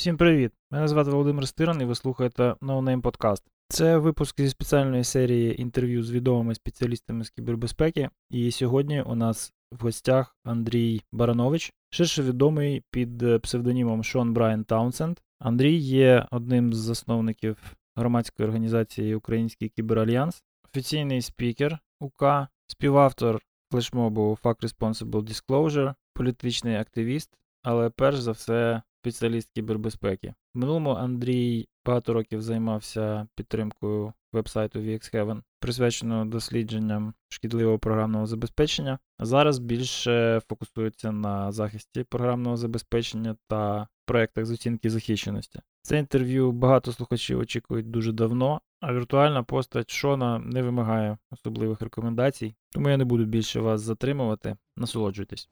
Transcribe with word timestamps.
Всім 0.00 0.16
привіт! 0.16 0.52
Мене 0.70 0.88
звати 0.88 1.10
Володимир 1.10 1.48
Стиран 1.48 1.80
і 1.80 1.84
ви 1.84 1.94
слухаєте 1.94 2.42
No 2.42 2.82
Name 2.82 3.02
Podcast. 3.02 3.42
Це 3.68 3.98
випуск 3.98 4.40
зі 4.40 4.48
спеціальної 4.48 5.04
серії 5.04 5.62
інтерв'ю 5.62 6.02
з 6.02 6.10
відомими 6.10 6.54
спеціалістами 6.54 7.24
з 7.24 7.30
кібербезпеки. 7.30 8.10
І 8.30 8.50
сьогодні 8.50 9.02
у 9.02 9.14
нас 9.14 9.52
в 9.72 9.82
гостях 9.82 10.36
Андрій 10.44 11.02
Баранович, 11.12 11.72
ширше 11.90 12.22
відомий 12.22 12.82
під 12.90 13.42
псевдонімом 13.42 14.04
Шон 14.04 14.32
Брайан 14.32 14.64
Таунсенд. 14.64 15.18
Андрій 15.38 15.76
є 15.76 16.26
одним 16.30 16.72
з 16.72 16.76
засновників 16.76 17.56
громадської 17.96 18.48
організації 18.48 19.14
Український 19.14 19.68
кіберальянс, 19.68 20.42
офіційний 20.64 21.22
спікер 21.22 21.78
УК, 22.00 22.24
співавтор 22.66 23.40
флешмобу 23.72 24.38
Fuck 24.42 24.62
Responsible 24.62 25.22
Disclosure, 25.22 25.94
політичний 26.14 26.76
активіст, 26.76 27.30
але 27.62 27.90
перш 27.90 28.18
за 28.18 28.32
все 28.32 28.82
спеціаліст 29.00 29.50
кібербезпеки. 29.50 30.34
В 30.54 30.58
минулому 30.58 30.90
Андрій 30.90 31.68
багато 31.84 32.12
років 32.12 32.42
займався 32.42 33.26
підтримкою 33.34 34.12
вебсайту 34.32 34.78
VXHeaven, 34.78 35.42
присвяченого 35.60 36.24
дослідженням 36.24 37.14
шкідливого 37.28 37.78
програмного 37.78 38.26
забезпечення. 38.26 38.98
Зараз 39.18 39.58
більше 39.58 40.40
фокусується 40.48 41.12
на 41.12 41.52
захисті 41.52 42.04
програмного 42.04 42.56
забезпечення 42.56 43.36
та 43.48 43.88
проєктах 44.06 44.46
з 44.46 44.50
оцінки 44.50 44.90
захищеності. 44.90 45.60
Це 45.82 45.98
інтерв'ю 45.98 46.52
багато 46.52 46.92
слухачів 46.92 47.38
очікують 47.38 47.90
дуже 47.90 48.12
давно, 48.12 48.60
а 48.80 48.94
віртуальна 48.94 49.42
постать 49.42 49.90
Шона 49.90 50.38
не 50.38 50.62
вимагає 50.62 51.18
особливих 51.30 51.82
рекомендацій, 51.82 52.54
тому 52.72 52.88
я 52.90 52.96
не 52.96 53.04
буду 53.04 53.24
більше 53.24 53.60
вас 53.60 53.80
затримувати. 53.80 54.56
Насолоджуйтесь. 54.76 55.48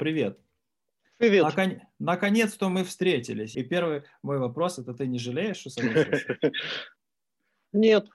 Привет. 0.00 0.40
Привет. 1.18 1.44
Након... 1.44 1.82
Наконец-то 1.98 2.70
мы 2.70 2.84
встретились. 2.84 3.54
И 3.54 3.62
первый 3.62 4.04
мой 4.22 4.38
вопрос 4.38 4.78
это 4.78 4.94
ты 4.94 5.06
не 5.06 5.18
жалеешь, 5.18 5.58
что 5.58 5.68
согласился? 5.68 6.38
Нет. 7.72 8.08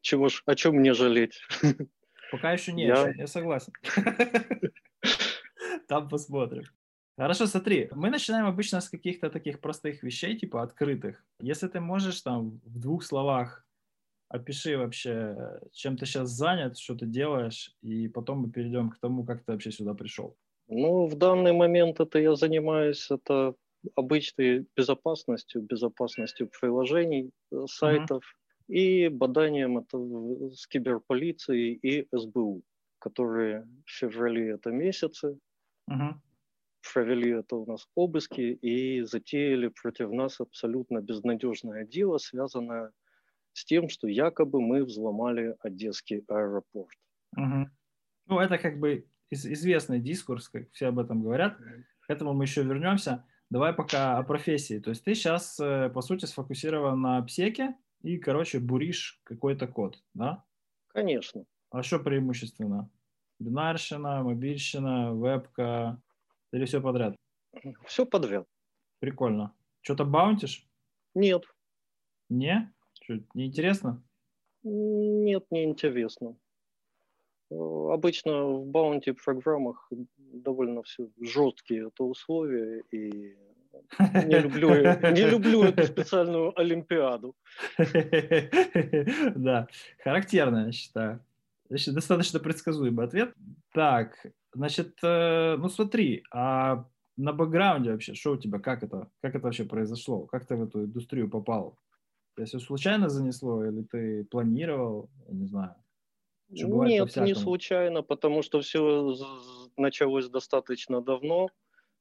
Чего 0.00 0.28
ж, 0.28 0.42
о 0.46 0.56
чем 0.56 0.74
мне 0.74 0.94
жалеть? 0.94 1.40
Пока 2.32 2.50
еще 2.50 2.72
нет, 2.72 2.88
я, 2.88 3.12
я 3.12 3.26
согласен. 3.28 3.72
Там 5.86 6.08
посмотрим. 6.08 6.64
Хорошо, 7.16 7.46
смотри, 7.46 7.88
мы 7.92 8.10
начинаем 8.10 8.46
обычно 8.46 8.80
с 8.80 8.88
каких-то 8.88 9.30
таких 9.30 9.60
простых 9.60 10.02
вещей, 10.02 10.36
типа 10.36 10.60
открытых. 10.64 11.24
Если 11.38 11.68
ты 11.68 11.78
можешь 11.78 12.20
там 12.22 12.60
в 12.64 12.80
двух 12.80 13.04
словах 13.04 13.64
опиши 14.28 14.76
вообще, 14.76 15.60
чем 15.70 15.96
ты 15.96 16.04
сейчас 16.04 16.30
занят, 16.30 16.78
что 16.78 16.96
ты 16.96 17.06
делаешь, 17.06 17.76
и 17.80 18.08
потом 18.08 18.38
мы 18.38 18.50
перейдем 18.50 18.90
к 18.90 18.98
тому, 18.98 19.24
как 19.24 19.44
ты 19.44 19.52
вообще 19.52 19.70
сюда 19.70 19.94
пришел. 19.94 20.36
Ну, 20.74 21.06
в 21.06 21.16
данный 21.16 21.52
момент 21.52 22.00
это 22.00 22.18
я 22.18 22.34
занимаюсь 22.34 23.10
это 23.10 23.54
обычной 23.94 24.66
безопасностью, 24.74 25.60
безопасностью 25.62 26.48
приложений, 26.48 27.30
э, 27.50 27.66
сайтов 27.66 28.24
uh-huh. 28.24 28.74
и 28.74 29.08
боданием 29.08 29.78
это 29.78 29.98
с 30.54 30.66
киберполицией 30.66 31.74
и 31.74 32.08
СБУ, 32.16 32.62
которые 32.98 33.68
в 33.84 33.90
феврале 33.90 34.52
это 34.52 34.70
месяцы 34.70 35.38
uh-huh. 35.90 36.14
провели 36.94 37.30
это 37.32 37.56
у 37.56 37.66
нас 37.66 37.86
обыски 37.94 38.40
и 38.40 39.02
затеяли 39.02 39.68
против 39.68 40.10
нас 40.10 40.40
абсолютно 40.40 41.02
безнадежное 41.02 41.84
дело, 41.84 42.16
связанное 42.16 42.92
с 43.52 43.66
тем, 43.66 43.90
что 43.90 44.08
якобы 44.08 44.62
мы 44.62 44.84
взломали 44.84 45.54
Одесский 45.60 46.24
аэропорт. 46.28 46.96
Uh-huh. 47.36 47.66
Ну, 48.26 48.38
это 48.38 48.56
как 48.56 48.78
бы 48.78 49.04
известный 49.32 50.00
дискурс, 50.00 50.48
как 50.48 50.70
все 50.72 50.86
об 50.88 50.98
этом 50.98 51.22
говорят. 51.22 51.56
К 52.00 52.10
этому 52.10 52.34
мы 52.34 52.44
еще 52.44 52.62
вернемся. 52.62 53.24
Давай 53.50 53.72
пока 53.72 54.18
о 54.18 54.22
профессии. 54.22 54.78
То 54.78 54.90
есть 54.90 55.04
ты 55.04 55.14
сейчас, 55.14 55.60
э, 55.60 55.90
по 55.90 56.00
сути, 56.00 56.24
сфокусирован 56.24 57.00
на 57.00 57.22
псеке 57.22 57.76
и, 58.02 58.16
короче, 58.16 58.58
буришь 58.58 59.20
какой-то 59.24 59.66
код, 59.66 60.02
да? 60.14 60.44
Конечно. 60.88 61.44
А 61.70 61.82
что 61.82 61.98
преимущественно? 61.98 62.90
Бинарщина, 63.38 64.22
мобильщина, 64.22 65.12
вебка 65.14 66.00
или 66.52 66.64
все 66.64 66.80
подряд? 66.80 67.16
Все 67.86 68.06
подряд. 68.06 68.46
Прикольно. 69.00 69.54
Что-то 69.82 70.04
баунтишь? 70.04 70.66
Нет. 71.14 71.44
Не? 72.28 72.72
Что, 73.02 73.14
не 73.34 73.46
интересно? 73.46 74.02
Нет, 74.62 75.44
не 75.50 75.64
интересно. 75.64 76.36
Обычно 77.92 78.44
в 78.44 78.66
баунти 78.66 79.12
программах 79.12 79.90
довольно 80.16 80.82
все 80.82 81.08
жесткие 81.20 81.88
это 81.88 82.04
условия, 82.04 82.82
и 82.90 83.36
не 83.98 84.38
люблю, 84.38 84.68
не 85.12 85.30
люблю 85.30 85.62
эту 85.64 85.84
специальную 85.84 86.58
олимпиаду. 86.58 87.34
Да, 89.36 89.68
характерно, 89.98 90.66
я 90.66 90.72
считаю. 90.72 91.20
Значит, 91.68 91.94
достаточно 91.94 92.38
предсказуемый 92.38 93.06
ответ. 93.06 93.34
Так, 93.72 94.26
значит, 94.54 94.98
э, 95.02 95.56
ну 95.56 95.68
смотри, 95.68 96.22
а 96.30 96.84
на 97.16 97.32
бэкграунде 97.32 97.92
вообще, 97.92 98.14
что 98.14 98.32
у 98.32 98.36
тебя, 98.36 98.58
как 98.58 98.82
это, 98.82 99.08
как 99.22 99.34
это 99.34 99.44
вообще 99.44 99.64
произошло? 99.64 100.26
Как 100.26 100.46
ты 100.46 100.56
в 100.56 100.62
эту 100.62 100.84
индустрию 100.84 101.30
попал? 101.30 101.78
Тебя 102.34 102.46
все 102.46 102.58
случайно 102.58 103.08
занесло 103.08 103.64
или 103.64 103.82
ты 103.82 104.24
планировал, 104.24 105.10
я 105.28 105.34
не 105.34 105.46
знаю? 105.46 105.74
Нет, 106.52 107.16
не 107.16 107.34
случайно, 107.34 108.02
потому 108.02 108.42
что 108.42 108.60
все 108.60 109.14
началось 109.76 110.28
достаточно 110.28 111.00
давно. 111.00 111.48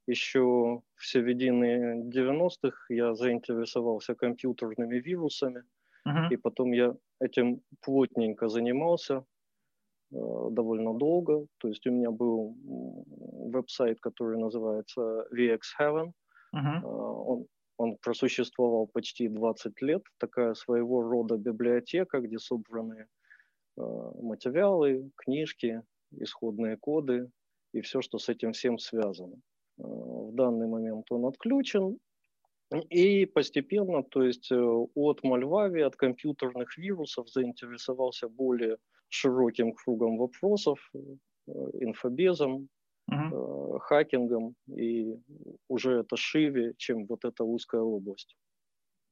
Еще 0.07 0.81
в 0.95 1.05
середине 1.05 2.03
90-х 2.09 2.77
я 2.89 3.13
заинтересовался 3.13 4.15
компьютерными 4.15 4.99
вирусами, 4.99 5.63
uh-huh. 6.07 6.29
и 6.31 6.37
потом 6.37 6.71
я 6.71 6.95
этим 7.19 7.61
плотненько 7.81 8.49
занимался 8.49 9.23
э, 10.11 10.15
довольно 10.51 10.93
долго. 10.97 11.45
То 11.59 11.67
есть 11.67 11.87
у 11.87 11.91
меня 11.91 12.09
был 12.09 12.55
веб-сайт, 13.53 13.99
который 14.01 14.39
называется 14.39 15.27
VX 15.31 15.59
Heaven. 15.79 16.11
Uh-huh. 16.55 16.81
Э, 16.81 16.85
он, 16.85 17.45
он 17.77 17.97
просуществовал 18.01 18.87
почти 18.87 19.29
20 19.29 19.81
лет. 19.81 20.01
Такая 20.17 20.55
своего 20.55 21.03
рода 21.03 21.37
библиотека, 21.37 22.19
где 22.19 22.39
собраны 22.39 23.07
материалы, 23.77 25.11
книжки, 25.15 25.81
исходные 26.19 26.77
коды 26.77 27.29
и 27.73 27.81
все, 27.81 28.01
что 28.01 28.17
с 28.17 28.29
этим 28.29 28.51
всем 28.51 28.77
связано. 28.77 29.35
Э, 29.35 29.83
в 29.83 30.33
данный 30.33 30.67
момент 30.67 31.11
он 31.11 31.25
отключен, 31.25 31.97
и 32.89 33.25
постепенно, 33.25 34.03
то 34.03 34.23
есть 34.23 34.51
э, 34.51 34.55
от 34.55 35.23
Мальвави, 35.23 35.81
от 35.81 35.95
компьютерных 35.95 36.77
вирусов 36.77 37.29
заинтересовался 37.29 38.29
более 38.29 38.77
широким 39.09 39.73
кругом 39.73 40.17
вопросов, 40.17 40.79
инфобезом, 41.73 42.69
uh-huh. 43.11 43.79
хакингом, 43.79 44.55
и 44.67 45.17
уже 45.67 45.99
это 45.99 46.15
шире, 46.15 46.75
чем 46.77 47.07
вот 47.07 47.25
эта 47.25 47.43
узкая 47.43 47.81
область. 47.81 48.37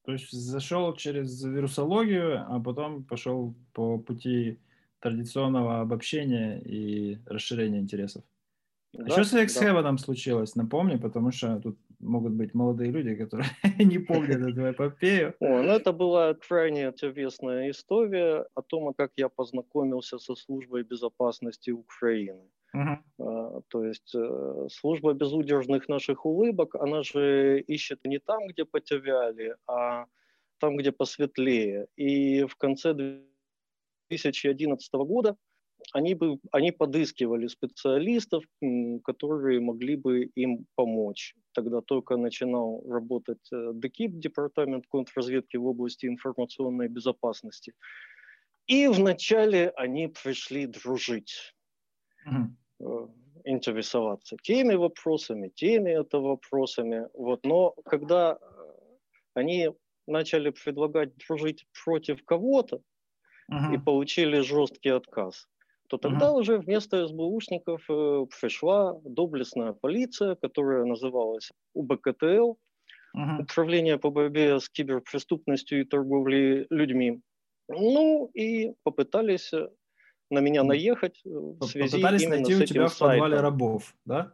То 0.05 0.13
есть 0.13 0.31
зашел 0.31 0.95
через 0.95 1.43
вирусологию, 1.43 2.45
а 2.47 2.59
потом 2.59 3.03
пошел 3.03 3.55
по 3.73 3.99
пути 3.99 4.59
традиционного 4.99 5.81
обобщения 5.81 6.59
и 6.61 7.19
расширения 7.25 7.79
интересов. 7.79 8.23
А 8.97 9.03
да, 9.03 9.05
а 9.05 9.09
что 9.11 9.23
с 9.23 9.33
X-Heaven 9.33 9.83
да. 9.83 9.97
случилось? 9.97 10.55
Напомни, 10.55 10.97
потому 10.97 11.31
что 11.31 11.59
тут 11.59 11.77
могут 11.99 12.33
быть 12.33 12.53
молодые 12.53 12.91
люди, 12.91 13.15
которые 13.15 13.49
не 13.77 13.99
помнят 13.99 14.41
эту 14.41 14.71
эпопею. 14.71 15.35
О, 15.39 15.61
ну 15.61 15.71
это 15.71 15.91
была 15.91 16.33
крайне 16.33 16.87
интересная 16.87 17.69
история 17.69 18.45
о 18.55 18.61
том, 18.61 18.93
как 18.93 19.11
я 19.17 19.29
познакомился 19.29 20.17
со 20.17 20.35
службой 20.35 20.83
безопасности 20.83 21.71
Украины. 21.71 22.49
Uh-huh. 22.75 23.63
То 23.69 23.83
есть 23.83 24.13
э, 24.15 24.67
служба 24.71 25.13
безудержных 25.13 25.89
наших 25.89 26.25
улыбок, 26.25 26.75
она 26.75 27.01
же 27.01 27.61
ищет 27.61 27.99
не 28.05 28.19
там, 28.19 28.47
где 28.47 28.63
потеряли, 28.63 29.55
а 29.67 30.05
там, 30.59 30.77
где 30.77 30.91
посветлее. 30.91 31.87
И 31.95 32.43
в 32.43 32.55
конце 32.55 32.93
2011 34.09 34.93
года 34.93 35.35
они, 35.93 36.13
бы, 36.13 36.39
они 36.51 36.71
подыскивали 36.71 37.47
специалистов, 37.47 38.43
которые 39.03 39.59
могли 39.59 39.95
бы 39.95 40.25
им 40.35 40.65
помочь. 40.75 41.35
Тогда 41.53 41.81
только 41.81 42.17
начинал 42.17 42.83
работать 42.87 43.51
э, 43.51 43.71
ДКИП, 43.73 44.19
Департамент 44.19 44.85
контрразведки 44.87 45.57
в 45.57 45.65
области 45.65 46.05
информационной 46.05 46.87
безопасности. 46.87 47.73
И 48.67 48.87
вначале 48.87 49.71
они 49.75 50.07
пришли 50.07 50.67
дружить. 50.67 51.55
Интересоваться 53.45 54.37
теми 54.43 54.75
вопросами, 54.75 55.49
теми 55.49 55.91
это 55.91 56.19
вопросами. 56.19 57.07
Вот. 57.13 57.45
Но 57.45 57.73
когда 57.85 58.37
они 59.33 59.69
начали 60.07 60.49
предлагать 60.49 61.15
дружить 61.17 61.65
против 61.83 62.23
кого-то 62.25 62.81
uh-huh. 63.51 63.75
и 63.75 63.77
получили 63.77 64.39
жесткий 64.41 64.89
отказ, 64.89 65.47
то 65.87 65.97
тогда 65.97 66.27
uh-huh. 66.27 66.39
уже 66.39 66.57
вместо 66.57 67.07
СБУшников 67.07 67.83
э, 67.89 68.25
пришла 68.41 68.99
доблестная 69.03 69.73
полиция, 69.73 70.35
которая 70.35 70.85
называлась 70.85 71.51
УБКТЛ, 71.73 72.53
uh-huh. 73.17 73.41
Управление 73.41 73.97
по 73.97 74.11
борьбе 74.11 74.59
с 74.59 74.69
киберпреступностью 74.69 75.81
и 75.81 75.85
торговлей 75.85 76.67
людьми. 76.69 77.21
Ну 77.67 78.29
и 78.33 78.73
попытались 78.83 79.53
э, 79.53 79.69
на 80.29 80.39
меня 80.39 80.63
наехать 80.63 81.21
э, 81.25 81.29
в 81.29 81.63
связи 81.65 81.91
Попытались 81.91 82.23
именно 82.23 82.35
найти 82.35 82.55
с 82.55 82.59
у 82.59 82.65
тебя 82.65 82.87
в 82.87 82.93
сайтом. 82.93 83.19
подвале 83.19 83.41
рабов, 83.41 83.95
да? 84.05 84.33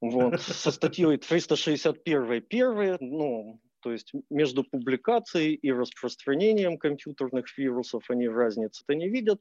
Вот, 0.00 0.40
со 0.40 0.70
статьей 0.70 1.16
361 1.16 2.42
первые, 2.42 2.96
ну, 3.00 3.60
то 3.80 3.92
есть 3.92 4.12
между 4.30 4.64
публикацией 4.64 5.54
и 5.54 5.72
распространением 5.72 6.78
компьютерных 6.78 7.56
вирусов 7.58 8.04
они 8.10 8.28
разницы-то 8.28 8.94
не 8.94 9.08
видят, 9.08 9.40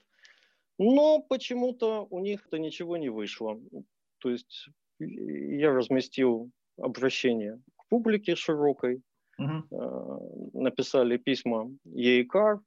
но 0.78 1.20
почему-то 1.20 2.08
у 2.10 2.20
них 2.20 2.46
это 2.48 2.60
ничего 2.60 2.98
не 2.98 3.10
вышло. 3.10 3.60
То 4.20 4.30
есть 4.30 4.70
я 5.00 5.72
разместил 5.72 6.52
обращение 6.78 7.60
к 7.76 7.88
публике 7.90 8.36
широкой, 8.36 9.02
uh-huh. 9.40 10.52
написали 10.54 11.18
письма 11.18 11.72
ЕИКАР, 11.86 12.60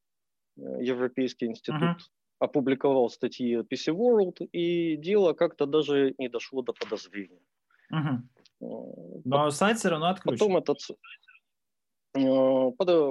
э, 0.57 0.63
Европейский 0.81 1.47
институт. 1.47 1.99
Опубликовал 2.41 3.09
статьи 3.11 3.57
PC 3.57 3.95
World, 3.95 4.45
и 4.53 4.97
дело 4.97 5.33
как-то 5.35 5.67
даже 5.67 6.15
не 6.19 6.29
дошло 6.29 6.63
до 6.63 6.73
подозрения. 6.73 7.41
Uh-huh. 7.93 8.19
Но 9.25 9.51
сайт 9.51 9.79
все 9.79 9.91
равно 9.91 10.09
отключен. 10.09 10.39
Потом 10.39 10.57
этот 10.57 10.81
Э, 12.15 12.71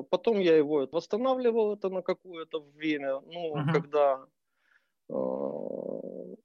потом 0.10 0.40
я 0.40 0.58
его 0.58 0.88
восстанавливал 0.92 1.74
это 1.74 1.90
на 1.90 2.02
какое-то 2.02 2.60
время. 2.60 3.22
Ну, 3.22 3.56
uh-huh. 3.56 3.72
когда 3.72 4.26
э, 5.10 6.36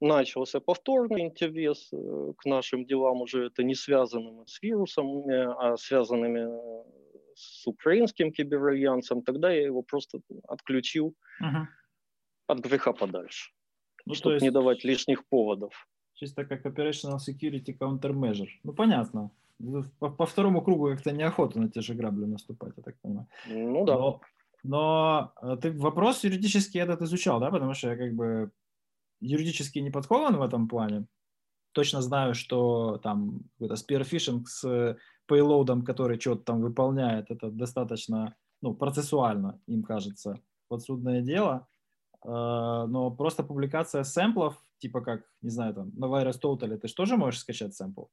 начался 0.00 0.60
повторный 0.60 1.22
интерес 1.22 1.88
э, 1.92 2.32
к 2.36 2.44
нашим 2.44 2.84
делам, 2.84 3.22
уже 3.22 3.46
это 3.46 3.62
не 3.64 3.74
связанным 3.74 4.46
с 4.46 4.62
вирусом, 4.62 5.24
а 5.58 5.76
связанными 5.76 6.48
с 7.34 7.66
украинским 7.66 8.32
киберальянсом, 8.32 9.22
тогда 9.22 9.50
я 9.50 9.64
его 9.64 9.82
просто 9.82 10.20
отключил 10.48 11.14
uh-huh. 11.42 11.64
От 12.46 12.60
греха 12.60 12.92
подальше, 12.92 13.52
ну, 14.04 14.14
чтобы 14.14 14.34
есть... 14.34 14.42
не 14.42 14.50
давать 14.50 14.84
лишних 14.84 15.26
поводов. 15.28 15.88
Чисто 16.14 16.44
как 16.44 16.64
Operational 16.64 17.18
Security 17.18 17.76
Countermeasure. 17.78 18.48
Ну, 18.64 18.72
понятно. 18.72 19.30
По, 19.98 20.10
по 20.10 20.26
второму 20.26 20.62
кругу 20.62 20.88
как-то 20.88 21.12
неохота 21.12 21.60
на 21.60 21.68
те 21.68 21.80
же 21.80 21.94
грабли 21.94 22.26
наступать, 22.26 22.72
я 22.76 22.82
так 22.82 22.98
понимаю. 23.00 23.26
Ну 23.46 23.84
да. 23.84 23.94
Но, 23.94 24.20
но 24.62 25.32
э, 25.42 25.56
ты 25.60 25.72
вопрос 25.72 26.24
юридический 26.24 26.80
этот 26.80 27.02
изучал, 27.02 27.40
да? 27.40 27.50
Потому 27.50 27.74
что 27.74 27.88
я 27.88 27.96
как 27.96 28.14
бы 28.14 28.50
юридически 29.20 29.78
не 29.78 29.90
подкован 29.90 30.36
в 30.36 30.42
этом 30.42 30.68
плане. 30.68 31.06
Точно 31.72 32.00
знаю, 32.00 32.34
что 32.34 32.98
там 33.02 33.40
какой-то 33.52 33.76
спирфишинг 33.76 34.48
с 34.48 34.96
пейлоудом, 35.26 35.82
который 35.82 36.18
что-то 36.18 36.42
там 36.42 36.60
выполняет, 36.60 37.30
это 37.30 37.50
достаточно, 37.50 38.34
ну, 38.62 38.74
процессуально, 38.74 39.60
им 39.66 39.82
кажется, 39.82 40.40
подсудное 40.68 41.20
дело. 41.20 41.66
Э, 42.26 42.86
но 42.88 43.10
просто 43.10 43.44
публикация 43.44 44.02
сэмплов, 44.02 44.56
типа 44.78 45.00
как, 45.00 45.22
не 45.42 45.50
знаю, 45.50 45.74
там, 45.74 45.92
на 45.96 46.06
Virus 46.06 46.40
Total, 46.42 46.76
ты 46.76 46.88
же 46.88 46.94
тоже 46.94 47.16
можешь 47.16 47.40
скачать 47.40 47.74
сэмпл? 47.74 48.04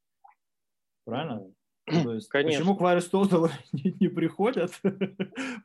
правильно? 1.06 1.52
То 1.86 2.14
есть, 2.14 2.30
Конечно. 2.30 2.60
Почему 2.60 2.78
к 2.78 2.82
Вайру 2.82 3.02
не, 3.74 3.96
не 4.00 4.08
приходят? 4.08 4.72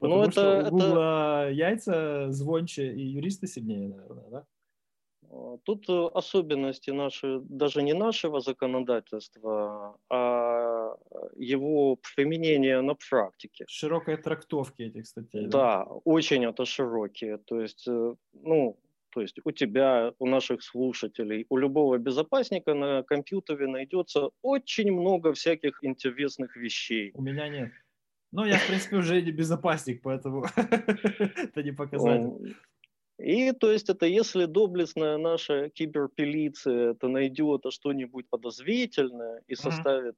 Потому 0.00 0.24
ну, 0.24 0.30
что 0.30 0.40
это, 0.40 0.74
у 0.74 0.78
это... 0.78 1.50
яйца 1.52 2.32
звонче 2.32 2.92
и 2.92 3.02
юристы 3.02 3.46
сильнее, 3.46 3.88
наверное, 3.88 4.28
да? 4.30 4.46
Тут 5.64 5.88
э, 5.88 6.06
особенности 6.14 6.90
наши, 6.90 7.40
даже 7.40 7.82
не 7.82 7.92
нашего 7.92 8.40
законодательства, 8.40 9.96
а 10.08 10.37
его 11.36 11.98
применения 12.16 12.80
на 12.82 12.94
практике. 12.94 13.64
Широкой 13.68 14.16
трактовки 14.16 14.82
этих 14.82 15.06
статей. 15.06 15.46
Да, 15.46 15.58
да, 15.58 15.82
очень 16.04 16.44
это 16.44 16.64
широкие. 16.64 17.38
То 17.38 17.60
есть, 17.60 17.86
э, 17.88 18.14
ну, 18.32 18.78
то 19.10 19.22
есть 19.22 19.38
у 19.44 19.50
тебя, 19.50 20.12
у 20.18 20.26
наших 20.26 20.62
слушателей, 20.62 21.46
у 21.48 21.56
любого 21.56 21.98
безопасника 21.98 22.74
на 22.74 23.02
компьютере 23.02 23.66
найдется 23.66 24.30
очень 24.42 24.92
много 24.92 25.32
всяких 25.32 25.82
интересных 25.82 26.56
вещей. 26.56 27.12
У 27.14 27.22
меня 27.22 27.48
нет. 27.48 27.72
Ну, 28.32 28.44
я, 28.44 28.58
в 28.58 28.66
принципе, 28.66 28.96
уже 28.96 29.22
не 29.22 29.32
безопасник, 29.32 30.02
поэтому 30.02 30.44
это 30.56 31.62
не 31.62 31.72
показатель. 31.72 32.54
И 33.18 33.52
то 33.52 33.72
есть 33.72 33.90
это 33.90 34.06
если 34.06 34.44
доблестная 34.44 35.18
наша 35.18 35.70
киберпелиция 35.70 36.92
это 36.92 37.08
найдет 37.08 37.62
что-нибудь 37.70 38.28
подозрительное 38.30 39.42
и 39.48 39.56
составит 39.56 40.16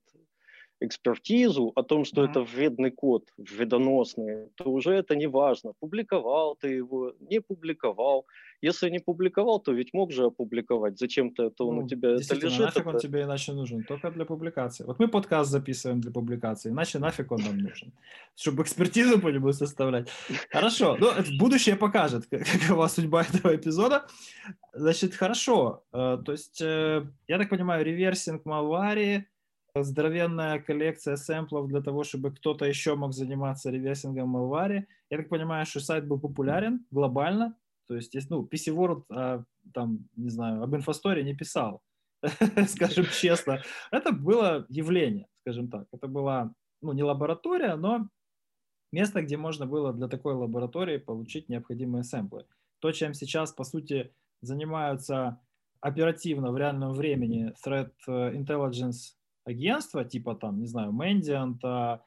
экспертизу 0.80 1.72
о 1.74 1.82
том, 1.82 2.04
что 2.04 2.22
mm-hmm. 2.22 2.30
это 2.30 2.40
вредный 2.42 2.90
код, 2.90 3.28
вредоносный, 3.36 4.48
то 4.56 4.64
уже 4.64 4.92
это 4.92 5.14
не 5.14 5.26
важно. 5.26 5.72
Публиковал 5.78 6.56
ты 6.56 6.68
его, 6.68 7.12
не 7.20 7.40
публиковал. 7.40 8.26
Если 8.62 8.90
не 8.90 8.98
публиковал, 8.98 9.60
то 9.60 9.72
ведь 9.72 9.94
мог 9.94 10.12
же 10.12 10.24
опубликовать. 10.24 10.98
Зачем-то 10.98 11.44
это 11.44 11.64
он 11.64 11.76
ну, 11.76 11.84
у 11.84 11.88
тебя 11.88 12.10
это 12.10 12.34
лежит. 12.34 12.60
нафиг 12.60 12.80
это... 12.80 12.90
он 12.90 12.98
тебе 12.98 13.22
иначе 13.22 13.52
нужен? 13.52 13.84
Только 13.84 14.10
для 14.10 14.24
публикации. 14.24 14.84
Вот 14.84 14.98
мы 14.98 15.08
подкаст 15.08 15.50
записываем 15.50 16.00
для 16.00 16.10
публикации, 16.10 16.70
иначе 16.70 16.98
нафиг 16.98 17.32
он 17.32 17.40
нам 17.42 17.58
нужен? 17.58 17.92
Чтобы 18.36 18.62
экспертизу 18.62 19.18
по 19.18 19.28
нему 19.28 19.52
составлять. 19.52 20.08
Хорошо. 20.50 20.96
Ну, 21.00 21.10
будущее 21.38 21.76
покажет, 21.76 22.26
какова 22.30 22.88
судьба 22.88 23.22
этого 23.22 23.56
эпизода. 23.56 24.06
Значит, 24.74 25.14
хорошо. 25.14 25.82
Э, 25.92 26.18
то 26.24 26.32
есть, 26.32 26.60
э, 26.60 27.06
я 27.28 27.38
так 27.38 27.48
понимаю, 27.48 27.84
реверсинг 27.84 28.44
малварии, 28.44 29.26
здоровенная 29.74 30.60
коллекция 30.60 31.16
сэмплов 31.16 31.68
для 31.68 31.80
того, 31.80 32.04
чтобы 32.04 32.30
кто-то 32.32 32.64
еще 32.64 32.94
мог 32.94 33.12
заниматься 33.12 33.70
реверсингом 33.70 34.36
Malware. 34.36 34.84
Я 35.10 35.16
так 35.16 35.28
понимаю, 35.28 35.66
что 35.66 35.80
сайт 35.80 36.06
был 36.06 36.20
популярен 36.20 36.86
глобально, 36.90 37.56
то 37.86 37.96
есть, 37.96 38.14
ну, 38.30 38.44
PC 38.44 38.72
World, 38.72 39.04
а, 39.10 39.42
там, 39.74 40.08
не 40.16 40.30
знаю, 40.30 40.62
об 40.62 40.74
инфосторе 40.76 41.24
не 41.24 41.34
писал, 41.34 41.82
скажем 42.68 43.06
честно. 43.06 43.62
Это 43.90 44.12
было 44.12 44.64
явление, 44.68 45.26
скажем 45.40 45.68
так. 45.68 45.88
Это 45.92 46.06
была, 46.06 46.54
ну, 46.82 46.92
не 46.92 47.02
лаборатория, 47.02 47.74
но 47.74 48.08
место, 48.92 49.22
где 49.22 49.36
можно 49.36 49.66
было 49.66 49.92
для 49.92 50.06
такой 50.06 50.34
лаборатории 50.34 50.98
получить 50.98 51.48
необходимые 51.48 52.04
сэмплы. 52.04 52.46
То, 52.78 52.92
чем 52.92 53.12
сейчас, 53.12 53.52
по 53.52 53.64
сути, 53.64 54.12
занимаются 54.40 55.40
оперативно 55.80 56.52
в 56.52 56.58
реальном 56.58 56.92
времени 56.92 57.52
Threat 57.66 57.90
Intelligence 58.06 59.16
агентства, 59.50 60.04
типа 60.04 60.34
там, 60.34 60.60
не 60.60 60.66
знаю, 60.66 60.92
Mendiant, 60.92 62.00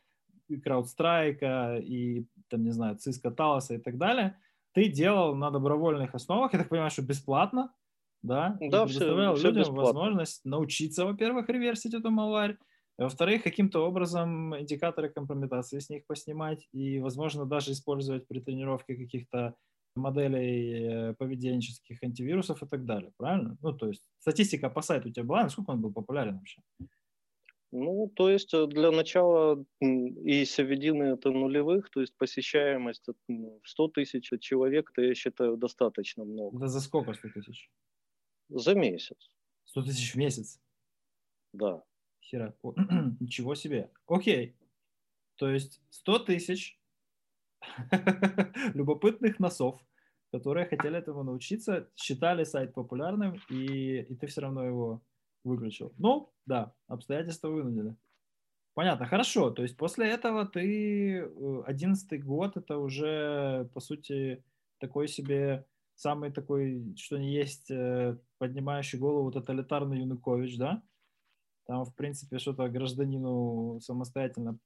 CrowdStrike 0.50 1.82
и 1.82 2.28
там, 2.50 2.64
не 2.64 2.72
знаю, 2.72 2.98
Cisco 2.98 3.36
Talos 3.36 3.76
и 3.76 3.78
так 3.78 3.98
далее, 3.98 4.38
ты 4.74 4.90
делал 4.90 5.36
на 5.36 5.52
добровольных 5.52 6.16
основах, 6.16 6.54
я 6.54 6.60
так 6.60 6.70
понимаю, 6.70 6.92
что 6.92 7.02
бесплатно, 7.02 7.74
да? 8.22 8.58
Да, 8.60 8.84
и 8.84 8.88
предоставлял 8.88 9.36
все, 9.36 9.48
людям 9.48 9.62
бесплатно. 9.64 9.84
возможность 9.84 10.46
научиться, 10.46 11.06
во-первых, 11.06 11.50
реверсить 11.50 11.94
эту 11.94 12.10
малварь, 12.10 12.58
во-вторых, 12.98 13.44
каким-то 13.44 13.88
образом 13.88 14.56
индикаторы 14.60 15.10
компрометации 15.10 15.80
с 15.80 15.90
них 15.90 16.06
поснимать 16.06 16.68
и, 16.72 17.00
возможно, 17.00 17.46
даже 17.46 17.72
использовать 17.72 18.28
при 18.28 18.40
тренировке 18.40 18.96
каких-то 18.96 19.56
моделей 19.96 21.10
э, 21.10 21.14
поведенческих 21.14 22.02
антивирусов 22.04 22.62
и 22.64 22.68
так 22.68 22.86
далее, 22.86 23.12
правильно? 23.18 23.58
Ну, 23.62 23.74
то 23.74 23.88
есть 23.88 24.04
статистика 24.20 24.70
по 24.70 24.82
сайту 24.82 25.10
у 25.10 25.12
тебя 25.12 25.24
была, 25.24 25.44
насколько 25.44 25.72
он 25.72 25.82
был 25.82 25.92
популярен 25.92 26.38
вообще? 26.38 26.62
Ну, 27.75 28.08
то 28.15 28.30
есть 28.30 28.53
э, 28.53 28.68
для 28.68 28.92
начала 28.92 29.65
и 29.80 30.46
середины 30.46 31.15
это 31.15 31.32
нулевых, 31.32 31.89
то 31.89 32.01
есть 32.01 32.15
посещаемость 32.15 33.08
100 33.63 33.88
тысяч 33.88 34.30
человек, 34.42 34.92
это 34.92 35.01
я 35.01 35.15
считаю 35.15 35.58
достаточно 35.58 36.24
много. 36.24 36.60
Да 36.60 36.68
за 36.68 36.80
сколько 36.82 37.13
100 37.13 37.30
тысяч? 37.30 37.72
За 38.50 38.75
месяц. 38.75 39.18
100 39.65 39.82
тысяч 39.86 40.13
в 40.13 40.18
месяц? 40.18 40.62
Да. 41.51 41.84
Хера. 42.22 42.56
О, 42.62 42.75
ничего 43.20 43.56
себе. 43.56 43.89
Окей. 44.06 44.56
То 45.38 45.50
есть 45.50 45.82
100 45.89 46.20
тысяч 46.20 46.80
любопытных 48.75 49.39
носов 49.39 49.82
которые 50.32 50.65
хотели 50.65 50.98
этому 50.98 51.22
научиться, 51.22 51.92
считали 51.96 52.44
сайт 52.44 52.74
популярным, 52.74 53.39
и, 53.51 54.00
и 54.00 54.15
ты 54.15 54.25
все 54.25 54.42
равно 54.42 54.65
его 54.65 55.03
выключил. 55.44 55.94
Ну, 55.98 56.32
да, 56.46 56.74
обстоятельства 56.88 57.50
вынудили. 57.50 57.96
Понятно, 58.74 59.06
хорошо. 59.06 59.52
То 59.52 59.62
есть 59.62 59.78
после 59.78 60.10
этого 60.10 60.46
ты, 60.48 61.20
э, 61.20 61.64
одиннадцатый 61.66 62.18
год, 62.18 62.58
это 62.58 62.78
уже, 62.78 63.70
по 63.74 63.80
сути, 63.80 64.44
такой 64.80 65.08
себе 65.08 65.66
самый 65.96 66.32
такой, 66.32 66.96
что 66.98 67.18
не 67.18 67.34
есть, 67.34 67.70
э, 67.70 68.18
поднимающий 68.40 68.98
голову 68.98 69.32
тоталитарный 69.32 70.00
Янукович, 70.00 70.58
да? 70.58 70.82
Там, 71.66 71.86
в 71.86 71.96
принципе, 71.96 72.40
что-то 72.40 72.68
гражданину 72.68 73.80
самостоятельно 73.80 74.58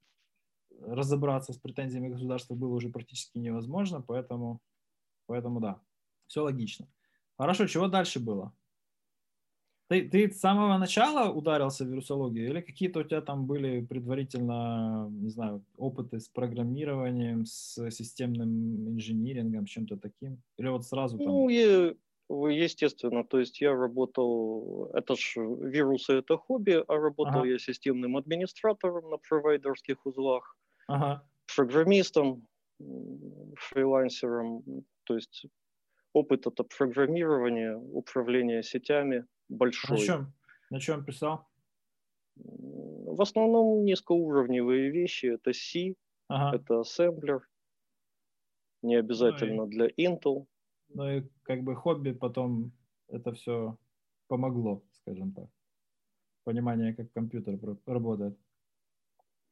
разобраться 0.80 1.52
с 1.52 1.58
претензиями 1.58 2.08
государства 2.08 2.54
было 2.54 2.74
уже 2.74 2.88
практически 2.88 3.38
невозможно, 3.38 4.00
поэтому, 4.00 4.60
поэтому 5.26 5.60
да, 5.60 5.80
все 6.26 6.42
логично. 6.42 6.88
Хорошо, 7.36 7.66
чего 7.66 7.88
дальше 7.88 8.20
было? 8.20 8.52
Ты, 9.88 10.06
ты 10.06 10.30
с 10.30 10.40
самого 10.40 10.76
начала 10.76 11.32
ударился 11.32 11.84
в 11.84 11.88
вирусологию 11.88 12.50
или 12.50 12.60
какие-то 12.60 13.00
у 13.00 13.04
тебя 13.04 13.22
там 13.22 13.46
были 13.46 13.80
предварительно, 13.80 15.08
не 15.10 15.30
знаю, 15.30 15.64
опыты 15.78 16.20
с 16.20 16.28
программированием, 16.28 17.46
с 17.46 17.90
системным 17.90 18.90
инжинирингом, 18.90 19.64
чем-то 19.64 19.96
таким? 19.96 20.42
Или 20.58 20.68
вот 20.68 20.84
сразу 20.84 21.16
там... 21.16 21.26
Ну, 21.26 21.48
я, 21.48 21.94
естественно, 22.28 23.24
то 23.24 23.38
есть 23.38 23.62
я 23.62 23.74
работал, 23.74 24.90
это 24.92 25.16
ж 25.16 25.36
вирусы 25.36 26.18
это 26.18 26.36
хобби, 26.36 26.84
а 26.86 26.94
работал 26.94 27.40
ага. 27.40 27.48
я 27.48 27.58
системным 27.58 28.18
администратором 28.18 29.08
на 29.08 29.16
провайдерских 29.16 30.04
узлах, 30.04 30.54
ага. 30.86 31.24
программистом, 31.56 32.46
фрилансером, 33.56 34.62
то 35.04 35.14
есть 35.14 35.46
опыт 36.12 36.46
это 36.46 36.62
программирование, 36.62 37.74
управление 37.74 38.62
сетями– 38.62 39.24
большой. 39.48 39.98
На 39.98 40.04
чем? 40.04 40.32
На 40.70 40.80
чем 40.80 41.04
писал? 41.04 41.46
В 42.36 43.20
основном 43.20 43.84
низкоуровневые 43.84 44.90
вещи. 44.90 45.26
Это 45.26 45.52
C, 45.52 45.94
ага. 46.28 46.56
это 46.56 46.80
ассемблер. 46.80 47.48
Не 48.82 48.96
обязательно 48.96 49.64
ну 49.64 49.66
и, 49.66 49.70
для 49.70 49.86
Intel. 49.88 50.46
Ну 50.90 51.10
и 51.10 51.28
как 51.42 51.62
бы 51.62 51.74
хобби 51.74 52.12
потом 52.12 52.72
это 53.08 53.32
все 53.32 53.76
помогло, 54.28 54.84
скажем 54.92 55.32
так. 55.32 55.48
Понимание, 56.44 56.94
как 56.94 57.12
компьютер 57.12 57.58
работает. 57.86 58.38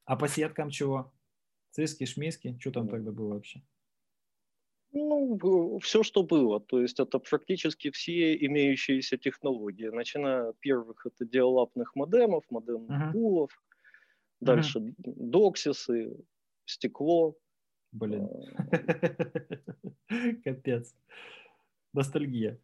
А 0.05 0.17
по 0.17 0.29
сеткам 0.29 0.71
чего? 0.71 1.13
Циски, 1.71 2.05
шмиски? 2.05 2.57
Что 2.61 2.71
там 2.71 2.89
тогда 2.89 3.11
было 3.11 3.35
вообще? 3.35 3.63
Ну, 4.93 5.79
все, 5.83 6.03
что 6.03 6.23
было. 6.23 6.61
То 6.61 6.81
есть 6.81 7.01
это 7.01 7.19
практически 7.19 7.91
все 7.91 8.35
имеющиеся 8.35 9.17
технологии. 9.19 9.89
Начиная 9.89 10.51
от 10.51 10.59
первых 10.61 11.07
это 11.07 11.25
диалапных 11.25 11.95
модемов, 11.95 12.45
модемных 12.51 13.09
uh-huh. 13.09 13.13
пулов, 13.13 13.51
дальше 14.41 14.79
uh-huh. 14.79 14.95
доксисы, 14.99 16.17
стекло. 16.65 17.37
Блин. 17.93 18.29
Капец. 20.45 20.95
Ностальгия. 21.93 22.59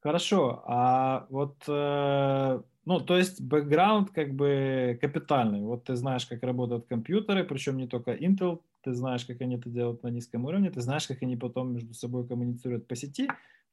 Хорошо, 0.00 0.62
а 0.66 1.26
вот, 1.30 1.56
э, 1.66 2.62
ну, 2.84 3.00
то 3.00 3.16
есть 3.16 3.40
бэкграунд 3.40 4.10
как 4.10 4.34
бы 4.34 4.98
капитальный. 5.00 5.62
Вот 5.62 5.84
ты 5.84 5.96
знаешь, 5.96 6.26
как 6.26 6.42
работают 6.42 6.86
компьютеры, 6.86 7.44
причем 7.44 7.78
не 7.78 7.88
только 7.88 8.12
Intel, 8.12 8.60
ты 8.84 8.92
знаешь, 8.92 9.24
как 9.24 9.40
они 9.40 9.56
это 9.56 9.70
делают 9.70 10.02
на 10.02 10.08
низком 10.08 10.44
уровне, 10.44 10.70
ты 10.70 10.80
знаешь, 10.80 11.06
как 11.06 11.22
они 11.22 11.36
потом 11.36 11.72
между 11.72 11.94
собой 11.94 12.28
коммуницируют 12.28 12.86
по 12.86 12.94
сети. 12.94 13.28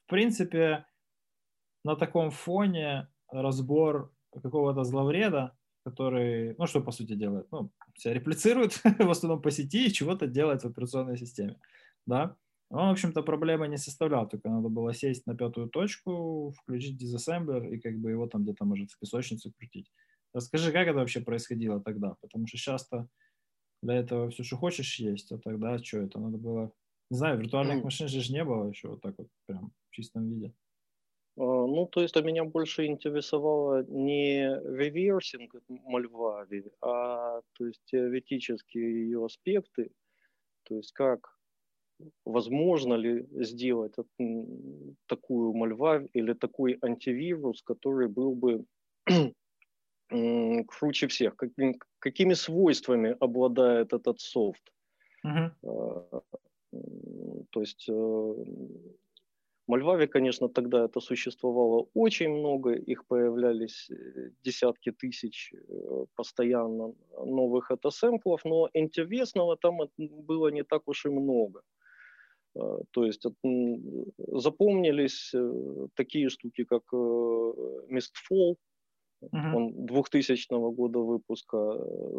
В 0.05 0.09
принципе, 0.09 0.85
на 1.83 1.95
таком 1.95 2.31
фоне 2.31 3.07
разбор 3.29 4.13
какого-то 4.41 4.83
зловреда, 4.83 5.57
который, 5.83 6.55
ну, 6.57 6.67
что 6.67 6.81
по 6.81 6.91
сути 6.91 7.13
делает? 7.13 7.47
Ну, 7.51 7.71
себя 7.95 8.13
реплицирует 8.13 8.73
в 8.99 9.09
основном 9.09 9.41
по 9.41 9.51
сети 9.51 9.87
и 9.87 9.91
чего-то 9.91 10.27
делает 10.27 10.63
в 10.63 10.67
операционной 10.67 11.17
системе, 11.17 11.59
да. 12.05 12.35
Он, 12.69 12.87
в 12.87 12.91
общем-то, 12.91 13.21
проблемы 13.21 13.67
не 13.67 13.77
составлял, 13.77 14.29
только 14.29 14.49
надо 14.49 14.69
было 14.69 14.93
сесть 14.93 15.27
на 15.27 15.35
пятую 15.35 15.67
точку, 15.67 16.53
включить 16.57 16.97
дизассемблер 16.97 17.65
и 17.65 17.79
как 17.79 17.99
бы 17.99 18.11
его 18.11 18.27
там 18.27 18.43
где-то, 18.43 18.63
может, 18.63 18.91
в 18.91 18.99
песочницу 18.99 19.51
крутить. 19.51 19.91
Расскажи, 20.33 20.71
как 20.71 20.87
это 20.87 20.99
вообще 20.99 21.19
происходило 21.19 21.81
тогда, 21.81 22.15
потому 22.21 22.47
что 22.47 22.57
часто 22.57 23.09
для 23.81 23.95
этого 23.95 24.29
все, 24.29 24.43
что 24.43 24.57
хочешь, 24.57 24.99
есть, 24.99 25.31
а 25.31 25.37
тогда 25.37 25.77
что 25.79 25.99
это? 25.99 26.19
Надо 26.19 26.37
было... 26.37 26.71
Не 27.09 27.17
знаю, 27.17 27.39
виртуальных 27.39 27.83
машин 27.83 28.07
же 28.07 28.31
не 28.31 28.43
было 28.43 28.69
еще 28.69 28.89
вот 28.89 29.01
так 29.01 29.15
вот 29.17 29.27
прям 29.45 29.73
в 29.89 29.91
чистом 29.91 30.29
виде. 30.29 30.53
А, 31.37 31.41
ну, 31.41 31.85
то 31.87 32.01
есть, 32.01 32.15
а 32.15 32.21
меня 32.21 32.43
больше 32.43 32.85
интересовало 32.85 33.83
не 33.83 34.43
реверсинг 34.77 35.55
Мальвави, 35.67 36.71
а 36.81 37.41
то 37.53 37.65
есть 37.65 37.81
теоретические 37.85 39.05
ее 39.05 39.25
аспекты, 39.25 39.91
то 40.63 40.75
есть 40.75 40.91
как 40.93 41.37
возможно 42.25 42.95
ли 42.95 43.27
сделать 43.43 43.95
такую 45.07 45.53
Мальвави 45.53 46.09
или 46.13 46.33
такой 46.33 46.77
антивирус, 46.81 47.61
который 47.61 48.07
был 48.07 48.35
бы 48.35 48.65
круче 50.67 51.07
всех? 51.07 51.35
Какими, 51.35 51.79
какими 51.99 52.33
свойствами 52.33 53.15
обладает 53.19 53.93
этот 53.93 54.19
софт? 54.19 54.61
Uh-huh. 55.25 55.51
То 57.51 57.59
есть 57.59 57.87
в 57.87 57.91
э, 57.91 58.45
Мальваве, 59.67 60.07
конечно, 60.07 60.49
тогда 60.49 60.85
это 60.85 60.99
существовало 60.99 61.87
очень 61.93 62.29
много, 62.29 62.73
их 62.73 63.05
появлялись 63.07 63.89
э, 63.89 64.31
десятки 64.43 64.91
тысяч 64.91 65.53
постоянно 66.15 66.93
новых 67.25 67.71
это-сэмплов, 67.71 68.45
но 68.45 68.69
интересного 68.73 69.57
там 69.57 69.79
было 69.97 70.47
не 70.51 70.63
так 70.63 70.87
уж 70.87 71.05
и 71.05 71.09
много. 71.09 71.61
То 72.91 73.05
есть 73.05 73.25
запомнились 74.17 75.33
такие 75.95 76.29
штуки, 76.29 76.65
как 76.65 76.83
Mistfall, 76.91 78.57
Uh-huh. 79.21 79.55
Он 79.55 79.85
2000 79.85 80.47
года 80.73 80.99
выпуска. 80.99 81.57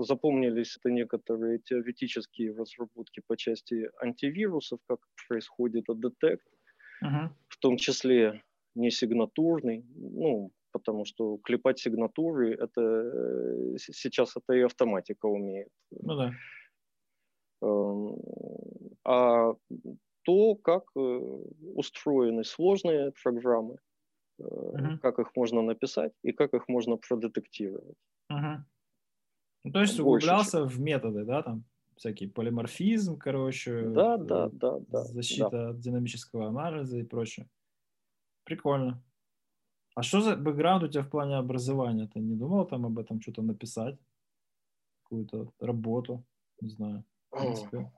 Запомнились 0.02 0.76
это 0.76 0.90
некоторые 0.90 1.58
теоретические 1.58 2.54
разработки 2.54 3.22
по 3.26 3.36
части 3.36 3.88
антивирусов, 4.00 4.78
как 4.86 5.00
происходит 5.28 5.84
детект, 5.88 6.46
uh-huh. 7.04 7.28
в 7.48 7.58
том 7.58 7.76
числе 7.76 8.42
не 8.74 8.90
сигнатурный, 8.90 9.84
ну, 9.94 10.52
потому 10.72 11.04
что 11.04 11.38
клепать 11.38 11.78
сигнатуры, 11.78 12.54
это 12.54 12.80
э, 12.80 13.76
сейчас 13.78 14.36
это 14.36 14.54
и 14.54 14.62
автоматика 14.62 15.26
умеет. 15.26 15.68
Ну 15.90 16.16
да. 16.16 16.32
Эм, 17.62 18.16
а 19.04 19.54
то, 20.22 20.54
как 20.56 20.84
э, 20.96 21.00
устроены 21.74 22.44
сложные 22.44 23.12
программы, 23.22 23.76
uh-huh. 24.40 24.98
как 24.98 25.18
их 25.18 25.34
можно 25.36 25.62
написать 25.62 26.12
и 26.22 26.32
как 26.32 26.54
их 26.54 26.68
можно 26.68 26.96
продетектировать. 26.96 27.96
Uh-huh. 28.30 28.58
Ну, 29.64 29.72
то 29.72 29.80
есть 29.80 29.98
Больше 29.98 30.02
углублялся 30.02 30.58
чем. 30.58 30.68
в 30.68 30.80
методы, 30.80 31.24
да, 31.24 31.42
там 31.42 31.64
всякий 31.96 32.26
полиморфизм, 32.26 33.16
короче, 33.16 33.88
да, 33.88 34.16
да, 34.16 34.48
да, 34.48 34.80
да, 34.88 35.04
защита 35.04 35.50
да. 35.50 35.68
от 35.70 35.80
динамического 35.80 36.48
анализа 36.48 36.98
и 36.98 37.04
прочее. 37.04 37.48
Прикольно. 38.44 39.02
А 39.94 40.02
что 40.02 40.20
за 40.20 40.36
бэкграунд 40.36 40.84
у 40.84 40.88
тебя 40.88 41.02
в 41.02 41.10
плане 41.10 41.36
образования? 41.36 42.08
Ты 42.08 42.20
не 42.20 42.34
думал 42.34 42.66
там 42.66 42.86
об 42.86 42.98
этом 42.98 43.20
что-то 43.20 43.42
написать? 43.42 43.98
Какую-то 45.02 45.52
работу? 45.60 46.24
Не 46.60 46.70
знаю. 46.70 47.04
В 47.30 47.38
принципе. 47.38 47.92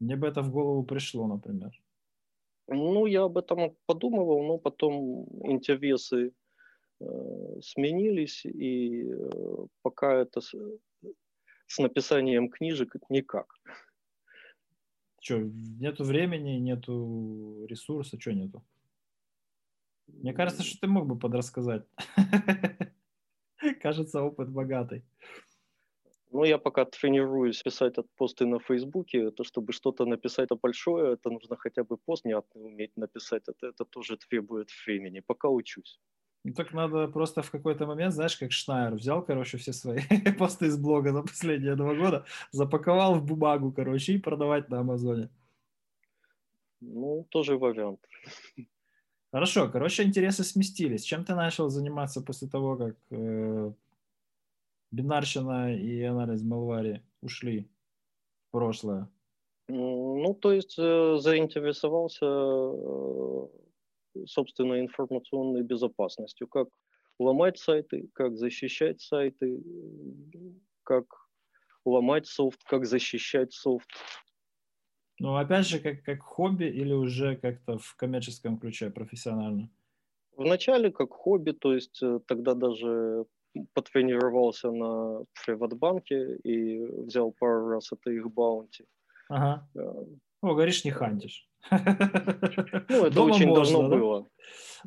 Мне 0.00 0.16
бы 0.16 0.26
это 0.26 0.42
в 0.42 0.50
голову 0.50 0.84
пришло, 0.84 1.26
например. 1.26 1.72
Ну, 2.68 3.06
я 3.06 3.24
об 3.24 3.36
этом 3.36 3.76
подумывал, 3.86 4.42
но 4.46 4.58
потом 4.58 5.26
интересы 5.42 6.32
э, 7.00 7.04
сменились, 7.62 8.44
и 8.46 9.10
э, 9.10 9.66
пока 9.82 10.14
это 10.14 10.40
с, 10.40 10.54
с 11.66 11.78
написанием 11.78 12.48
книжек 12.48 12.94
никак. 13.08 13.46
Что, 15.20 15.40
нету 15.40 16.04
времени, 16.04 16.58
нету 16.58 17.66
ресурса, 17.66 18.20
что 18.20 18.32
нету? 18.32 18.62
Мне 20.06 20.32
кажется, 20.32 20.62
что 20.62 20.80
ты 20.80 20.86
мог 20.86 21.06
бы 21.06 21.18
подрассказать. 21.18 21.86
Кажется, 23.80 24.22
опыт 24.22 24.50
богатый. 24.50 25.02
Ну, 26.34 26.44
я 26.44 26.58
пока 26.58 26.84
тренируюсь 26.84 27.62
писать 27.62 27.98
от 27.98 28.06
посты 28.16 28.44
на 28.44 28.58
Фейсбуке, 28.58 29.30
то 29.30 29.44
чтобы 29.44 29.72
что-то 29.72 30.04
написать 30.04 30.46
это 30.46 30.56
большое, 30.56 31.12
это 31.12 31.30
нужно 31.30 31.56
хотя 31.56 31.84
бы 31.84 31.96
пост 31.96 32.24
внятный 32.24 32.64
уметь 32.64 32.96
написать, 32.96 33.44
это, 33.48 33.68
это 33.68 33.84
тоже 33.84 34.16
требует 34.16 34.68
времени, 34.84 35.22
пока 35.26 35.48
учусь. 35.48 36.00
Ну, 36.42 36.52
так 36.52 36.72
надо 36.74 37.06
просто 37.06 37.42
в 37.42 37.52
какой-то 37.52 37.86
момент, 37.86 38.14
знаешь, 38.14 38.36
как 38.36 38.50
Шнайер 38.50 38.94
взял, 38.94 39.24
короче, 39.24 39.58
все 39.58 39.72
свои 39.72 40.00
посты 40.38 40.66
из 40.66 40.76
блога 40.76 41.12
за 41.12 41.22
последние 41.22 41.76
два 41.76 41.94
года, 41.94 42.24
запаковал 42.50 43.14
в 43.14 43.24
бумагу, 43.24 43.72
короче, 43.72 44.14
и 44.14 44.18
продавать 44.18 44.70
на 44.70 44.80
Амазоне. 44.80 45.28
Ну, 46.80 47.26
тоже 47.30 47.56
вариант. 47.56 48.00
Хорошо, 49.30 49.68
короче, 49.68 50.02
интересы 50.02 50.42
сместились. 50.42 51.04
Чем 51.04 51.24
ты 51.24 51.36
начал 51.36 51.68
заниматься 51.68 52.20
после 52.20 52.48
того, 52.48 52.76
как 52.76 52.96
э, 53.10 53.72
бинарщина 54.90 55.74
и 55.74 56.02
анализ 56.02 56.42
Малвари 56.42 57.02
ушли 57.20 57.70
в 58.48 58.52
прошлое? 58.52 59.08
Ну, 59.68 60.34
то 60.34 60.52
есть 60.52 60.78
э, 60.78 61.16
заинтересовался, 61.18 62.26
э, 62.26 63.46
собственно, 64.26 64.80
информационной 64.80 65.62
безопасностью. 65.62 66.48
Как 66.48 66.68
ломать 67.18 67.58
сайты, 67.58 68.08
как 68.12 68.36
защищать 68.36 69.00
сайты, 69.00 69.62
как 70.82 71.06
ломать 71.84 72.26
софт, 72.26 72.62
как 72.64 72.84
защищать 72.84 73.52
софт. 73.52 73.88
Ну, 75.20 75.36
опять 75.36 75.66
же, 75.66 75.78
как, 75.78 76.02
как 76.02 76.22
хобби 76.22 76.64
или 76.64 76.92
уже 76.92 77.36
как-то 77.36 77.78
в 77.78 77.94
коммерческом 77.96 78.58
ключе, 78.58 78.90
профессионально? 78.90 79.70
Вначале 80.36 80.90
как 80.90 81.12
хобби, 81.12 81.52
то 81.52 81.72
есть 81.72 82.02
э, 82.02 82.18
тогда 82.26 82.54
даже 82.54 83.26
потренировался 83.72 84.70
на 84.70 85.24
приватбанке 85.44 86.36
и 86.36 86.84
взял 87.02 87.32
пару 87.32 87.68
раз 87.68 87.92
это 87.92 88.10
их 88.10 88.30
баунти. 88.32 88.84
Ага. 89.28 89.68
О, 90.42 90.54
говоришь, 90.54 90.84
не 90.84 90.90
хантишь. 90.90 91.48
Ну, 91.70 93.06
это 93.06 93.10
Дома 93.14 93.34
очень 93.34 93.46
можно, 93.46 93.78
давно 93.78 93.88
да? 93.88 93.96
было. 93.96 94.28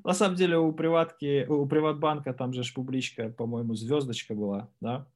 На 0.04 0.14
самом 0.14 0.36
деле 0.36 0.58
у 0.58 0.72
приватки, 0.72 1.46
у 1.48 1.66
приватбанка 1.66 2.34
там 2.34 2.54
же 2.54 2.62
публичка, 2.74 3.30
по-моему, 3.30 3.74
звездочка 3.74 4.36
была, 4.36 4.70
да? 4.80 5.08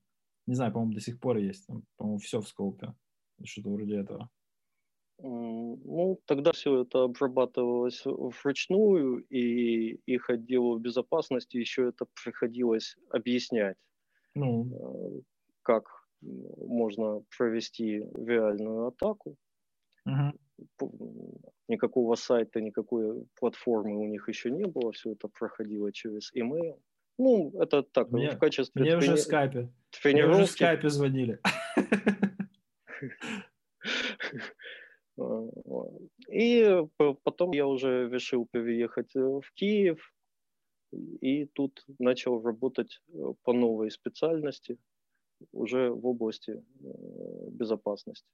Не 0.48 0.56
знаю, 0.56 0.72
по-моему, 0.72 0.94
до 0.94 1.02
сих 1.02 1.20
пор 1.20 1.38
есть. 1.38 1.68
Там, 1.68 1.84
по-моему, 1.98 2.18
все 2.20 2.42
в 2.42 2.48
скопе. 2.48 2.96
Что-то 3.44 3.70
вроде 3.70 3.98
этого. 3.98 4.30
Ну, 5.24 6.20
тогда 6.26 6.52
все 6.52 6.82
это 6.82 7.04
обрабатывалось 7.04 8.02
вручную, 8.06 9.24
и 9.30 10.00
их 10.06 10.30
отделу 10.30 10.80
безопасности 10.80 11.58
еще 11.58 11.90
это 11.90 12.06
приходилось 12.24 12.96
объяснять, 13.10 13.78
ну. 14.36 14.66
Э, 14.66 15.22
как 15.64 15.84
можно 16.22 17.24
провести 17.38 18.04
реальную 18.16 18.88
атаку. 18.88 19.36
Угу. 20.06 20.88
Никакого 21.68 22.16
сайта, 22.16 22.62
никакой 22.62 23.26
платформы 23.40 23.98
у 23.98 24.08
них 24.08 24.28
еще 24.28 24.52
не 24.52 24.66
было, 24.66 24.92
все 24.92 25.14
это 25.14 25.28
проходило 25.28 25.92
через 25.92 26.34
email. 26.36 26.80
Ну, 27.18 27.52
это 27.60 27.84
так, 27.84 28.12
мне, 28.12 28.32
в 28.32 28.40
качестве... 28.40 28.82
Мне 28.82 28.92
трени... 28.92 29.04
уже 29.04 29.16
в 29.16 29.20
скайпе. 29.20 29.70
Тренировки... 30.02 30.28
Мне 30.28 30.44
уже 30.44 30.46
в 30.46 30.52
скайпе 30.52 30.90
звонили. 30.90 31.40
И 36.30 36.88
потом 37.24 37.52
я 37.52 37.68
уже 37.68 38.10
решил 38.10 38.48
переехать 38.52 39.16
э, 39.16 39.20
в 39.20 39.52
Киев, 39.54 40.14
и 40.92 41.46
тут 41.46 41.86
начал 42.00 42.42
работать 42.42 43.02
э, 43.08 43.34
по 43.44 43.54
новой 43.54 43.92
специальности, 43.92 44.78
уже 45.52 45.90
в 45.90 46.06
области 46.06 46.52
э, 46.52 46.64
безопасности. 47.52 48.28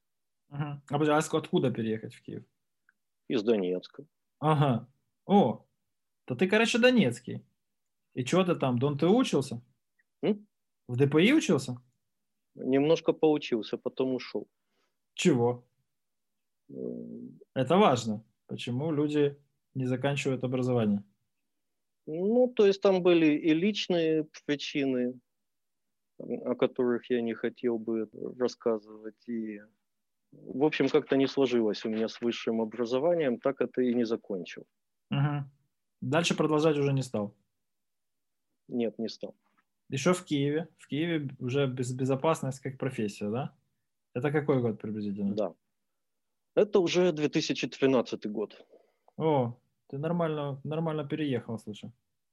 Угу. 0.49 0.81
А 0.89 1.17
откуда 1.17 1.71
переехать 1.71 2.13
в 2.13 2.21
Киев? 2.21 2.43
Из 3.27 3.43
Донецка. 3.43 4.05
Ага. 4.39 4.87
О, 5.25 5.65
то 6.25 6.35
ты, 6.35 6.47
короче, 6.47 6.79
донецкий. 6.79 7.45
И 8.13 8.25
что 8.25 8.43
ты 8.43 8.55
там, 8.55 8.79
Дон, 8.79 8.97
ты 8.97 9.07
учился? 9.07 9.61
М? 10.21 10.47
В 10.87 10.95
ДПИ 10.95 11.33
учился? 11.33 11.77
Немножко 12.55 13.13
поучился, 13.13 13.77
потом 13.77 14.15
ушел. 14.15 14.47
Чего? 15.13 15.63
Это 17.53 17.77
важно. 17.77 18.23
Почему 18.47 18.91
люди 18.91 19.37
не 19.73 19.85
заканчивают 19.85 20.43
образование? 20.43 21.03
Ну, 22.05 22.53
то 22.55 22.65
есть 22.65 22.81
там 22.81 23.03
были 23.03 23.27
и 23.27 23.53
личные 23.53 24.27
причины, 24.45 25.19
о 26.19 26.55
которых 26.55 27.09
я 27.09 27.21
не 27.21 27.33
хотел 27.33 27.77
бы 27.77 28.09
рассказывать. 28.39 29.27
И, 29.27 29.61
в 30.31 30.63
общем, 30.63 30.89
как-то 30.89 31.17
не 31.17 31.27
сложилось 31.27 31.85
у 31.85 31.89
меня 31.89 32.07
с 32.07 32.21
высшим 32.21 32.61
образованием, 32.61 33.39
так 33.39 33.61
это 33.61 33.81
и 33.81 33.93
не 33.93 34.05
закончил. 34.05 34.65
Угу. 35.11 35.45
Дальше 36.01 36.35
продолжать 36.35 36.77
уже 36.77 36.93
не 36.93 37.03
стал? 37.03 37.35
Нет, 38.69 38.97
не 38.99 39.09
стал. 39.09 39.35
Еще 39.89 40.13
в 40.13 40.23
Киеве. 40.23 40.67
В 40.77 40.87
Киеве 40.87 41.29
уже 41.39 41.67
без, 41.67 41.93
безопасность 41.93 42.59
как 42.59 42.77
профессия, 42.77 43.29
да? 43.29 43.55
Это 44.13 44.31
какой 44.31 44.61
год 44.61 44.81
приблизительно? 44.81 45.35
Да. 45.35 45.53
Это 46.57 46.79
уже 46.79 47.11
2013 47.11 48.25
год. 48.31 48.65
О, 49.15 49.53
ты 49.89 49.99
нормально, 49.99 50.59
нормально 50.63 51.07
переехал, 51.07 51.59
слушай. 51.59 51.91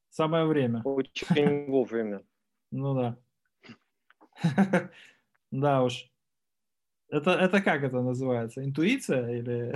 Самое 0.09 0.47
время. 0.47 0.81
Очень 0.85 1.67
вовремя. 1.71 2.23
Ну 2.71 2.95
да. 2.95 3.19
Да 5.51 5.83
уж. 5.83 6.11
Это, 7.09 7.33
это 7.33 7.61
как 7.61 7.85
это 7.85 8.01
называется? 8.01 8.65
Интуиция 8.65 9.29
или, 9.29 9.75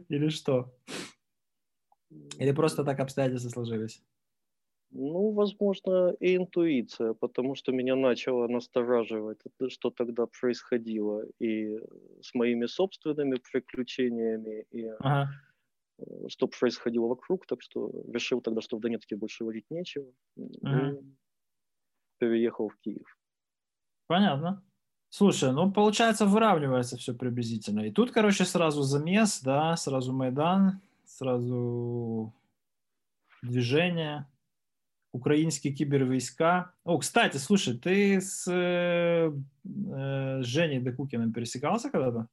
или 0.08 0.30
что? 0.30 0.74
Или 2.40 2.52
просто 2.52 2.82
так 2.82 2.98
обстоятельства 2.98 3.50
сложились? 3.50 4.02
Ну, 4.90 5.32
возможно, 5.32 6.14
и 6.20 6.36
интуиция, 6.36 7.12
потому 7.14 7.54
что 7.54 7.72
меня 7.72 7.96
начало 7.96 8.46
настораживать, 8.48 9.40
что 9.68 9.90
тогда 9.90 10.26
происходило 10.26 11.24
и 11.38 11.78
с 12.22 12.32
моими 12.34 12.66
собственными 12.66 13.36
приключениями, 13.52 14.64
и 14.70 14.86
ага. 15.00 15.28
Э, 15.98 16.28
что 16.28 16.46
происходило 16.46 17.06
вокруг, 17.06 17.46
так 17.46 17.62
что 17.62 17.90
решил 18.12 18.40
тогда, 18.40 18.60
что 18.60 18.76
в 18.76 18.80
Донецке 18.80 19.16
больше 19.16 19.44
ловить 19.44 19.66
нечего, 19.70 20.06
ага. 20.62 20.90
и 20.90 21.02
переехал 22.18 22.68
в 22.68 22.76
Киев. 22.78 23.18
Понятно. 24.06 24.62
Слушай, 25.08 25.52
ну, 25.52 25.72
получается, 25.72 26.26
выравнивается 26.26 26.96
все 26.96 27.14
приблизительно. 27.14 27.80
И 27.80 27.90
тут, 27.90 28.10
короче, 28.10 28.44
сразу 28.44 28.82
замес, 28.82 29.40
да, 29.42 29.76
сразу 29.76 30.12
Майдан, 30.12 30.80
сразу 31.06 32.32
движение, 33.42 34.26
украинские 35.16 35.74
кибервойска. 35.74 36.72
О, 36.84 36.98
кстати, 36.98 37.38
слушай, 37.38 37.76
ты 37.78 38.20
с 38.20 38.46
э, 38.48 39.30
э, 39.30 40.42
Женей 40.42 40.80
Декукиным 40.80 41.32
пересекался 41.32 41.90
когда-то? 41.90 42.28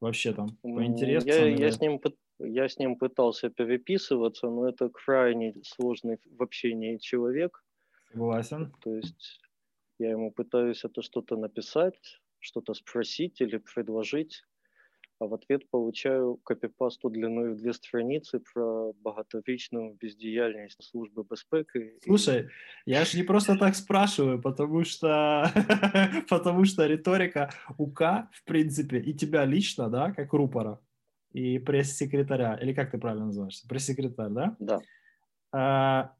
Вообще 0.00 0.32
там, 0.32 0.48
по 0.62 0.84
интересу? 0.84 1.26
Я, 1.26 1.46
я, 1.46 1.70
с 1.70 1.80
ним, 1.80 2.00
я 2.38 2.68
с 2.68 2.78
ним 2.78 2.96
пытался 2.96 3.50
переписываться, 3.50 4.48
но 4.48 4.68
это 4.68 4.88
крайне 4.88 5.54
сложный 5.62 6.18
в 6.38 6.42
общении 6.42 6.98
человек. 6.98 7.64
Согласен. 8.10 8.72
То 8.82 8.96
есть 8.96 9.40
я 9.98 10.10
ему 10.10 10.32
пытаюсь 10.32 10.84
это 10.84 11.02
что-то 11.02 11.36
написать, 11.36 12.20
что-то 12.40 12.74
спросить 12.74 13.40
или 13.40 13.58
предложить 13.58 14.42
а 15.21 15.25
в 15.25 15.33
ответ 15.33 15.69
получаю 15.69 16.39
копипасту 16.43 17.09
длиной 17.09 17.53
в 17.53 17.57
две 17.57 17.73
страницы 17.73 18.39
про 18.53 18.93
багаторічну 19.01 19.97
бездіяльність 20.01 20.83
службы 20.83 21.23
безпеки. 21.23 21.93
Слушай, 22.03 22.49
я 22.85 23.05
ж 23.05 23.17
не 23.17 23.23
просто 23.23 23.55
так 23.55 23.75
спрашиваю, 23.75 24.41
потому 24.41 24.83
что, 24.83 25.51
потому 26.29 26.65
что 26.65 26.87
риторика 26.87 27.49
УК, 27.77 28.01
в 28.31 28.43
принципе, 28.45 28.99
и 28.99 29.13
тебя 29.13 29.45
лично, 29.45 29.89
да, 29.89 30.11
как 30.11 30.33
рупора, 30.33 30.79
и 31.33 31.59
пресс-секретаря, 31.59 32.59
или 32.61 32.73
как 32.73 32.91
ты 32.91 32.97
правильно 32.97 33.25
называешься, 33.25 33.67
пресс-секретарь, 33.67 34.29
да? 34.29 34.55
Да. 34.59 34.79
А, 35.51 36.13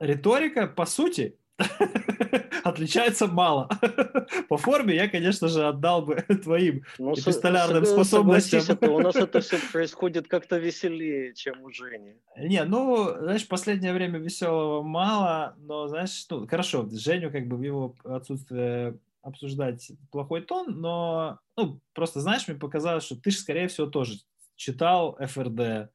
риторика, 0.00 0.66
по 0.66 0.86
сути, 0.86 1.38
отличается 2.63 3.27
мало. 3.27 3.69
По 4.49 4.57
форме 4.57 4.95
я, 4.95 5.07
конечно 5.07 5.47
же, 5.47 5.67
отдал 5.67 6.01
бы 6.03 6.15
твоим 6.43 6.83
ну, 6.97 7.13
эпистолярным 7.13 7.85
способностям. 7.85 8.61
Это, 8.67 8.91
у 8.91 8.99
нас 8.99 9.15
это 9.15 9.41
все 9.41 9.57
происходит 9.71 10.27
как-то 10.27 10.57
веселее, 10.57 11.33
чем 11.33 11.61
у 11.63 11.71
Жени. 11.71 12.15
Не, 12.37 12.63
ну, 12.63 13.15
знаешь, 13.19 13.47
последнее 13.47 13.93
время 13.93 14.19
веселого 14.19 14.81
мало, 14.81 15.55
но, 15.57 15.87
знаешь, 15.87 16.25
ну, 16.29 16.47
хорошо, 16.47 16.87
Женю 16.91 17.31
как 17.31 17.47
бы 17.47 17.57
в 17.57 17.61
его 17.61 17.95
отсутствие 18.03 18.97
обсуждать 19.21 19.91
плохой 20.11 20.41
тон, 20.41 20.81
но, 20.81 21.39
ну, 21.55 21.79
просто, 21.93 22.19
знаешь, 22.19 22.47
мне 22.47 22.57
показалось, 22.57 23.05
что 23.05 23.15
ты 23.15 23.31
же, 23.31 23.37
скорее 23.37 23.69
всего, 23.69 23.87
тоже 23.87 24.19
читал 24.55 25.17
ФРД, 25.17 25.89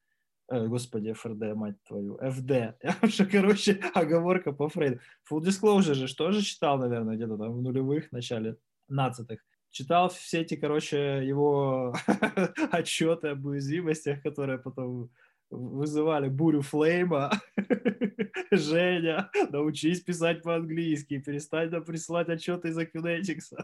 господи, 0.50 1.12
ФРД, 1.12 1.54
мать 1.54 1.76
твою, 1.87 2.18
ФД. 2.18 2.50
Я 2.82 2.96
уже, 3.02 3.26
короче, 3.26 3.80
оговорка 3.94 4.52
по 4.52 4.68
Фрейду. 4.68 5.00
Full 5.30 5.40
Disclosure 5.40 5.94
же 5.94 6.14
тоже 6.14 6.42
читал, 6.42 6.78
наверное, 6.78 7.16
где-то 7.16 7.37
там 7.37 7.52
в 7.52 7.62
нулевых, 7.62 8.12
начале 8.12 8.56
нацатых. 8.88 9.40
Читал 9.70 10.08
все 10.08 10.40
эти, 10.40 10.56
короче, 10.56 11.22
его 11.26 11.94
отчеты 12.70 13.28
об 13.28 13.44
уязвимостях, 13.44 14.22
которые 14.22 14.58
потом 14.58 15.11
вызывали 15.50 16.28
бурю 16.28 16.62
флейма. 16.62 17.30
Женя, 18.50 19.30
научись 19.50 20.00
писать 20.00 20.42
по-английски, 20.42 21.18
перестань 21.18 21.70
нам 21.70 21.84
присылать 21.84 22.30
отчеты 22.30 22.68
из 22.68 22.78
Acunetics. 22.78 23.54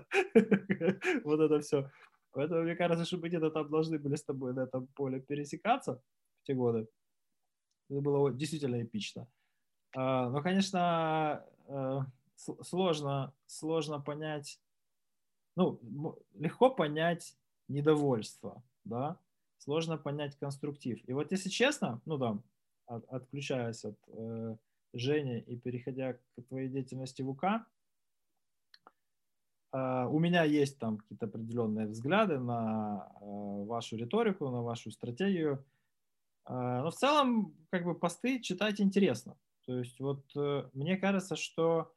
вот 1.25 1.40
это 1.40 1.61
все. 1.61 1.90
Поэтому 2.33 2.62
мне 2.62 2.77
кажется, 2.77 3.05
что 3.07 3.16
мы 3.16 3.29
где-то 3.29 3.51
там 3.51 3.70
должны 3.70 3.99
были 3.99 4.16
с 4.16 4.25
тобой 4.25 4.53
на 4.53 4.64
этом 4.64 4.87
поле 4.88 5.20
пересекаться 5.20 6.03
те 6.44 6.54
годы. 6.54 6.88
Это 7.90 8.00
было 8.00 8.33
действительно 8.33 8.83
эпично. 8.83 9.26
А, 9.94 10.28
но, 10.30 10.42
конечно, 10.42 11.44
э, 11.68 12.00
сложно, 12.62 13.33
сложно 13.46 14.00
понять, 14.00 14.61
ну, 15.57 15.80
легко 16.35 16.70
понять 16.70 17.37
недовольство, 17.68 18.62
да, 18.85 19.18
сложно 19.59 19.98
понять 19.98 20.37
конструктив. 20.37 21.00
И 21.07 21.12
вот 21.12 21.33
если 21.33 21.48
честно, 21.48 22.00
ну 22.04 22.42
от, 22.87 23.04
отключаясь 23.09 23.85
от 23.85 23.98
э, 24.09 24.57
Жени 24.92 25.40
и 25.40 25.57
переходя 25.57 26.14
к 26.14 26.20
твоей 26.48 26.68
деятельности 26.68 27.22
в 27.22 27.30
УК, 27.30 27.66
э, 29.72 30.07
у 30.07 30.18
меня 30.18 30.44
есть 30.44 30.78
там 30.78 30.98
какие-то 30.98 31.26
определенные 31.26 31.87
взгляды 31.87 32.38
на 32.38 33.11
вашу 33.20 33.96
риторику, 33.96 34.50
на 34.50 34.62
вашу 34.62 34.90
стратегию, 34.90 35.64
но 36.48 36.90
в 36.90 36.94
целом 36.94 37.54
как 37.70 37.85
бы 37.85 37.94
посты 37.94 38.40
читать 38.40 38.80
интересно. 38.80 39.37
То 39.66 39.78
есть 39.78 39.98
вот 40.00 40.24
э, 40.37 40.68
мне 40.72 40.96
кажется, 40.96 41.37
что 41.37 41.92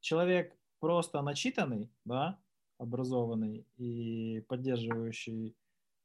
человек 0.00 0.56
просто 0.80 1.22
начитанный, 1.22 1.90
да, 2.04 2.38
образованный 2.78 3.64
и 3.76 4.44
поддерживающий 4.48 5.56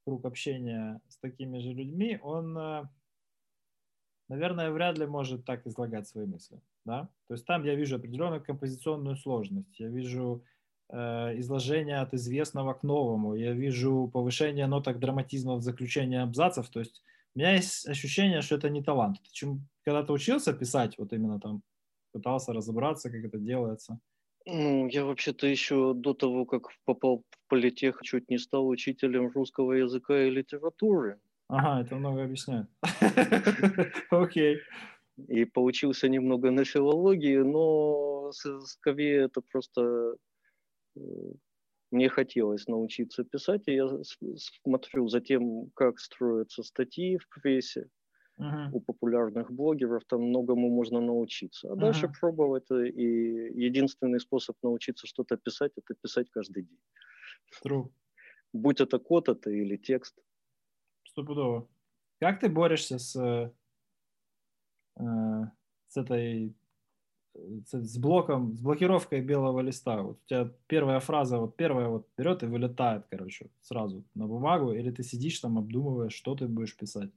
круг 0.05 0.25
общения 0.25 1.01
с 1.07 1.17
такими 1.17 1.60
же 1.60 1.73
людьми, 1.73 2.19
он, 2.21 2.57
э, 2.57 2.83
наверное, 4.29 4.71
вряд 4.71 4.97
ли 4.99 5.07
может 5.07 5.45
так 5.45 5.65
излагать 5.65 6.07
свои 6.07 6.25
мысли. 6.25 6.62
Да? 6.86 7.10
То 7.27 7.33
есть 7.33 7.45
там 7.45 7.63
я 7.65 7.75
вижу 7.75 7.95
определенную 7.95 8.43
композиционную 8.43 9.17
сложность, 9.17 9.79
я 9.79 9.89
вижу 9.89 10.43
э, 10.89 11.39
изложение 11.39 11.97
от 11.97 12.13
известного 12.13 12.73
к 12.73 12.83
новому, 12.83 13.36
я 13.36 13.53
вижу 13.53 14.10
повышение 14.13 14.67
ноток 14.67 14.99
драматизма 14.99 15.55
в 15.55 15.62
заключении 15.62 16.19
абзацев. 16.19 16.69
То 16.69 16.79
есть 16.79 17.01
у 17.38 17.39
меня 17.39 17.54
есть 17.54 17.88
ощущение, 17.88 18.41
что 18.41 18.56
это 18.56 18.69
не 18.69 18.82
талант. 18.82 19.17
Ты 19.23 19.30
чем, 19.32 19.67
когда 19.86 20.04
ты 20.04 20.12
учился 20.12 20.54
писать, 20.54 20.97
вот 20.97 21.13
именно 21.13 21.39
там 21.39 21.62
пытался 22.12 22.52
разобраться, 22.52 23.12
как 23.12 23.23
это 23.23 23.38
делается– 23.38 24.00
ну, 24.50 24.88
я 24.88 25.04
вообще-то 25.04 25.45
еще 25.45 25.93
до 25.93 26.13
того, 26.13 26.45
как 26.45 26.69
попал 26.86 27.23
в 27.30 27.50
политех, 27.50 28.00
чуть 28.02 28.30
не 28.30 28.38
стал 28.38 28.67
учителем 28.69 29.30
русского 29.36 29.73
языка 29.73 30.23
и 30.23 30.30
литературы. 30.30 31.19
Ага, 31.50 31.82
это 31.82 31.95
много 31.95 32.23
объясняет. 32.23 32.67
Окей. 34.10 34.60
И 35.28 35.43
поучился 35.43 36.08
немного 36.08 36.52
на 36.52 36.63
филологии, 36.63 37.39
но 37.39 38.32
скорее 38.32 39.26
это 39.26 39.41
просто 39.41 40.15
э, 40.95 41.02
мне 41.91 42.10
хотелось 42.10 42.67
научиться 42.67 43.23
писать, 43.23 43.63
и 43.67 43.73
я 43.73 43.88
смотрю 44.63 45.08
за 45.08 45.21
тем, 45.21 45.69
как 45.73 46.00
строятся 46.00 46.63
статьи 46.63 47.17
в 47.17 47.28
прессе, 47.30 47.89
uh-huh. 48.39 48.69
у 48.73 48.80
популярных 48.80 49.52
блогеров, 49.52 50.04
там 50.06 50.21
многому 50.23 50.69
можно 50.69 51.02
научиться. 51.02 51.69
А 51.69 51.73
uh-huh. 51.73 51.80
дальше 51.80 52.12
пробовать, 52.19 52.69
э, 52.71 52.89
и 52.89 53.63
единственный 53.65 54.19
способ 54.19 54.56
научиться 54.63 55.08
что-то 55.08 55.38
писать, 55.38 55.71
это 55.78 55.93
писать 56.02 56.30
каждый 56.30 56.63
день. 56.63 56.80
True. 57.65 57.89
Будь 58.54 58.82
это 58.82 59.00
код 59.00 59.30
это 59.30 59.50
или 59.50 59.78
текст. 59.78 60.17
Стопудово. 61.06 61.67
Как 62.19 62.39
ты 62.39 62.50
борешься 62.50 62.97
с, 62.97 63.15
э, 63.15 63.52
с 65.88 65.97
этой 65.97 66.56
с 67.71 67.97
блоком, 67.97 68.58
с 68.58 68.62
блокировкой 68.62 69.21
белого 69.21 69.60
листа. 69.62 70.02
Вот 70.02 70.19
у 70.23 70.28
тебя 70.28 70.52
первая 70.67 71.00
фраза, 71.00 71.38
вот 71.39 71.56
первая 71.56 71.88
вот 71.88 72.08
берет 72.17 72.43
и 72.43 72.47
вылетает, 72.47 73.06
короче, 73.10 73.50
сразу 73.62 74.04
на 74.15 74.28
бумагу, 74.28 74.73
или 74.73 74.91
ты 74.91 75.04
сидишь 75.04 75.39
там, 75.39 75.58
обдумываешь, 75.58 76.13
что 76.13 76.36
ты 76.36 76.47
будешь 76.47 76.76
писать 76.76 77.12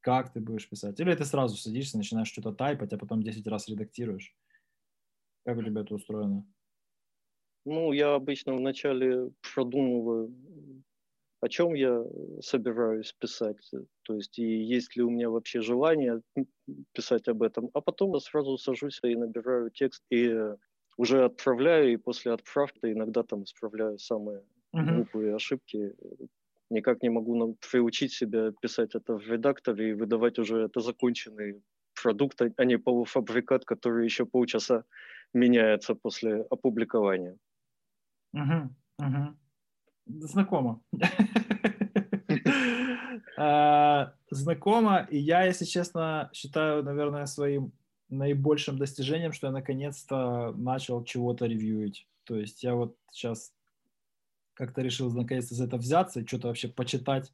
как 0.00 0.32
ты 0.32 0.40
будешь 0.40 0.68
писать. 0.68 0.98
Или 1.00 1.14
ты 1.14 1.24
сразу 1.24 1.56
садишься, 1.56 1.98
начинаешь 1.98 2.28
что-то 2.28 2.52
тайпать, 2.52 2.92
а 2.92 2.98
потом 2.98 3.22
10 3.22 3.46
раз 3.46 3.68
редактируешь. 3.68 4.34
Как 5.44 5.58
у 5.58 5.62
тебя 5.62 5.82
это 5.82 5.94
устроено? 5.94 6.46
Ну, 7.66 7.92
я 7.92 8.14
обычно 8.14 8.54
вначале 8.54 9.30
продумываю, 9.54 10.34
о 11.40 11.48
чем 11.48 11.74
я 11.74 12.04
собираюсь 12.40 13.12
писать, 13.18 13.70
то 14.02 14.14
есть 14.14 14.38
и 14.38 14.42
есть 14.44 14.96
ли 14.96 15.02
у 15.02 15.10
меня 15.10 15.30
вообще 15.30 15.60
желание 15.62 16.22
писать 16.92 17.28
об 17.28 17.42
этом, 17.42 17.70
а 17.74 17.80
потом 17.80 18.12
я 18.14 18.20
сразу 18.20 18.58
сажусь 18.58 19.00
и 19.02 19.16
набираю 19.16 19.70
текст 19.70 20.02
и 20.10 20.34
уже 20.98 21.24
отправляю, 21.24 21.92
и 21.92 21.96
после 21.96 22.32
отправки 22.32 22.92
иногда 22.92 23.22
там 23.22 23.44
исправляю 23.44 23.98
самые 23.98 24.42
глупые 24.72 25.34
ошибки, 25.34 25.94
никак 26.70 27.02
не 27.02 27.08
могу 27.10 27.56
приучить 27.70 28.12
себя 28.12 28.52
писать 28.60 28.94
это 28.94 29.16
в 29.16 29.26
редакторе 29.26 29.90
и 29.90 29.94
выдавать 29.94 30.38
уже 30.38 30.60
это 30.62 30.80
законченный 30.80 31.62
продукт, 32.02 32.40
а 32.56 32.64
не 32.64 32.78
полуфабрикат, 32.78 33.64
который 33.64 34.04
еще 34.04 34.26
полчаса 34.26 34.84
меняется 35.34 35.94
после 35.94 36.42
опубликования. 36.50 37.36
Угу, 38.32 38.74
угу. 38.98 39.36
Знакомо. 40.18 40.80
А, 43.42 44.12
знакомо, 44.30 45.06
и 45.10 45.16
я, 45.16 45.44
если 45.44 45.64
честно, 45.64 46.28
считаю, 46.34 46.82
наверное, 46.82 47.24
своим 47.24 47.72
наибольшим 48.10 48.76
достижением, 48.76 49.32
что 49.32 49.46
я 49.46 49.52
наконец-то 49.52 50.52
начал 50.58 51.04
чего-то 51.04 51.46
ревьюить. 51.46 52.06
То 52.24 52.36
есть 52.36 52.62
я 52.62 52.74
вот 52.74 52.96
сейчас 53.10 53.54
как-то 54.52 54.82
решил 54.82 55.10
наконец-то 55.10 55.54
за 55.54 55.64
это 55.64 55.78
взяться 55.78 56.20
и 56.20 56.26
что-то 56.26 56.48
вообще 56.48 56.68
почитать 56.68 57.32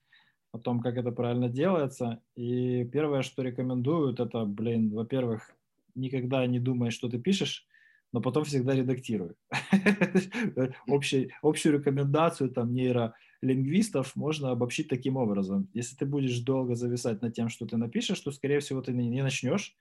о 0.52 0.58
том, 0.58 0.80
как 0.80 0.96
это 0.96 1.10
правильно 1.10 1.48
делается. 1.48 2.22
И 2.36 2.84
первое, 2.84 3.22
что 3.22 3.42
рекомендуют, 3.42 4.20
это, 4.20 4.44
блин, 4.44 4.90
во-первых, 4.90 5.56
никогда 5.96 6.46
не 6.46 6.60
думай, 6.60 6.90
что 6.90 7.08
ты 7.08 7.18
пишешь, 7.18 7.66
но 8.12 8.20
потом 8.20 8.44
всегда 8.44 8.74
редактируй. 8.74 9.34
Общую 11.42 11.78
рекомендацию 11.78 12.50
там 12.50 12.72
нейролингвистов 12.72 14.16
можно 14.16 14.50
обобщить 14.50 14.88
таким 14.88 15.16
образом. 15.16 15.68
Если 15.74 15.96
ты 15.96 16.06
будешь 16.06 16.38
долго 16.40 16.74
зависать 16.74 17.22
над 17.22 17.34
тем, 17.34 17.48
что 17.48 17.66
ты 17.66 17.76
напишешь, 17.76 18.20
то, 18.20 18.30
скорее 18.30 18.60
всего, 18.60 18.80
ты 18.80 18.92
не 18.92 19.22
начнешь. 19.22 19.76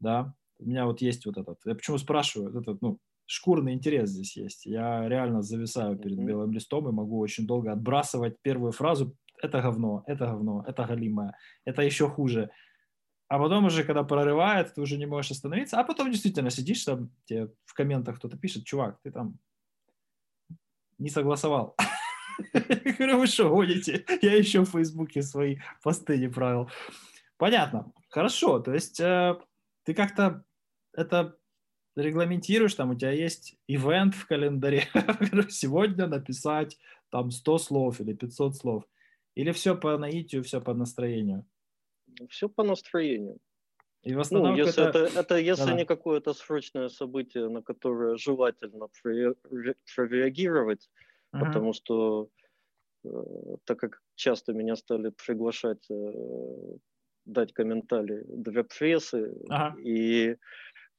Да, 0.00 0.34
у 0.58 0.66
меня 0.66 0.86
вот 0.86 1.00
есть 1.00 1.26
вот 1.26 1.36
этот. 1.36 1.58
Я 1.64 1.74
почему 1.74 1.98
спрашиваю? 1.98 2.58
Этот, 2.58 2.80
ну, 2.82 2.98
шкурный 3.26 3.72
интерес 3.72 4.10
здесь 4.10 4.36
есть. 4.36 4.66
Я 4.66 5.08
реально 5.08 5.42
зависаю 5.42 5.98
перед 5.98 6.18
mm-hmm. 6.18 6.26
белым 6.26 6.52
листом 6.52 6.88
и 6.88 6.92
могу 6.92 7.18
очень 7.18 7.46
долго 7.46 7.72
отбрасывать 7.72 8.40
первую 8.42 8.72
фразу 8.72 9.16
«это 9.42 9.60
говно», 9.60 10.04
«это 10.06 10.26
говно», 10.26 10.64
«это 10.66 10.84
галимое», 10.84 11.36
«это 11.64 11.82
еще 11.82 12.08
хуже». 12.08 12.50
А 13.28 13.38
потом 13.38 13.64
уже, 13.64 13.84
когда 13.84 14.02
прорывает, 14.02 14.74
ты 14.74 14.80
уже 14.80 14.96
не 14.98 15.06
можешь 15.06 15.32
остановиться. 15.32 15.80
А 15.80 15.84
потом 15.84 16.10
действительно 16.10 16.50
сидишь 16.50 16.84
там, 16.84 17.10
тебе 17.24 17.48
в 17.64 17.74
комментах 17.74 18.18
кто-то 18.18 18.36
пишет, 18.36 18.64
чувак, 18.64 19.00
ты 19.02 19.10
там 19.10 19.38
не 20.98 21.08
согласовал. 21.08 21.76
Я 22.52 22.60
говорю, 22.98 23.18
вы 23.18 23.26
что, 23.26 23.48
гоните? 23.48 24.04
Я 24.22 24.36
еще 24.36 24.60
в 24.60 24.70
Фейсбуке 24.70 25.22
свои 25.22 25.58
посты 25.82 26.18
не 26.18 26.28
правил. 26.28 26.70
Понятно. 27.36 27.92
Хорошо. 28.10 28.60
То 28.60 28.74
есть 28.74 29.00
э, 29.00 29.36
ты 29.84 29.94
как-то 29.94 30.44
это 30.92 31.36
регламентируешь, 31.96 32.74
там 32.74 32.90
у 32.90 32.94
тебя 32.94 33.10
есть 33.10 33.56
ивент 33.66 34.14
в 34.14 34.26
календаре, 34.26 34.88
сегодня 35.48 36.06
написать 36.06 36.78
там 37.10 37.30
100 37.30 37.58
слов 37.58 38.00
или 38.00 38.12
500 38.12 38.56
слов, 38.56 38.84
или 39.34 39.52
все 39.52 39.76
по 39.76 39.96
наитию, 39.96 40.42
все 40.42 40.60
по 40.60 40.74
настроению? 40.74 41.46
Все 42.28 42.48
по 42.48 42.64
настроению. 42.64 43.38
И 44.02 44.14
в 44.14 44.20
основном 44.20 44.52
ну, 44.52 44.58
если 44.58 44.86
это, 44.86 44.98
это, 44.98 45.20
это 45.20 45.36
если 45.38 45.70
да. 45.70 45.74
не 45.74 45.84
какое-то 45.86 46.34
срочное 46.34 46.88
событие, 46.88 47.48
на 47.48 47.62
которое 47.62 48.16
желательно 48.16 48.88
прореагировать, 49.96 50.90
uh-huh. 51.34 51.40
потому 51.40 51.72
что 51.72 52.28
э, 53.04 53.08
так 53.64 53.78
как 53.78 54.02
часто 54.14 54.52
меня 54.52 54.76
стали 54.76 55.10
приглашать 55.26 55.90
э, 55.90 56.76
дать 57.24 57.54
комментарии 57.54 58.24
для 58.26 58.62
прессы, 58.64 59.34
ага. 59.48 59.74
и 59.80 60.36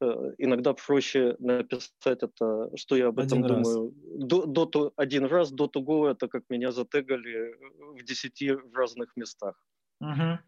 Э, 0.02 0.34
иногда 0.38 0.74
проще 0.74 1.36
написать 1.40 2.24
это, 2.24 2.70
что 2.76 2.96
я 2.96 3.08
об 3.08 3.20
этом 3.20 3.44
один 3.44 3.64
думаю, 3.64 3.94
до, 4.18 4.46
до, 4.46 4.66
до, 4.66 4.94
один 4.98 5.26
раз 5.26 5.52
до 5.52 5.68
того, 5.68 6.10
это 6.10 6.28
как 6.28 6.44
меня 6.50 6.72
затегали 6.72 7.56
в 7.94 8.04
десяти 8.04 8.58
разных 8.74 9.16
местах. 9.16 9.56
Угу. 10.02 10.40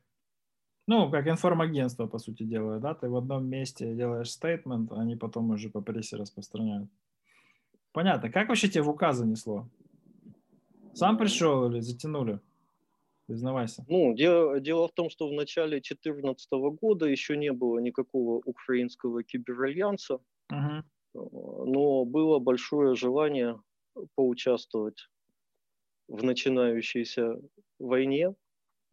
Ну, 0.87 1.11
как 1.11 1.27
информагентство, 1.27 2.07
по 2.07 2.17
сути, 2.17 2.43
делает, 2.43 2.81
да? 2.81 2.93
Ты 2.93 3.09
в 3.09 3.15
одном 3.17 3.45
месте 3.45 3.93
делаешь 3.93 4.31
стейтмент, 4.31 4.91
они 4.93 5.17
потом 5.17 5.51
уже 5.51 5.69
по 5.69 5.81
прессе 5.81 6.15
распространяют. 6.15 6.89
Понятно. 7.91 8.31
Как 8.31 8.47
вообще 8.47 8.69
тебе 8.69 8.83
в 8.83 8.89
указ 8.89 9.17
занесло? 9.17 9.67
Сам 10.93 11.17
пришел 11.17 11.69
или 11.69 11.81
затянули? 11.81 12.39
Признавайся. 13.27 13.85
Ну, 13.89 14.13
дело, 14.15 14.61
дело 14.61 14.87
в 14.87 14.93
том, 14.93 15.09
что 15.09 15.27
в 15.27 15.33
начале 15.33 15.81
2014 15.81 16.49
года 16.79 17.05
еще 17.05 17.35
не 17.35 17.51
было 17.51 17.79
никакого 17.79 18.41
украинского 18.45 19.21
киберальянса, 19.21 20.19
uh-huh. 20.49 20.83
но 21.13 22.05
было 22.05 22.39
большое 22.39 22.95
желание 22.95 23.59
поучаствовать 24.15 25.09
в 26.07 26.23
начинающейся 26.23 27.41
войне. 27.79 28.33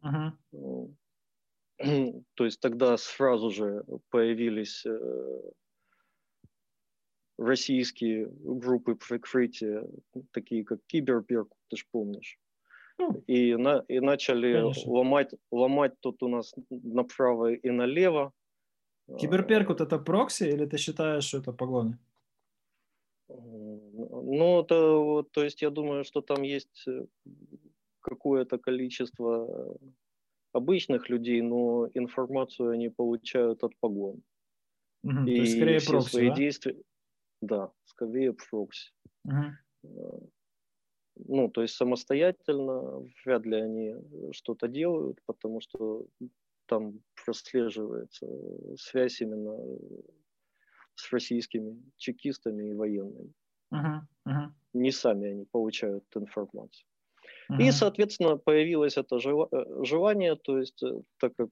Uh-huh. 0.03 0.93
То 2.35 2.45
есть 2.45 2.59
тогда 2.59 2.97
сразу 2.97 3.51
же 3.51 3.83
появились 4.09 4.85
российские 7.37 8.27
группы 8.29 8.95
прикрытия, 8.95 9.83
такие 10.31 10.63
как 10.63 10.79
Киберберг, 10.87 11.49
ты 11.69 11.77
же 11.77 11.83
помнишь. 11.91 12.39
Ну, 12.97 13.23
и, 13.27 13.55
на, 13.55 13.83
и 13.89 13.99
начали 13.99 14.63
ломать, 14.85 15.33
ломать 15.51 15.99
тут 15.99 16.23
у 16.23 16.29
нас 16.29 16.53
направо 16.69 17.51
и 17.51 17.69
налево. 17.69 18.31
Киберперкут 19.19 19.81
это 19.81 19.99
прокси 19.99 20.45
или 20.45 20.65
ты 20.65 20.77
считаешь, 20.77 21.25
что 21.25 21.39
это 21.39 21.51
погоны? 21.51 21.99
Ну, 23.27 24.61
это, 24.61 25.23
то 25.31 25.43
есть 25.43 25.61
я 25.61 25.69
думаю, 25.69 26.03
что 26.03 26.21
там 26.21 26.43
есть 26.43 26.87
э, 26.87 27.05
какое-то 28.01 28.57
количество 28.57 29.77
обычных 30.55 31.09
людей, 31.09 31.41
но 31.41 31.89
информацию 31.93 32.69
они 32.71 32.89
получают 32.89 33.63
от 33.63 33.75
погон. 33.79 34.21
Угу, 35.03 35.23
и 35.25 35.35
то 35.35 35.41
есть 35.41 35.55
скорее 35.55 35.79
все 35.79 35.91
прокси, 35.91 36.09
свои 36.09 36.29
да? 36.29 36.35
действия, 36.35 36.75
да, 37.41 37.71
скорее 37.83 38.33
прокси. 38.33 38.91
Угу. 39.25 40.31
Ну, 41.17 41.49
то 41.49 41.61
есть 41.61 41.75
самостоятельно 41.75 43.05
вряд 43.23 43.45
ли 43.45 43.55
они 43.55 43.95
что-то 44.31 44.67
делают, 44.67 45.19
потому 45.25 45.61
что 45.61 46.07
там 46.67 46.99
прослеживается 47.23 48.27
связь 48.77 49.21
именно 49.21 49.57
с 50.95 51.11
российскими 51.11 51.81
чекистами 51.97 52.69
и 52.69 52.73
военными. 52.73 53.33
Uh-huh, 53.73 53.99
uh-huh. 54.27 54.49
Не 54.73 54.91
сами 54.91 55.29
они 55.29 55.45
получают 55.45 56.05
информацию. 56.15 56.87
Uh-huh. 57.51 57.61
И, 57.61 57.71
соответственно, 57.71 58.37
появилось 58.37 58.97
это 58.97 59.19
желание, 59.19 60.35
то 60.35 60.59
есть, 60.59 60.81
э, 60.83 61.01
так 61.19 61.33
как 61.35 61.49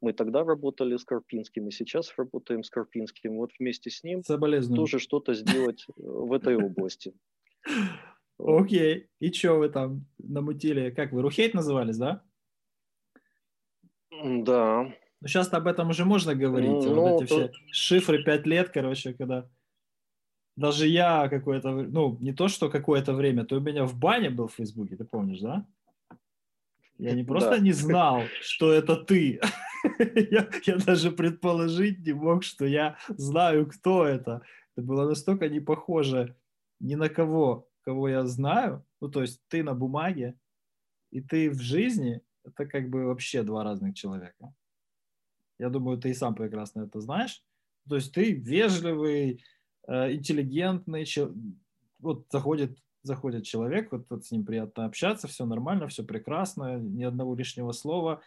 мы 0.00 0.12
тогда 0.12 0.44
работали 0.44 0.96
с 0.96 1.04
Карпинским, 1.04 1.68
и 1.68 1.70
сейчас 1.70 2.14
работаем 2.16 2.62
с 2.62 2.70
Карпинским. 2.70 3.36
Вот 3.36 3.50
вместе 3.58 3.90
с 3.90 4.02
ним 4.02 4.22
тоже 4.22 4.98
что-то 4.98 5.34
сделать 5.34 5.84
э, 5.88 5.92
в 5.96 6.32
этой 6.32 6.56
области. 6.56 7.12
Окей. 8.38 9.08
И 9.18 9.32
что 9.32 9.54
вы 9.54 9.68
там 9.68 10.06
намутили? 10.18 10.90
Как 10.90 11.12
вы, 11.12 11.22
Рухейт 11.22 11.54
назывались, 11.54 11.98
да? 11.98 12.22
Да. 14.10 14.92
Ну, 15.20 15.28
сейчас 15.28 15.52
об 15.52 15.66
этом 15.66 15.90
уже 15.90 16.04
можно 16.04 16.34
говорить. 16.34 16.70
Ну, 16.70 16.94
вот 16.94 17.22
эти 17.22 17.28
то... 17.28 17.48
все 17.48 17.52
шифры 17.70 18.24
пять 18.24 18.46
лет, 18.46 18.70
короче, 18.70 19.12
когда 19.12 19.50
даже 20.60 20.86
я 20.86 21.28
какое-то, 21.28 21.70
ну, 21.70 22.18
не 22.20 22.32
то, 22.32 22.48
что 22.48 22.68
какое-то 22.68 23.14
время, 23.14 23.44
то 23.44 23.56
у 23.56 23.60
меня 23.60 23.86
в 23.86 23.98
бане 23.98 24.28
был 24.28 24.46
в 24.46 24.54
Фейсбуке, 24.54 24.96
ты 24.96 25.04
помнишь, 25.04 25.40
да? 25.40 25.66
Я 26.98 27.14
не 27.14 27.24
просто 27.24 27.50
да. 27.50 27.58
не 27.58 27.72
знал, 27.72 28.22
что 28.42 28.70
это 28.70 28.96
ты. 28.96 29.40
я, 30.30 30.50
я 30.66 30.76
даже 30.76 31.10
предположить 31.12 32.06
не 32.06 32.12
мог, 32.12 32.44
что 32.44 32.66
я 32.66 32.98
знаю, 33.08 33.66
кто 33.66 34.04
это. 34.04 34.42
Это 34.76 34.86
было 34.86 35.08
настолько 35.08 35.48
не 35.48 35.60
похоже 35.60 36.36
ни 36.78 36.94
на 36.94 37.08
кого, 37.08 37.66
кого 37.80 38.10
я 38.10 38.26
знаю. 38.26 38.84
Ну, 39.00 39.08
то 39.08 39.22
есть 39.22 39.40
ты 39.48 39.62
на 39.62 39.72
бумаге, 39.72 40.34
и 41.10 41.22
ты 41.22 41.48
в 41.48 41.58
жизни, 41.58 42.20
это 42.44 42.66
как 42.66 42.90
бы 42.90 43.06
вообще 43.06 43.42
два 43.42 43.64
разных 43.64 43.94
человека. 43.94 44.52
Я 45.58 45.70
думаю, 45.70 45.96
ты 45.96 46.10
и 46.10 46.14
сам 46.14 46.34
прекрасно 46.34 46.82
это 46.82 47.00
знаешь. 47.00 47.42
То 47.88 47.96
есть 47.96 48.12
ты 48.12 48.32
вежливый, 48.32 49.42
интеллигентный, 49.88 51.06
вот 51.98 52.26
заходит, 52.30 52.76
заходит 53.02 53.44
человек, 53.44 53.92
вот, 53.92 54.06
вот 54.10 54.24
с 54.24 54.30
ним 54.30 54.44
приятно 54.44 54.84
общаться, 54.84 55.28
все 55.28 55.44
нормально, 55.46 55.88
все 55.88 56.04
прекрасно, 56.04 56.78
ни 56.78 57.04
одного 57.04 57.34
лишнего 57.34 57.72
слова, 57.72 58.22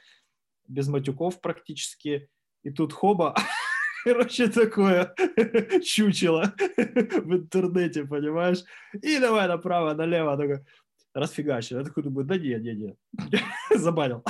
без 0.68 0.88
матюков 0.88 1.42
практически. 1.42 2.30
И 2.63 2.72
тут 2.72 2.94
хоба, 2.94 3.36
короче, 4.04 4.48
такое 4.48 5.13
чучело 5.84 6.54
в 6.78 7.34
интернете, 7.34 8.06
понимаешь? 8.06 8.63
И 9.02 9.20
давай 9.20 9.48
направо, 9.48 9.94
налево, 9.94 10.38
такой 10.38 10.66
расфигачил. 11.13 11.80
Я 11.80 11.84
такой 11.84 12.04
думаю, 12.04 12.26
да 12.26 12.38
нет, 12.38 12.63
нет, 12.63 12.78
нет, 12.78 12.98
забанил. 13.76 14.24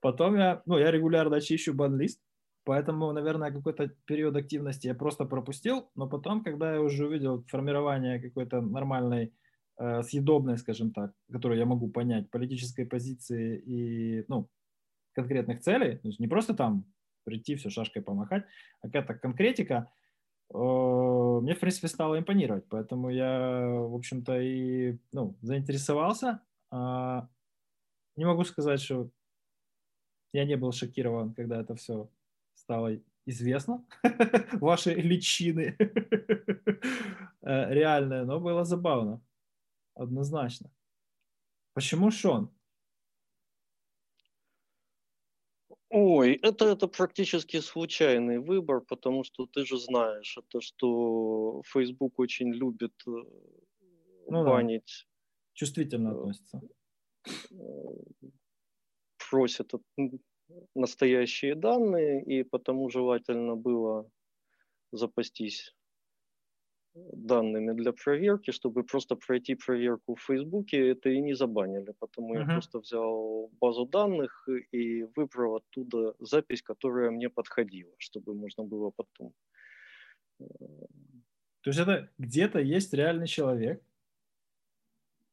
Потом 0.00 0.36
я, 0.36 0.62
ну, 0.66 0.78
я 0.78 0.90
регулярно 0.92 1.40
чищу 1.40 1.74
бан-лист, 1.74 2.20
поэтому, 2.68 3.12
наверное, 3.12 3.50
какой-то 3.50 3.88
период 4.04 4.36
активности 4.36 4.88
я 4.88 4.94
просто 4.94 5.24
пропустил, 5.24 5.90
но 5.94 6.06
потом, 6.06 6.44
когда 6.44 6.74
я 6.74 6.82
уже 6.82 7.06
увидел 7.06 7.42
формирование 7.48 8.20
какой-то 8.20 8.60
нормальной, 8.60 9.32
э, 9.78 10.02
съедобной, 10.02 10.58
скажем 10.58 10.92
так, 10.92 11.14
которую 11.32 11.58
я 11.58 11.64
могу 11.64 11.88
понять, 11.88 12.30
политической 12.30 12.84
позиции 12.84 13.58
и, 13.66 14.24
ну, 14.28 14.50
конкретных 15.14 15.60
целей, 15.60 15.96
то 15.96 16.08
есть 16.08 16.20
не 16.20 16.28
просто 16.28 16.52
там 16.52 16.84
прийти, 17.24 17.54
все 17.54 17.70
шашкой 17.70 18.02
помахать, 18.02 18.44
а 18.82 18.88
какая-то 18.88 19.14
конкретика, 19.14 19.90
э, 20.52 20.58
мне, 21.42 21.54
в 21.54 21.60
принципе, 21.60 21.88
стало 21.88 22.18
импонировать. 22.18 22.68
Поэтому 22.68 23.08
я, 23.08 23.66
в 23.66 23.94
общем-то, 23.94 24.38
и 24.42 24.98
ну, 25.12 25.38
заинтересовался. 25.40 26.40
А, 26.70 27.28
не 28.16 28.26
могу 28.26 28.44
сказать, 28.44 28.82
что 28.82 29.08
я 30.34 30.44
не 30.44 30.56
был 30.56 30.72
шокирован, 30.72 31.32
когда 31.32 31.62
это 31.62 31.74
все 31.74 32.10
стало 32.68 33.00
известно, 33.24 33.82
ваши 34.60 34.94
личины 34.94 35.74
э, 37.40 37.74
реальные, 37.74 38.24
но 38.24 38.40
было 38.40 38.64
забавно, 38.64 39.22
однозначно. 39.94 40.70
Почему 41.72 42.10
Шон? 42.10 42.50
Ой, 45.88 46.34
это, 46.42 46.66
это 46.66 46.88
практически 46.88 47.60
случайный 47.60 48.38
выбор, 48.38 48.82
потому 48.82 49.24
что 49.24 49.46
ты 49.46 49.64
же 49.64 49.78
знаешь, 49.78 50.36
это 50.36 50.60
что 50.60 51.62
Facebook 51.64 52.18
очень 52.18 52.52
любит 52.52 52.92
э, 53.06 53.10
ну, 54.28 54.44
банить. 54.44 55.06
Да. 55.06 55.14
Чувствительно 55.54 56.08
э, 56.08 56.12
относится. 56.12 56.60
Просят 59.30 59.72
настоящие 60.74 61.54
данные, 61.54 62.22
и 62.22 62.42
потому 62.42 62.90
желательно 62.90 63.56
было 63.56 64.10
запастись 64.92 65.74
данными 66.94 67.72
для 67.72 67.92
проверки, 67.92 68.50
чтобы 68.50 68.84
просто 68.84 69.16
пройти 69.16 69.54
проверку 69.54 70.14
в 70.14 70.22
Фейсбуке, 70.22 70.88
это 70.90 71.10
и 71.10 71.20
не 71.20 71.34
забанили. 71.34 71.94
Потому 71.98 72.34
uh-huh. 72.34 72.40
я 72.40 72.46
просто 72.46 72.80
взял 72.80 73.50
базу 73.60 73.86
данных 73.86 74.48
и 74.72 75.04
выбрал 75.16 75.56
оттуда 75.56 76.14
запись, 76.18 76.62
которая 76.62 77.10
мне 77.10 77.28
подходила, 77.28 77.94
чтобы 77.98 78.34
можно 78.34 78.64
было 78.64 78.90
потом... 78.90 79.32
Э, 80.40 80.44
То 81.62 81.70
есть 81.70 81.78
это 81.78 82.10
где-то 82.18 82.58
есть 82.58 82.94
реальный 82.94 83.26
человек, 83.26 83.82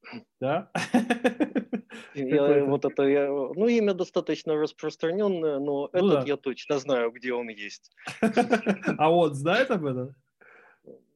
да? 0.39 0.71
Я, 2.13 2.63
вот 2.65 2.85
это 2.85 3.03
я, 3.03 3.27
ну 3.27 3.67
имя 3.67 3.93
достаточно 3.93 4.55
распространенное, 4.55 5.59
но 5.59 5.89
ну, 5.93 5.99
этот 5.99 6.21
да. 6.21 6.23
я 6.25 6.37
точно 6.37 6.79
знаю, 6.79 7.11
где 7.11 7.33
он 7.33 7.49
есть. 7.49 7.91
А 8.97 9.11
он 9.11 9.33
знает 9.33 9.71
об 9.71 9.85
этом? 9.85 10.15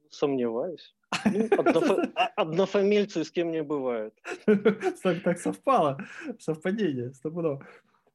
Сомневаюсь. 0.10 0.96
Ну. 1.26 1.50
А, 2.16 2.28
однофамильцы 2.36 3.24
с 3.24 3.32
кем 3.32 3.52
не 3.52 3.64
бывает. 3.64 4.14
Так, 4.46 5.22
так 5.24 5.40
совпало. 5.40 5.98
Совпадение, 6.40 7.14
стопудово. 7.14 7.66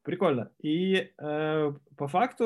Прикольно. 0.04 0.50
И 0.62 1.12
э, 1.18 1.72
по 1.96 2.08
факту, 2.08 2.44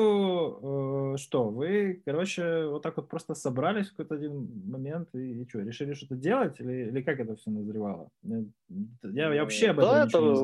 э, 1.13 1.17
что, 1.17 1.49
вы, 1.49 2.01
короче, 2.05 2.65
вот 2.67 2.83
так 2.83 2.95
вот 2.95 3.09
просто 3.09 3.35
собрались 3.35 3.87
в 3.87 3.91
какой-то 3.91 4.15
один 4.15 4.49
момент 4.65 5.09
и, 5.13 5.41
и 5.41 5.49
что, 5.49 5.59
решили 5.59 5.93
что-то 5.93 6.15
делать? 6.15 6.57
Или, 6.61 6.87
или 6.87 7.01
как 7.01 7.19
это 7.19 7.35
все 7.35 7.51
назревало? 7.51 8.09
Я, 8.23 9.33
я 9.33 9.41
вообще 9.41 9.71
об 9.71 9.79
этом 9.79 9.91
да, 9.91 10.05
ничего 10.05 10.21
это 10.21 10.29
не 10.29 10.35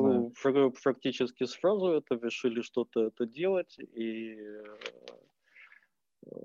знаю. 0.42 0.74
практически 0.82 1.44
сразу 1.44 1.86
это 1.92 2.16
решили 2.16 2.60
что-то 2.60 3.06
это 3.06 3.24
делать. 3.24 3.78
И 3.78 4.36
э, 6.26 6.36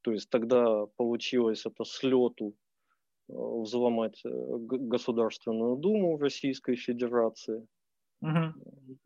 то 0.00 0.10
есть 0.10 0.30
тогда 0.30 0.86
получилось 0.96 1.66
это 1.66 1.84
с 1.84 2.02
лету 2.02 2.54
э, 3.28 3.32
взломать 3.34 4.22
э, 4.24 4.30
Государственную 4.30 5.76
Думу 5.76 6.16
Российской 6.16 6.76
Федерации. 6.76 7.66
Угу. 8.20 8.98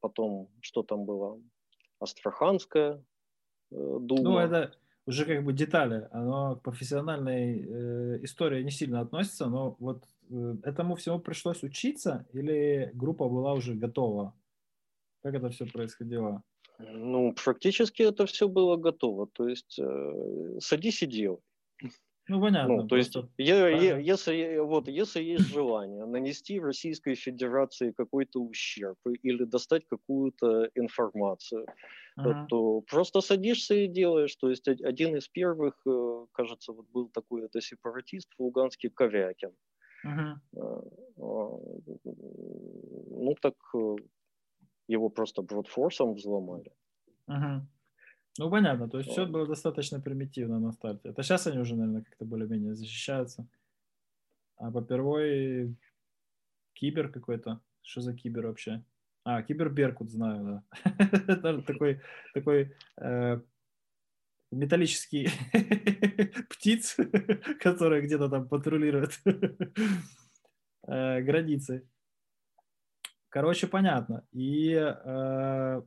Потом, 0.00 0.48
что 0.60 0.82
там 0.82 1.04
было? 1.04 1.40
Астраханская 2.00 3.02
Дума. 3.70 4.22
Ну, 4.22 4.38
это 4.38 4.72
уже 5.06 5.24
как 5.24 5.44
бы 5.44 5.52
детали. 5.52 6.08
Оно 6.10 6.56
к 6.56 6.62
профессиональной 6.62 7.60
э, 7.60 8.24
истории 8.24 8.62
не 8.62 8.70
сильно 8.70 9.00
относится, 9.00 9.46
но 9.46 9.76
вот 9.78 10.04
э, 10.30 10.56
этому 10.62 10.94
всему 10.96 11.20
пришлось 11.20 11.62
учиться 11.62 12.26
или 12.32 12.90
группа 12.94 13.28
была 13.28 13.54
уже 13.54 13.74
готова? 13.74 14.34
Как 15.22 15.34
это 15.34 15.48
все 15.50 15.66
происходило? 15.66 16.42
Ну, 16.78 17.34
практически 17.44 18.02
это 18.02 18.26
все 18.26 18.48
было 18.48 18.76
готово. 18.76 19.26
То 19.26 19.48
есть 19.48 19.78
э, 19.78 20.58
садись 20.60 21.02
и 21.02 21.06
делай. 21.06 21.38
Ну, 22.28 22.40
понятно. 22.40 22.76
Ну, 22.76 22.88
то 22.88 22.96
есть, 22.96 23.16
я, 23.38 23.68
я, 23.68 23.98
если, 23.98 24.58
вот, 24.58 24.88
если 24.88 25.22
есть 25.22 25.48
желание 25.48 26.06
нанести 26.06 26.58
Российской 26.58 27.14
Федерации 27.14 27.92
какой-то 27.92 28.40
ущерб 28.40 28.98
или 29.22 29.44
достать 29.44 29.86
какую-то 29.86 30.68
информацию, 30.74 31.66
uh-huh. 32.18 32.46
то 32.48 32.80
просто 32.80 33.20
садишься 33.20 33.74
и 33.74 33.86
делаешь. 33.86 34.34
То 34.36 34.50
есть, 34.50 34.66
один 34.66 35.14
из 35.16 35.28
первых, 35.28 35.80
э, 35.86 36.26
кажется, 36.32 36.72
вот 36.72 36.86
был 36.92 37.08
такой 37.10 37.44
это 37.44 37.60
сепаратист 37.60 38.28
луганский 38.38 38.90
Ковякин. 38.90 39.52
Uh-huh. 40.04 40.34
Ну, 41.16 43.34
так 43.40 43.54
э, 43.74 43.96
его 44.88 45.10
просто 45.10 45.42
бродфорсом 45.42 46.14
взломали. 46.14 46.72
Uh-huh. 47.28 47.60
Ну, 48.38 48.50
понятно, 48.50 48.88
то 48.88 48.98
есть 48.98 49.10
все 49.10 49.26
было 49.26 49.46
достаточно 49.46 50.00
примитивно 50.00 50.58
на 50.60 50.72
старте. 50.72 51.08
Это 51.08 51.22
сейчас 51.22 51.46
они 51.46 51.58
уже, 51.58 51.74
наверное, 51.74 52.02
как-то 52.02 52.24
более-менее 52.24 52.74
защищаются. 52.74 53.46
А 54.56 54.70
по 54.70 54.82
первой 54.82 55.74
кибер 56.74 57.10
какой-то. 57.10 57.60
Что 57.82 58.00
за 58.00 58.14
кибер 58.14 58.46
вообще? 58.46 58.84
А, 59.24 59.42
кибер 59.42 59.70
Беркут 59.70 60.10
знаю, 60.10 60.62
да. 60.84 61.62
такой, 61.66 62.00
такой 62.34 62.74
э, 62.96 63.40
металлический 64.52 65.28
птиц, 66.50 66.96
который 67.60 68.02
где-то 68.02 68.28
там 68.28 68.48
патрулирует 68.48 69.20
э, 70.86 71.20
границы. 71.22 71.88
Короче, 73.28 73.66
понятно. 73.66 74.26
И 74.32 74.72
э, 74.72 75.82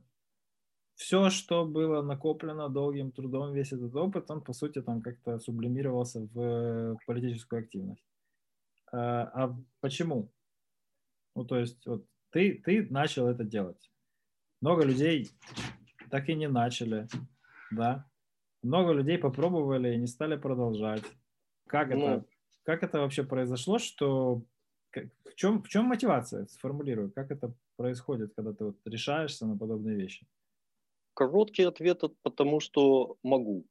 все, 1.00 1.30
что 1.30 1.64
было 1.64 2.02
накоплено 2.02 2.68
долгим 2.68 3.10
трудом, 3.10 3.54
весь 3.54 3.72
этот 3.72 3.96
опыт, 3.96 4.30
он, 4.30 4.42
по 4.42 4.52
сути, 4.52 4.82
там 4.82 5.00
как-то 5.00 5.38
сублимировался 5.38 6.20
в 6.34 6.98
политическую 7.06 7.62
активность. 7.62 8.04
А, 8.92 9.22
а 9.32 9.56
почему? 9.80 10.30
Ну, 11.34 11.46
то 11.46 11.58
есть, 11.58 11.86
вот 11.86 12.04
ты, 12.28 12.60
ты 12.62 12.86
начал 12.90 13.28
это 13.28 13.44
делать. 13.44 13.90
Много 14.60 14.84
людей 14.84 15.30
так 16.10 16.28
и 16.28 16.34
не 16.34 16.48
начали, 16.48 17.08
да. 17.70 18.06
Много 18.62 18.92
людей 18.92 19.16
попробовали 19.16 19.94
и 19.94 19.98
не 19.98 20.06
стали 20.06 20.36
продолжать. 20.36 21.04
Как 21.66 21.88
ну, 21.88 22.08
это, 22.08 22.24
как 22.64 22.82
это 22.82 23.00
вообще 23.00 23.24
произошло, 23.24 23.78
что 23.78 24.42
в 24.92 25.34
чем, 25.34 25.62
в 25.62 25.68
чем 25.68 25.86
мотивация? 25.86 26.44
Сформулирую, 26.48 27.10
как 27.10 27.30
это 27.30 27.54
происходит, 27.76 28.34
когда 28.36 28.52
ты 28.52 28.64
вот 28.64 28.76
решаешься 28.84 29.46
на 29.46 29.56
подобные 29.56 29.96
вещи? 29.96 30.26
Короткий 31.14 31.64
ответ– 31.64 32.02
потому 32.22 32.60
что 32.60 33.16
могу. 33.22 33.64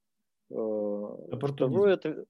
Э, 0.52 1.38
второй, 1.42 1.94
ответ, 1.94 2.26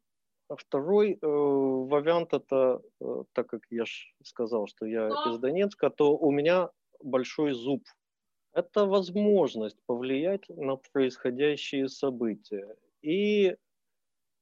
второй 0.49 1.13
э, 1.13 1.17
вариант– 1.21 2.33
это, 2.33 2.81
э, 3.01 3.23
так 3.33 3.47
как 3.47 3.61
я 3.69 3.83
сказал, 4.23 4.67
что 4.67 4.85
я 4.85 5.09
из 5.29 5.39
Донецка, 5.39 5.89
то 5.89 6.17
у 6.17 6.31
меня 6.31 6.69
большой 7.03 7.53
зуб. 7.53 7.83
Это 8.53 8.85
возможность 8.85 9.77
повлиять 9.85 10.49
на 10.49 10.77
происходящие 10.91 11.87
события. 11.87 12.75
И, 13.01 13.55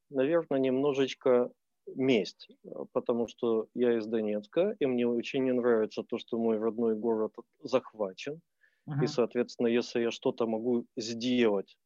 наверное, 0.10 0.60
немножечко 0.60 1.52
месть, 1.96 2.50
потому 2.94 3.28
что 3.28 3.68
я 3.74 3.98
из 3.98 4.08
Донецка, 4.08 4.76
и 4.80 4.86
мне 4.86 5.08
очень 5.08 5.44
не 5.44 5.54
нравится 5.54 6.04
то, 6.04 6.18
что 6.18 6.38
мой 6.38 6.58
родной 6.58 6.96
город 6.96 7.34
захвачен. 7.60 8.42
Uh-huh. 8.88 9.04
И, 9.04 9.08
соответственно, 9.08 9.68
если 9.68 10.02
я 10.02 10.12
что-то 10.12 10.48
могу 10.48 10.86
сделать, 10.96 11.78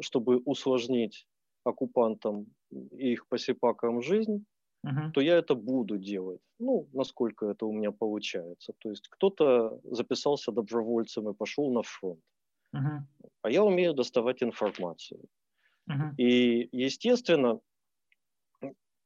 чтобы 0.00 0.38
усложнить 0.38 1.26
оккупантам 1.64 2.46
и 2.70 3.12
их 3.12 3.26
посипакам 3.28 4.00
жизнь, 4.02 4.44
uh-huh. 4.86 5.10
то 5.12 5.20
я 5.20 5.36
это 5.36 5.54
буду 5.54 5.98
делать. 5.98 6.40
Ну, 6.58 6.88
насколько 6.92 7.46
это 7.46 7.66
у 7.66 7.72
меня 7.72 7.90
получается. 7.90 8.72
То 8.78 8.90
есть 8.90 9.08
кто-то 9.08 9.80
записался 9.84 10.52
добровольцем 10.52 11.28
и 11.28 11.34
пошел 11.34 11.72
на 11.72 11.82
фронт. 11.82 12.20
Uh-huh. 12.74 13.00
А 13.42 13.50
я 13.50 13.64
умею 13.64 13.94
доставать 13.94 14.42
информацию. 14.42 15.20
Uh-huh. 15.90 16.14
И, 16.16 16.68
естественно, 16.72 17.60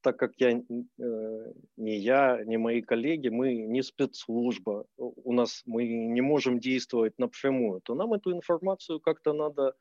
так 0.05 0.19
как 0.19 0.33
я, 0.37 0.51
э, 0.51 1.53
не 1.77 1.97
я, 1.97 2.45
не 2.45 2.59
мои 2.59 2.83
коллеги, 2.83 3.31
мы 3.31 3.55
не 3.55 3.83
спецслужба, 3.83 4.85
у 4.99 5.33
нас 5.33 5.62
мы 5.67 5.88
не 5.88 6.21
можем 6.21 6.59
действовать 6.61 7.19
напрямую, 7.19 7.81
то 7.81 7.95
нам 7.95 8.12
эту 8.12 8.31
информацию 8.33 9.01
как-то 9.01 9.33
надо 9.33 9.73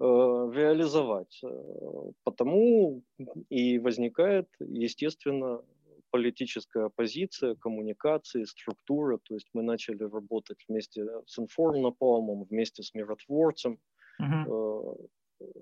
э, 0.00 0.04
реализовать. 0.54 1.40
Э, 1.42 1.48
потому 2.24 3.02
и 3.48 3.78
возникает, 3.78 4.48
естественно, 4.60 5.62
политическая 6.10 6.84
оппозиция, 6.84 7.54
коммуникации, 7.54 8.44
структура. 8.44 9.18
То 9.24 9.34
есть 9.34 9.48
мы 9.54 9.62
начали 9.62 10.04
работать 10.04 10.58
вместе 10.68 11.06
с 11.26 11.38
Информнапалмом, 11.38 12.44
вместе 12.44 12.82
с 12.82 12.92
миротворцем, 12.92 13.78
uh-huh. 14.20 15.08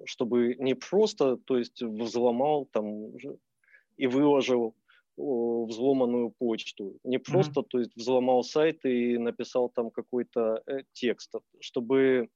чтобы 0.06 0.56
не 0.58 0.74
просто, 0.74 1.36
то 1.36 1.56
есть 1.56 1.80
взломал 1.80 2.66
там 2.72 3.12
и 4.00 4.06
выложил 4.06 4.74
взломанную 5.16 6.30
почту. 6.30 6.98
Не 7.04 7.18
просто, 7.18 7.60
mm-hmm. 7.60 7.68
то 7.68 7.78
есть 7.78 7.96
взломал 7.96 8.42
сайт 8.42 8.84
и 8.84 9.18
написал 9.18 9.68
там 9.68 9.90
какой-то 9.90 10.62
э, 10.66 10.82
текст, 10.92 11.34
чтобы 11.60 12.28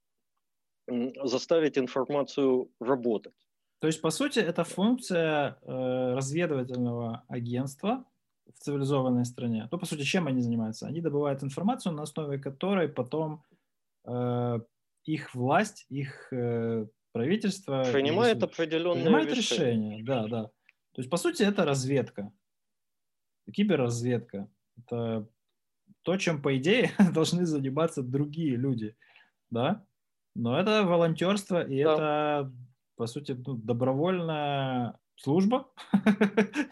заставить 1.24 1.78
информацию 1.78 2.68
работать. 2.80 3.32
То 3.80 3.86
есть, 3.86 4.02
по 4.02 4.10
сути, 4.10 4.38
это 4.38 4.64
функция 4.64 5.58
э, 5.62 6.14
разведывательного 6.14 7.24
агентства 7.28 8.04
в 8.54 8.58
цивилизованной 8.58 9.24
стране. 9.24 9.68
Ну, 9.70 9.78
по 9.78 9.86
сути, 9.86 10.02
чем 10.02 10.26
они 10.26 10.42
занимаются? 10.42 10.86
Они 10.86 11.00
добывают 11.00 11.42
информацию, 11.42 11.94
на 11.94 12.02
основе 12.02 12.38
которой 12.38 12.88
потом 12.88 13.42
э, 14.06 14.60
их 15.04 15.34
власть, 15.34 15.86
их 15.88 16.32
э, 16.32 16.86
правительство 17.12 17.84
принимает 17.92 18.42
определенные 18.42 19.04
принимает 19.04 19.34
решения. 19.34 19.98
решения. 19.98 20.04
Да, 20.04 20.28
да. 20.28 20.50
То 20.94 21.00
есть, 21.00 21.10
по 21.10 21.16
сути, 21.16 21.42
это 21.42 21.64
разведка. 21.64 22.32
Киберразведка. 23.52 24.48
Это 24.78 25.28
то, 26.02 26.16
чем, 26.16 26.40
по 26.40 26.56
идее, 26.56 26.92
должны 27.12 27.44
заниматься 27.46 28.02
другие 28.02 28.56
люди. 28.56 28.96
Да? 29.50 29.84
Но 30.34 30.58
это 30.58 30.84
волонтерство, 30.84 31.62
и 31.62 31.82
да. 31.82 31.94
это, 31.94 32.52
по 32.96 33.06
сути, 33.06 33.32
ну, 33.46 33.54
добровольная 33.54 34.98
служба, 35.16 35.68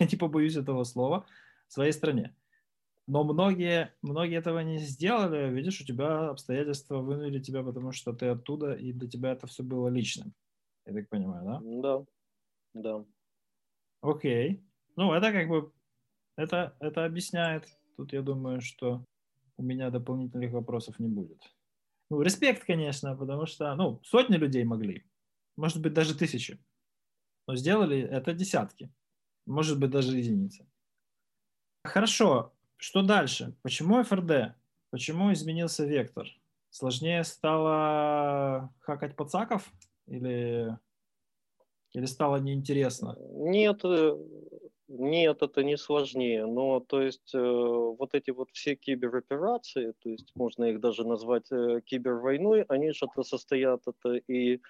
я 0.01 0.07
не 0.07 0.17
побоюсь 0.17 0.57
этого 0.57 0.85
слова, 0.85 1.27
в 1.69 1.73
своей 1.73 1.93
стране. 1.93 2.35
Но 3.09 3.25
многие, 3.25 3.93
многие 4.03 4.39
этого 4.39 4.61
не 4.61 4.79
сделали. 4.79 5.53
Видишь, 5.53 5.81
у 5.81 5.85
тебя 5.85 6.31
обстоятельства 6.31 6.99
вынули 6.99 7.41
тебя, 7.41 7.63
потому 7.63 7.93
что 7.93 8.13
ты 8.13 8.27
оттуда, 8.27 8.75
и 8.75 8.93
для 8.93 9.09
тебя 9.09 9.33
это 9.33 9.47
все 9.47 9.63
было 9.63 9.89
личным. 9.89 10.33
Я 10.87 10.95
так 10.95 11.09
понимаю, 11.09 11.45
да? 11.45 11.61
Да, 11.63 12.05
да. 12.75 13.05
Окей. 14.03 14.63
Ну, 14.97 15.13
это 15.13 15.33
как 15.33 15.49
бы, 15.49 15.73
это, 16.37 16.77
это 16.81 17.05
объясняет. 17.05 17.67
Тут 17.97 18.13
я 18.13 18.21
думаю, 18.21 18.61
что 18.61 19.05
у 19.57 19.63
меня 19.63 19.91
дополнительных 19.91 20.53
вопросов 20.53 20.99
не 20.99 21.09
будет. 21.09 21.41
Ну, 22.11 22.21
респект, 22.21 22.65
конечно, 22.65 23.17
потому 23.17 23.47
что, 23.47 23.75
ну, 23.75 24.01
сотни 24.05 24.37
людей 24.37 24.65
могли. 24.65 25.05
Может 25.57 25.81
быть, 25.81 25.95
даже 25.95 26.17
тысячи. 26.17 26.59
Но 27.47 27.57
сделали 27.57 28.01
это 28.01 28.33
десятки. 28.35 28.93
Может 29.47 29.79
быть, 29.79 29.91
даже 29.91 30.19
единицы. 30.19 30.67
Хорошо. 31.85 32.53
Что 32.77 33.03
дальше? 33.03 33.57
Почему 33.63 34.03
ФРД? 34.03 34.57
Почему 34.91 35.33
изменился 35.33 35.87
вектор? 35.87 36.27
Сложнее 36.71 37.23
стало 37.23 38.75
хакать 38.81 39.15
пацаков? 39.15 39.71
Или 40.07 40.77
или 41.93 42.07
стало 42.07 42.37
неинтересно? 42.37 43.17
Нет, 43.33 43.81
э, 43.85 44.17
нет, 44.89 45.43
это 45.43 45.63
не 45.63 45.77
сложнее. 45.77 46.47
Но 46.47 46.81
то 46.81 47.01
есть 47.01 47.35
э, 47.35 47.39
вот 47.39 48.15
эти 48.15 48.31
вот 48.31 48.49
все 48.53 48.75
кибероперации, 48.77 49.93
то 50.03 50.11
есть 50.11 50.33
можно 50.35 50.65
их 50.65 50.81
даже 50.81 51.07
назвать 51.07 51.51
э, 51.51 51.81
кибервойной, 51.85 52.63
они 52.69 52.93
же 52.93 53.07
это 53.11 53.23
состоят 53.23 53.83
это 53.87 54.17
и 54.17 54.61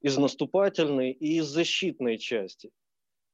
из 0.00 0.16
наступательной, 0.16 1.10
и 1.10 1.38
из 1.38 1.46
защитной 1.46 2.18
части. 2.18 2.70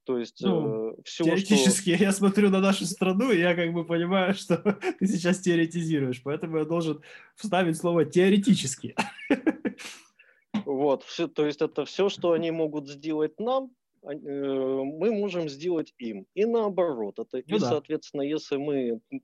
То 0.05 0.19
есть 0.19 0.43
ну, 0.43 0.93
э, 0.93 0.97
все, 1.05 1.25
теоретически 1.25 1.95
что... 1.95 2.05
я 2.05 2.13
смотрю 2.13 2.51
на 2.51 2.61
нашу 2.61 2.85
страну, 2.85 3.31
и 3.31 3.39
я 3.41 3.55
как 3.55 3.73
бы 3.73 3.85
понимаю, 3.85 4.35
что 4.35 4.57
ты 4.99 5.07
сейчас 5.07 5.41
теоретизируешь, 5.41 6.23
поэтому 6.23 6.59
я 6.59 6.65
должен 6.65 7.03
вставить 7.37 7.77
слово 7.77 8.05
теоретически. 8.05 8.95
Вот, 10.65 11.03
все, 11.03 11.29
то 11.29 11.45
есть 11.45 11.63
это 11.63 11.85
все, 11.85 12.09
что 12.09 12.33
они 12.33 12.51
могут 12.51 12.89
сделать 12.89 13.39
нам, 13.41 13.71
э, 14.03 14.09
мы 14.15 15.13
можем 15.13 15.49
сделать 15.49 15.95
им. 15.99 16.27
И 16.35 16.45
наоборот. 16.45 17.19
Это, 17.19 17.43
ну, 17.47 17.57
и, 17.57 17.59
да. 17.59 17.69
соответственно, 17.69 18.23
если 18.23 18.57
мы 18.57 19.01
э, 19.11 19.19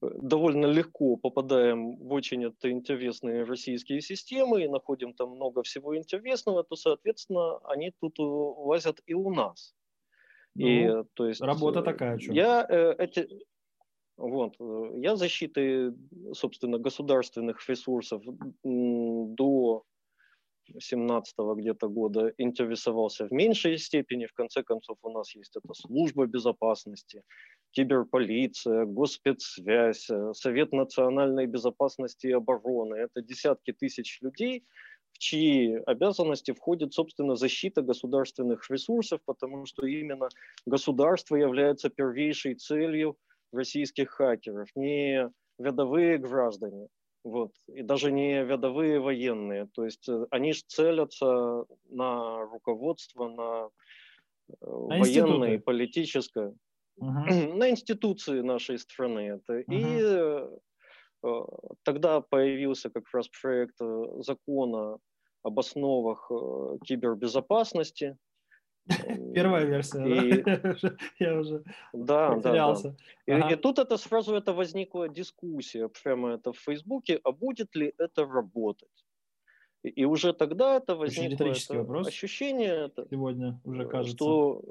довольно 0.00 0.66
легко 0.66 1.16
попадаем 1.16 1.96
в 1.96 2.12
очень 2.12 2.44
это 2.44 2.70
интересные 2.70 3.44
российские 3.44 4.00
системы 4.00 4.64
и 4.64 4.68
находим 4.68 5.14
там 5.14 5.30
много 5.30 5.62
всего 5.62 5.96
интересного, 5.96 6.64
то, 6.64 6.76
соответственно, 6.76 7.58
они 7.64 7.92
тут 8.00 8.18
лазят 8.18 9.00
и 9.06 9.14
у 9.14 9.32
нас. 9.32 9.74
Ну, 10.56 10.66
и, 10.66 11.04
то 11.14 11.26
есть, 11.26 11.40
работа 11.40 11.82
такая. 11.82 12.18
Что? 12.18 12.32
Я 12.32 12.66
э, 12.68 12.94
эти, 12.98 13.28
вот, 14.16 14.56
я 14.96 15.16
защитой, 15.16 15.94
собственно, 16.32 16.78
государственных 16.78 17.66
ресурсов 17.68 18.22
до 18.64 19.84
17 20.78 21.34
где-то 21.56 21.88
года 21.88 22.32
интересовался 22.38 23.26
в 23.26 23.32
меньшей 23.32 23.78
степени. 23.78 24.26
В 24.26 24.32
конце 24.32 24.62
концов, 24.62 24.98
у 25.02 25.10
нас 25.10 25.34
есть 25.34 25.56
эта 25.56 25.74
служба 25.74 26.26
безопасности, 26.26 27.22
киберполиция, 27.72 28.84
госпецсвязь, 28.84 30.08
э, 30.10 30.32
Совет 30.34 30.72
национальной 30.72 31.46
безопасности 31.46 32.28
и 32.28 32.32
обороны. 32.32 32.94
Это 32.96 33.22
десятки 33.22 33.72
тысяч 33.72 34.20
людей, 34.22 34.64
в 35.12 35.18
чьи 35.18 35.76
обязанности 35.86 36.52
входит, 36.52 36.94
собственно, 36.94 37.36
защита 37.36 37.82
государственных 37.82 38.70
ресурсов, 38.70 39.20
потому 39.24 39.66
что 39.66 39.86
именно 39.86 40.28
государство 40.66 41.36
является 41.36 41.90
первейшей 41.90 42.54
целью 42.54 43.16
российских 43.52 44.10
хакеров, 44.10 44.68
не 44.74 45.30
рядовые 45.58 46.18
граждане 46.18 46.88
вот, 47.24 47.52
и 47.68 47.82
даже 47.82 48.12
не 48.12 48.42
рядовые 48.44 49.00
военные. 49.00 49.66
То 49.74 49.84
есть 49.84 50.08
э, 50.08 50.26
они 50.30 50.52
же 50.52 50.62
целятся 50.66 51.64
на 51.88 52.44
руководство, 52.46 53.28
на, 53.28 53.68
э, 54.48 54.54
на 54.60 54.98
военное 54.98 55.54
и 55.54 55.58
политическое, 55.58 56.54
угу. 56.96 57.10
на 57.56 57.70
институции 57.70 58.40
нашей 58.40 58.78
страны. 58.78 59.40
Это. 59.40 59.60
Угу. 59.60 59.64
И 59.68 60.00
э, 60.02 61.44
тогда 61.82 62.22
появился 62.22 62.88
как 62.90 63.04
раз 63.12 63.28
проект 63.28 63.76
закона 64.24 64.98
об 65.42 65.58
основах 65.58 66.30
кибербезопасности, 66.84 68.16
Первая 69.34 69.64
версия, 69.64 70.04
и... 70.04 70.42
да? 70.42 70.96
Я 71.18 71.40
уже 71.40 71.62
да, 71.92 72.32
потерялся. 72.32 72.90
Да, 72.90 72.96
да. 73.26 73.32
И, 73.32 73.40
ага. 73.40 73.54
и 73.54 73.56
тут 73.56 73.78
это 73.78 73.96
сразу 73.96 74.34
это 74.34 74.52
возникла 74.52 75.08
дискуссия 75.08 75.88
прямо 75.88 76.30
это 76.30 76.52
в 76.52 76.58
Фейсбуке, 76.58 77.20
а 77.24 77.32
будет 77.32 77.76
ли 77.76 77.94
это 77.98 78.24
работать? 78.24 79.06
И, 79.82 79.88
и 79.88 80.04
уже 80.04 80.32
тогда 80.32 80.76
это 80.76 80.94
возникло 80.94 81.46
это 81.46 81.74
вопрос. 81.78 82.08
ощущение, 82.08 82.86
это, 82.86 83.06
сегодня 83.10 83.60
уже 83.64 83.86
кажется, 83.86 84.16
что 84.16 84.62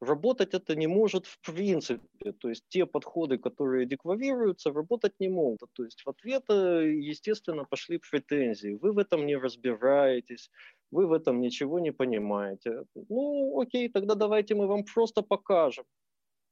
работать 0.00 0.54
это 0.54 0.76
не 0.76 0.86
может 0.86 1.26
в 1.26 1.40
принципе. 1.40 2.32
То 2.32 2.48
есть 2.48 2.64
те 2.68 2.86
подходы, 2.86 3.38
которые 3.38 3.86
декларируются, 3.86 4.72
работать 4.72 5.12
не 5.20 5.28
могут. 5.28 5.70
То 5.72 5.84
есть 5.84 6.02
в 6.04 6.08
ответ, 6.08 6.44
естественно, 6.48 7.64
пошли 7.64 7.98
претензии. 7.98 8.78
Вы 8.80 8.92
в 8.92 8.98
этом 8.98 9.26
не 9.26 9.36
разбираетесь, 9.36 10.50
вы 10.90 11.06
в 11.06 11.12
этом 11.12 11.40
ничего 11.40 11.80
не 11.80 11.92
понимаете. 11.92 12.84
Ну, 13.08 13.60
окей, 13.60 13.88
тогда 13.88 14.14
давайте 14.14 14.54
мы 14.54 14.66
вам 14.66 14.84
просто 14.84 15.22
покажем, 15.22 15.84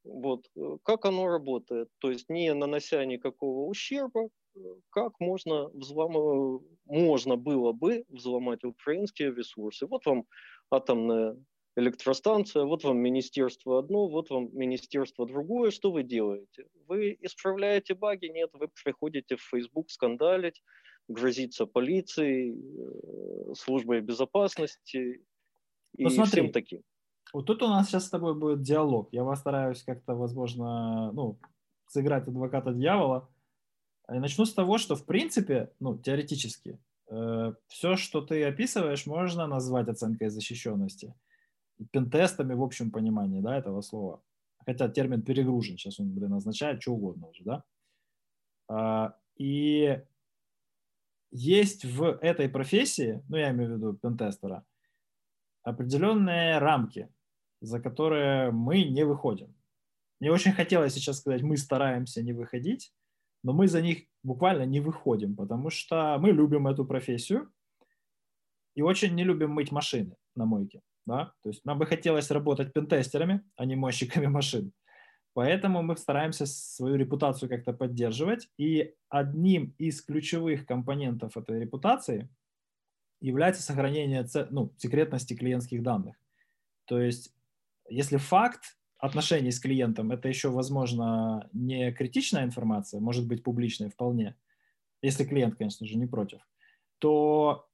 вот, 0.04 0.46
как 0.82 1.04
оно 1.04 1.28
работает. 1.28 1.88
То 1.98 2.10
есть 2.10 2.28
не 2.28 2.54
нанося 2.54 3.04
никакого 3.04 3.68
ущерба, 3.68 4.28
как 4.90 5.20
можно, 5.20 5.68
взлом... 5.68 6.64
можно 6.86 7.36
было 7.36 7.72
бы 7.72 8.04
взломать 8.08 8.64
украинские 8.64 9.34
ресурсы. 9.34 9.86
Вот 9.86 10.06
вам 10.06 10.24
атомная 10.70 11.36
электростанция, 11.76 12.64
вот 12.64 12.84
вам 12.84 12.98
министерство 12.98 13.78
одно, 13.78 14.08
вот 14.08 14.30
вам 14.30 14.48
министерство 14.52 15.26
другое. 15.26 15.70
Что 15.70 15.92
вы 15.92 16.02
делаете? 16.02 16.66
Вы 16.88 17.16
исправляете 17.20 17.94
баги? 17.94 18.26
Нет, 18.26 18.50
вы 18.54 18.68
приходите 18.82 19.36
в 19.36 19.42
Facebook 19.42 19.90
скандалить, 19.90 20.62
грозиться 21.08 21.66
полицией, 21.66 22.54
э, 22.54 23.54
службой 23.54 24.00
безопасности 24.00 25.22
и 25.96 26.04
ну, 26.04 26.10
смотри, 26.10 26.42
всем 26.42 26.52
таким. 26.52 26.82
Вот 27.32 27.46
тут 27.46 27.62
у 27.62 27.68
нас 27.68 27.88
сейчас 27.88 28.06
с 28.06 28.10
тобой 28.10 28.34
будет 28.34 28.62
диалог. 28.62 29.08
Я 29.12 29.24
постараюсь 29.24 29.82
как-то, 29.82 30.14
возможно, 30.14 31.12
ну, 31.12 31.38
сыграть 31.88 32.28
адвоката 32.28 32.72
дьявола. 32.72 33.28
И 34.10 34.18
начну 34.18 34.44
с 34.44 34.54
того, 34.54 34.78
что, 34.78 34.94
в 34.94 35.04
принципе, 35.04 35.72
ну, 35.80 35.98
теоретически, 35.98 36.78
э, 37.10 37.52
все, 37.66 37.96
что 37.96 38.20
ты 38.20 38.44
описываешь, 38.44 39.06
можно 39.06 39.46
назвать 39.46 39.88
оценкой 39.88 40.28
защищенности. 40.28 41.14
Пентестами 41.90 42.54
в 42.54 42.62
общем 42.62 42.90
понимании, 42.90 43.40
да, 43.40 43.56
этого 43.56 43.80
слова. 43.82 44.22
Хотя 44.64 44.88
термин 44.88 45.22
перегружен, 45.22 45.76
сейчас 45.76 46.00
он, 46.00 46.12
блин, 46.12 46.32
означает 46.32 46.82
что 46.82 46.92
угодно 46.92 47.28
уже, 47.28 47.44
да. 47.44 47.64
А, 48.68 49.16
и 49.36 50.00
есть 51.30 51.84
в 51.84 52.18
этой 52.22 52.48
профессии, 52.48 53.22
ну, 53.28 53.36
я 53.36 53.50
имею 53.50 53.74
в 53.74 53.76
виду 53.76 53.94
пентестера, 53.94 54.64
определенные 55.62 56.58
рамки, 56.58 57.08
за 57.60 57.80
которые 57.80 58.50
мы 58.50 58.84
не 58.84 59.04
выходим. 59.04 59.54
Мне 60.20 60.32
очень 60.32 60.52
хотелось 60.52 60.94
сейчас 60.94 61.18
сказать, 61.18 61.42
мы 61.42 61.56
стараемся 61.56 62.22
не 62.22 62.32
выходить, 62.32 62.92
но 63.42 63.52
мы 63.52 63.68
за 63.68 63.82
них 63.82 64.04
буквально 64.22 64.64
не 64.64 64.80
выходим, 64.80 65.36
потому 65.36 65.70
что 65.70 66.16
мы 66.18 66.30
любим 66.30 66.66
эту 66.66 66.84
профессию 66.84 67.52
и 68.74 68.82
очень 68.82 69.14
не 69.14 69.24
любим 69.24 69.50
мыть 69.50 69.72
машины 69.72 70.16
на 70.34 70.46
мойке. 70.46 70.82
Да? 71.06 71.32
То 71.42 71.50
есть 71.50 71.64
нам 71.64 71.78
бы 71.78 71.86
хотелось 71.86 72.30
работать 72.30 72.72
пентестерами, 72.72 73.42
а 73.56 73.64
не 73.64 73.76
мойщиками 73.76 74.26
машин. 74.26 74.72
Поэтому 75.34 75.82
мы 75.82 75.96
стараемся 75.96 76.46
свою 76.46 76.96
репутацию 76.96 77.48
как-то 77.48 77.72
поддерживать. 77.72 78.48
И 78.58 78.94
одним 79.08 79.74
из 79.78 80.02
ключевых 80.02 80.66
компонентов 80.66 81.36
этой 81.36 81.60
репутации 81.60 82.28
является 83.20 83.62
сохранение 83.62 84.26
ну, 84.50 84.72
секретности 84.78 85.34
клиентских 85.34 85.82
данных. 85.82 86.16
То 86.86 87.00
есть, 87.00 87.34
если 87.88 88.16
факт 88.16 88.78
отношений 88.98 89.50
с 89.50 89.60
клиентом 89.60 90.10
это 90.10 90.28
еще, 90.28 90.48
возможно, 90.48 91.48
не 91.52 91.92
критичная 91.92 92.44
информация, 92.44 93.00
может 93.00 93.26
быть 93.26 93.42
публичная 93.42 93.90
вполне, 93.90 94.36
если 95.02 95.24
клиент, 95.24 95.56
конечно 95.56 95.86
же, 95.86 95.96
не 95.96 96.06
против, 96.06 96.40
то 96.98 97.68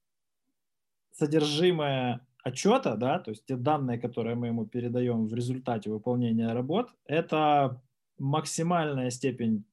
содержимое 1.13 2.27
отчета, 2.43 2.97
да, 2.97 3.19
то 3.19 3.31
есть 3.31 3.47
те 3.47 3.57
данные, 3.57 3.99
которые 3.99 4.35
мы 4.35 4.49
ему 4.49 4.67
передаем 4.67 5.27
в 5.27 5.35
результате 5.35 5.91
выполнения 5.91 6.53
работ, 6.53 6.91
это 7.07 7.81
максимальная 8.19 9.11
степень 9.11 9.65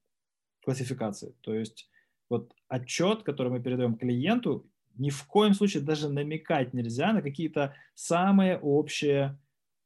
классификации. 0.64 1.36
То 1.42 1.54
есть 1.54 1.90
вот 2.30 2.54
отчет, 2.68 3.24
который 3.24 3.52
мы 3.52 3.60
передаем 3.60 3.96
клиенту, 3.96 4.70
ни 4.96 5.10
в 5.10 5.26
коем 5.26 5.54
случае 5.54 5.84
даже 5.84 6.10
намекать 6.10 6.74
нельзя 6.74 7.14
на 7.14 7.22
какие-то 7.22 7.74
самые 7.96 8.60
общие 8.60 9.40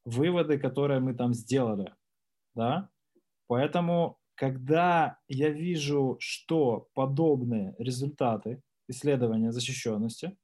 выводы, 0.04 0.58
которые 0.58 1.00
мы 1.00 1.14
там 1.14 1.32
сделали, 1.34 1.94
да. 2.54 2.90
Поэтому, 3.46 4.18
когда 4.34 5.18
я 5.28 5.50
вижу, 5.50 6.16
что 6.20 6.88
подобные 6.94 7.74
результаты 7.78 8.62
исследования 8.88 9.52
защищенности 9.52 10.36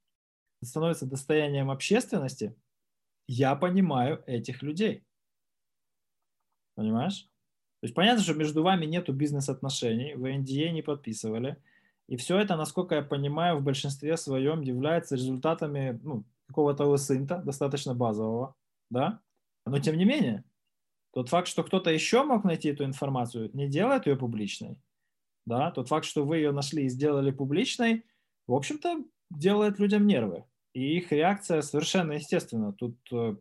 становится 0.65 1.05
достоянием 1.05 1.71
общественности, 1.71 2.55
я 3.27 3.55
понимаю 3.55 4.23
этих 4.27 4.61
людей. 4.61 5.03
Понимаешь? 6.75 7.29
То 7.81 7.85
есть 7.85 7.95
понятно, 7.95 8.23
что 8.23 8.33
между 8.33 8.61
вами 8.61 8.85
нету 8.85 9.11
бизнес-отношений, 9.13 10.13
вы 10.13 10.35
NDA 10.35 10.69
не 10.71 10.81
подписывали. 10.81 11.57
И 12.07 12.15
все 12.15 12.37
это, 12.37 12.55
насколько 12.55 12.95
я 12.95 13.01
понимаю, 13.01 13.57
в 13.57 13.63
большинстве 13.63 14.17
своем 14.17 14.61
является 14.61 15.15
результатами 15.15 15.99
ну, 16.03 16.23
какого-то 16.47 16.85
лысынта, 16.85 17.37
достаточно 17.37 17.95
базового. 17.95 18.55
Да? 18.89 19.21
Но 19.65 19.79
тем 19.79 19.97
не 19.97 20.05
менее, 20.05 20.43
тот 21.13 21.29
факт, 21.29 21.47
что 21.47 21.63
кто-то 21.63 21.89
еще 21.89 22.23
мог 22.23 22.43
найти 22.43 22.69
эту 22.69 22.83
информацию, 22.83 23.49
не 23.53 23.67
делает 23.67 24.05
ее 24.05 24.15
публичной. 24.15 24.77
Да? 25.45 25.71
Тот 25.71 25.87
факт, 25.87 26.05
что 26.05 26.23
вы 26.23 26.37
ее 26.37 26.51
нашли 26.51 26.85
и 26.85 26.89
сделали 26.89 27.31
публичной, 27.31 28.05
в 28.47 28.53
общем-то, 28.53 29.03
делает 29.31 29.79
людям 29.79 30.05
нервы. 30.05 30.43
И 30.73 30.97
их 30.97 31.11
реакция 31.11 31.61
совершенно 31.61 32.13
естественна. 32.13 32.73
Тут, 32.73 32.95
э, 33.11 33.35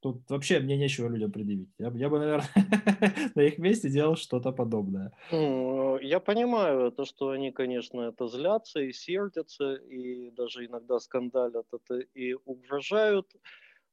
тут 0.00 0.30
вообще 0.30 0.60
мне 0.60 0.76
нечего 0.76 1.08
людям 1.08 1.32
предъявить. 1.32 1.68
Я, 1.78 1.90
я 1.94 2.08
бы, 2.08 2.18
наверное, 2.18 2.48
на 3.34 3.40
их 3.42 3.58
месте 3.58 3.90
делал 3.90 4.16
что-то 4.16 4.52
подобное. 4.52 5.12
Ну, 5.30 5.98
я 5.98 6.20
понимаю 6.20 6.92
то, 6.92 7.04
что 7.04 7.30
они, 7.30 7.52
конечно, 7.52 8.02
это 8.02 8.26
злятся 8.28 8.80
и 8.80 8.92
сердятся, 8.92 9.74
и 9.74 10.30
даже 10.30 10.66
иногда 10.66 10.98
скандалят 10.98 11.66
это 11.72 11.98
и 12.14 12.34
угрожают. 12.44 13.26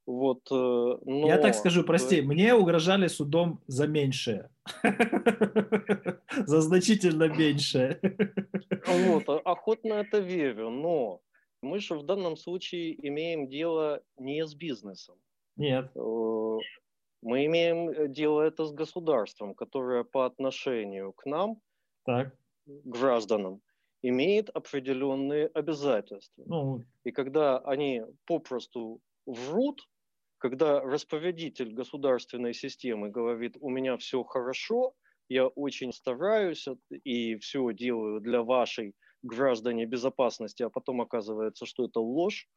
Вот, 0.06 0.48
э, 0.52 0.56
но... 1.06 1.28
Я 1.28 1.38
так 1.38 1.56
скажу, 1.56 1.84
прости, 1.84 2.22
мне 2.22 2.54
угрожали 2.54 3.08
судом 3.08 3.62
за 3.68 3.88
меньшее. 3.88 4.50
За 6.46 6.62
значительно 6.62 7.28
меньшее. 7.28 8.00
Вот, 8.88 9.30
охотно 9.46 9.94
это 9.94 10.20
верю, 10.20 10.70
но 10.72 11.22
мы 11.64 11.80
же 11.80 11.96
в 11.96 12.04
данном 12.04 12.36
случае 12.36 12.96
имеем 13.08 13.48
дело 13.48 14.02
не 14.18 14.46
с 14.46 14.54
бизнесом. 14.54 15.16
Нет. 15.56 15.92
Э, 15.96 16.58
мы 17.22 17.46
имеем 17.46 17.90
э, 17.90 18.08
дело 18.08 18.42
это 18.42 18.66
с 18.66 18.72
государством, 18.72 19.56
которое 19.56 20.04
по 20.04 20.26
отношению 20.26 21.14
к 21.14 21.26
нам, 21.26 21.62
так. 22.06 22.36
гражданам, 22.66 23.62
имеет 24.02 24.50
определенные 24.50 25.48
обязательства. 25.48 26.44
Ну. 26.46 26.84
И 27.06 27.12
когда 27.12 27.60
они 27.60 28.02
попросту 28.26 29.00
врут, 29.26 29.88
когда 30.38 30.82
распорядитель 30.82 31.74
государственной 31.74 32.54
системы 32.54 33.10
говорит, 33.10 33.56
у 33.62 33.70
меня 33.70 33.96
все 33.98 34.24
хорошо, 34.24 34.94
я 35.30 35.48
очень 35.48 35.94
стараюсь 35.94 36.68
и 37.06 37.38
все 37.38 37.72
делаю 37.72 38.20
для 38.20 38.44
вашей 38.44 38.94
граждане 39.24 39.86
безопасности, 39.86 40.64
а 40.64 40.70
потом 40.70 41.02
оказывается, 41.02 41.66
что 41.66 41.86
это 41.86 42.00
ложь, 42.00 42.50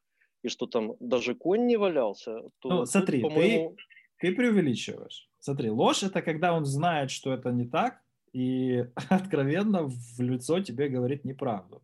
и 0.42 0.48
что 0.48 0.66
там 0.66 0.94
даже 1.00 1.34
конь 1.34 1.66
не 1.66 1.76
валялся, 1.76 2.42
то 2.60 2.68
ну, 2.68 2.86
смотри, 2.86 3.22
тут, 3.22 3.34
ты, 3.34 3.76
ты 4.20 4.34
преувеличиваешь. 4.34 5.28
Смотри, 5.38 5.70
ложь 5.70 6.02
это 6.02 6.22
когда 6.22 6.52
он 6.52 6.64
знает, 6.64 7.10
что 7.10 7.32
это 7.32 7.50
не 7.50 7.66
так, 7.66 8.00
и 8.32 8.84
откровенно 9.08 9.88
в 9.88 10.20
лицо 10.20 10.60
тебе 10.60 10.88
говорит 10.88 11.24
неправду. 11.24 11.82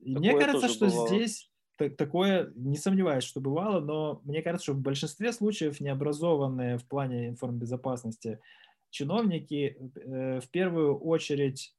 И 0.00 0.16
мне 0.16 0.38
кажется, 0.38 0.68
что 0.68 0.86
бывало. 0.86 1.08
здесь 1.08 1.50
так, 1.76 1.96
такое, 1.96 2.52
не 2.54 2.76
сомневаюсь, 2.76 3.24
что 3.24 3.40
бывало, 3.40 3.80
но 3.80 4.20
мне 4.24 4.42
кажется, 4.42 4.64
что 4.64 4.72
в 4.74 4.80
большинстве 4.80 5.32
случаев 5.32 5.80
необразованные 5.80 6.78
в 6.78 6.86
плане 6.86 7.28
информбезопасности 7.28 8.38
чиновники 8.90 9.76
э, 9.96 10.40
в 10.40 10.48
первую 10.50 10.96
очередь 10.98 11.74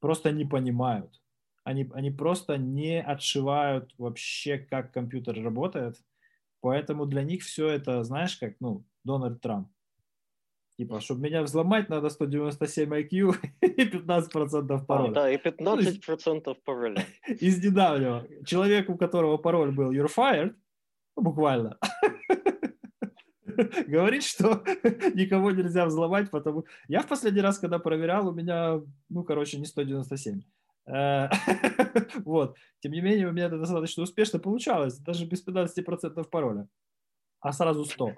просто 0.00 0.30
не 0.30 0.44
понимают. 0.44 1.20
Они, 1.64 1.88
они 1.92 2.10
просто 2.10 2.56
не 2.56 3.02
отшивают 3.02 3.94
вообще, 3.98 4.58
как 4.58 4.92
компьютер 4.92 5.42
работает. 5.42 5.96
Поэтому 6.60 7.06
для 7.06 7.22
них 7.22 7.42
все 7.42 7.68
это, 7.68 8.02
знаешь, 8.04 8.36
как, 8.36 8.54
ну, 8.60 8.84
Дональд 9.04 9.40
Трамп. 9.40 9.68
Типа, 10.78 11.00
чтобы 11.00 11.22
меня 11.22 11.42
взломать, 11.42 11.88
надо 11.88 12.08
197 12.08 12.94
IQ 12.94 13.34
и 13.62 13.84
15% 13.84 14.86
пароля. 14.86 15.10
А, 15.10 15.14
да, 15.14 15.30
и 15.30 15.36
15% 15.36 16.42
ну, 16.46 16.54
пароля. 16.64 17.04
Из 17.26 17.64
недавнего. 17.64 18.26
Человек, 18.44 18.88
у 18.88 18.96
которого 18.96 19.38
пароль 19.38 19.72
был 19.72 19.90
you're 19.90 20.06
fired, 20.06 20.54
ну, 21.16 21.24
буквально, 21.24 21.78
говорит, 23.88 24.22
что 24.22 24.62
никого 25.14 25.50
нельзя 25.50 25.84
взломать, 25.86 26.30
потому... 26.30 26.64
Я 26.86 27.00
в 27.00 27.08
последний 27.08 27.40
раз, 27.40 27.58
когда 27.58 27.80
проверял, 27.80 28.28
у 28.28 28.32
меня, 28.32 28.80
ну, 29.08 29.24
короче, 29.24 29.58
не 29.58 29.66
197. 29.66 30.42
Э, 30.88 31.28
вот. 32.24 32.56
Тем 32.80 32.92
не 32.92 33.00
менее, 33.00 33.28
у 33.28 33.32
меня 33.32 33.46
это 33.46 33.58
достаточно 33.58 34.02
успешно 34.02 34.38
получалось, 34.38 34.98
даже 34.98 35.26
без 35.26 35.46
15% 35.46 36.24
пароля, 36.24 36.68
а 37.40 37.52
сразу 37.52 37.84
100. 37.84 38.14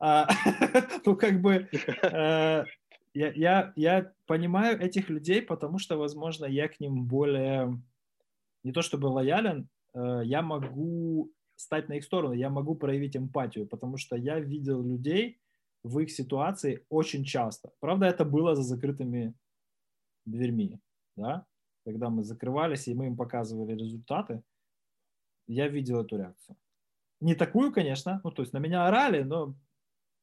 А, 0.00 0.28
ну, 1.04 1.16
как 1.16 1.40
бы, 1.40 1.68
э, 1.72 2.64
я, 3.14 3.32
я, 3.32 3.72
я 3.76 4.12
понимаю 4.26 4.80
этих 4.80 5.10
людей, 5.10 5.42
потому 5.42 5.78
что, 5.78 5.96
возможно, 5.96 6.46
я 6.46 6.68
к 6.68 6.80
ним 6.80 7.04
более, 7.06 7.80
не 8.62 8.72
то 8.72 8.82
чтобы 8.82 9.06
лоялен, 9.06 9.68
э, 9.94 10.22
я 10.24 10.42
могу 10.42 11.30
стать 11.56 11.88
на 11.88 11.94
их 11.94 12.04
сторону, 12.04 12.34
я 12.34 12.50
могу 12.50 12.76
проявить 12.76 13.16
эмпатию, 13.16 13.66
потому 13.66 13.96
что 13.96 14.16
я 14.16 14.38
видел 14.38 14.82
людей 14.82 15.40
в 15.82 15.98
их 15.98 16.10
ситуации 16.10 16.84
очень 16.88 17.24
часто. 17.24 17.72
Правда, 17.80 18.06
это 18.06 18.24
было 18.24 18.54
за 18.54 18.62
закрытыми 18.62 19.34
дверьми, 20.24 20.78
да, 21.16 21.44
когда 21.88 22.10
мы 22.10 22.22
закрывались, 22.22 22.86
и 22.86 22.94
мы 22.94 23.06
им 23.06 23.16
показывали 23.16 23.72
результаты, 23.72 24.42
я 25.46 25.68
видел 25.68 26.02
эту 26.02 26.18
реакцию. 26.18 26.56
Не 27.20 27.34
такую, 27.34 27.72
конечно, 27.72 28.20
ну, 28.24 28.30
то 28.30 28.42
есть 28.42 28.52
на 28.52 28.58
меня 28.58 28.86
орали, 28.86 29.22
но 29.22 29.54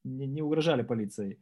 не, 0.04 0.26
не 0.26 0.42
угрожали 0.42 0.82
полицией. 0.82 1.40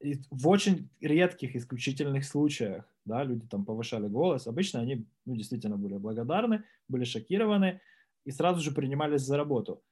И 0.00 0.14
в 0.30 0.48
очень 0.48 0.88
редких, 1.00 1.54
исключительных 1.54 2.24
случаях, 2.24 2.84
да, 3.04 3.24
люди 3.24 3.46
там 3.46 3.66
повышали 3.66 4.08
голос, 4.08 4.46
обычно 4.46 4.80
они, 4.80 5.06
ну, 5.26 5.36
действительно 5.36 5.76
были 5.76 5.98
благодарны, 5.98 6.64
были 6.88 7.04
шокированы 7.04 7.80
и 8.24 8.30
сразу 8.30 8.60
же 8.60 8.72
принимались 8.72 9.20
за 9.20 9.36
работу. 9.36 9.82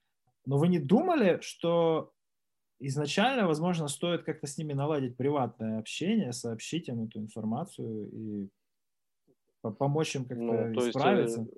Но 0.47 0.57
вы 0.57 0.69
не 0.69 0.79
думали, 0.79 1.39
что 1.43 2.15
изначально, 2.79 3.47
возможно, 3.47 3.89
стоит 3.89 4.25
как-то 4.25 4.47
с 4.47 4.57
ними 4.57 4.73
наладить 4.73 5.19
приватное 5.19 5.79
общение, 5.79 6.33
сообщить 6.33 6.89
им 6.89 7.05
эту 7.05 7.19
информацию 7.19 8.09
и 8.11 8.49
помочь 9.63 10.17
им 10.17 10.25
как-то 10.25 10.43
ну, 10.43 10.89
исправиться? 10.89 11.41
Есть, 11.41 11.53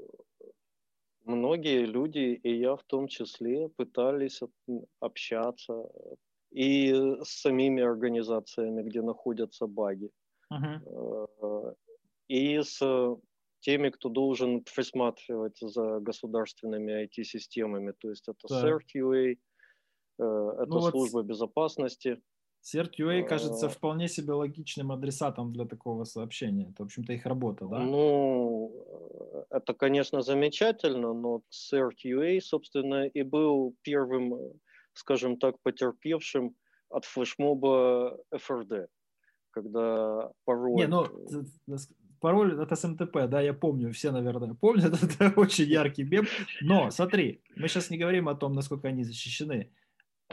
многие 1.25 1.87
люди, 1.87 2.41
и 2.43 2.55
я 2.55 2.77
в 2.77 2.83
том 2.85 3.09
числе, 3.09 3.69
пытались 3.69 4.41
общаться, 5.01 5.91
и 6.51 6.93
с 7.23 7.41
самими 7.41 7.83
организациями, 7.83 8.83
где 8.83 9.03
находятся 9.03 9.67
баги, 9.67 10.11
uh-huh. 10.53 11.75
и 12.29 12.61
с 12.61 12.81
теми, 13.61 13.91
кто 13.91 14.09
должен 14.09 14.63
присматривать 14.65 15.59
за 15.61 16.01
государственными 16.01 17.05
IT-системами, 17.07 17.93
то 17.99 18.11
есть 18.11 18.29
это 18.29 18.49
да. 18.49 18.69
CERT-UA, 18.69 19.33
э, 19.33 19.35
это 20.19 20.67
ну 20.67 20.81
служба 20.81 21.19
вот 21.19 21.27
безопасности. 21.27 22.21
CERT-UA 22.63 23.25
кажется 23.25 23.69
вполне 23.69 24.09
себе 24.09 24.33
логичным 24.33 24.93
адресатом 24.93 25.53
для 25.53 25.65
такого 25.65 26.05
сообщения. 26.05 26.69
Это, 26.71 26.85
в 26.85 26.87
общем-то, 26.87 27.13
их 27.13 27.27
работа, 27.27 27.67
да? 27.67 27.81
Ну, 27.81 28.73
это, 29.51 29.75
конечно, 29.75 30.23
замечательно, 30.23 31.13
но 31.13 31.43
CERT-UA, 31.51 32.41
собственно, 32.41 33.07
и 33.07 33.23
был 33.23 33.75
первым 33.83 34.53
скажем 34.95 35.37
так, 35.37 35.57
потерпевшим 35.63 36.55
от 36.89 37.05
флешмоба 37.05 38.19
ФРД, 38.37 38.89
когда 39.51 40.31
пароль... 40.45 40.75
Не, 40.75 40.87
ну, 40.87 41.07
пароль 42.21 42.61
это 42.61 42.77
СМТП, 42.77 43.29
да, 43.29 43.41
я 43.41 43.55
помню, 43.55 43.93
все, 43.93 44.11
наверное, 44.11 44.55
помнят, 44.55 44.93
это 45.03 45.33
очень 45.41 45.69
яркий 45.69 46.05
мем. 46.05 46.27
Но 46.61 46.91
смотри, 46.91 47.43
мы 47.57 47.69
сейчас 47.69 47.91
не 47.91 47.99
говорим 47.99 48.29
о 48.29 48.35
том, 48.35 48.53
насколько 48.53 48.89
они 48.89 49.05
защищены. 49.05 49.73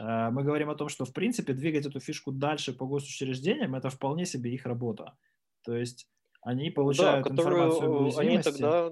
А, 0.00 0.30
мы 0.30 0.42
говорим 0.44 0.70
о 0.70 0.74
том, 0.74 0.88
что, 0.88 1.04
в 1.04 1.12
принципе, 1.12 1.52
двигать 1.52 1.86
эту 1.86 2.00
фишку 2.00 2.32
дальше 2.32 2.72
по 2.72 2.86
госучреждениям– 2.86 3.74
это 3.76 3.90
вполне 3.90 4.24
себе 4.24 4.50
их 4.50 4.64
работа. 4.64 5.16
То 5.62 5.76
есть 5.76 6.08
они 6.40 6.70
получают 6.70 7.26
да, 7.26 7.32
информацию 7.32 8.18
они 8.18 8.38
тогда... 8.40 8.90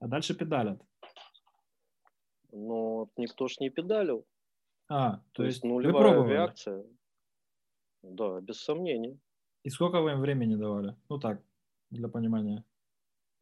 а 0.00 0.08
дальше 0.08 0.34
педалят. 0.34 0.82
Но 2.50 3.08
никто 3.16 3.46
ж 3.46 3.60
не 3.60 3.70
педалил. 3.70 4.26
А, 4.88 5.18
то, 5.18 5.22
то 5.32 5.44
есть, 5.44 5.58
есть 5.58 5.64
нулевая 5.64 6.26
реакция. 6.26 6.84
Да, 8.02 8.40
без 8.40 8.60
сомнений. 8.60 9.20
И 9.62 9.70
сколько 9.70 10.00
вы 10.00 10.12
им 10.12 10.20
времени 10.20 10.56
давали? 10.56 10.96
Ну 11.08 11.18
так, 11.18 11.40
для 11.90 12.08
понимания. 12.08 12.64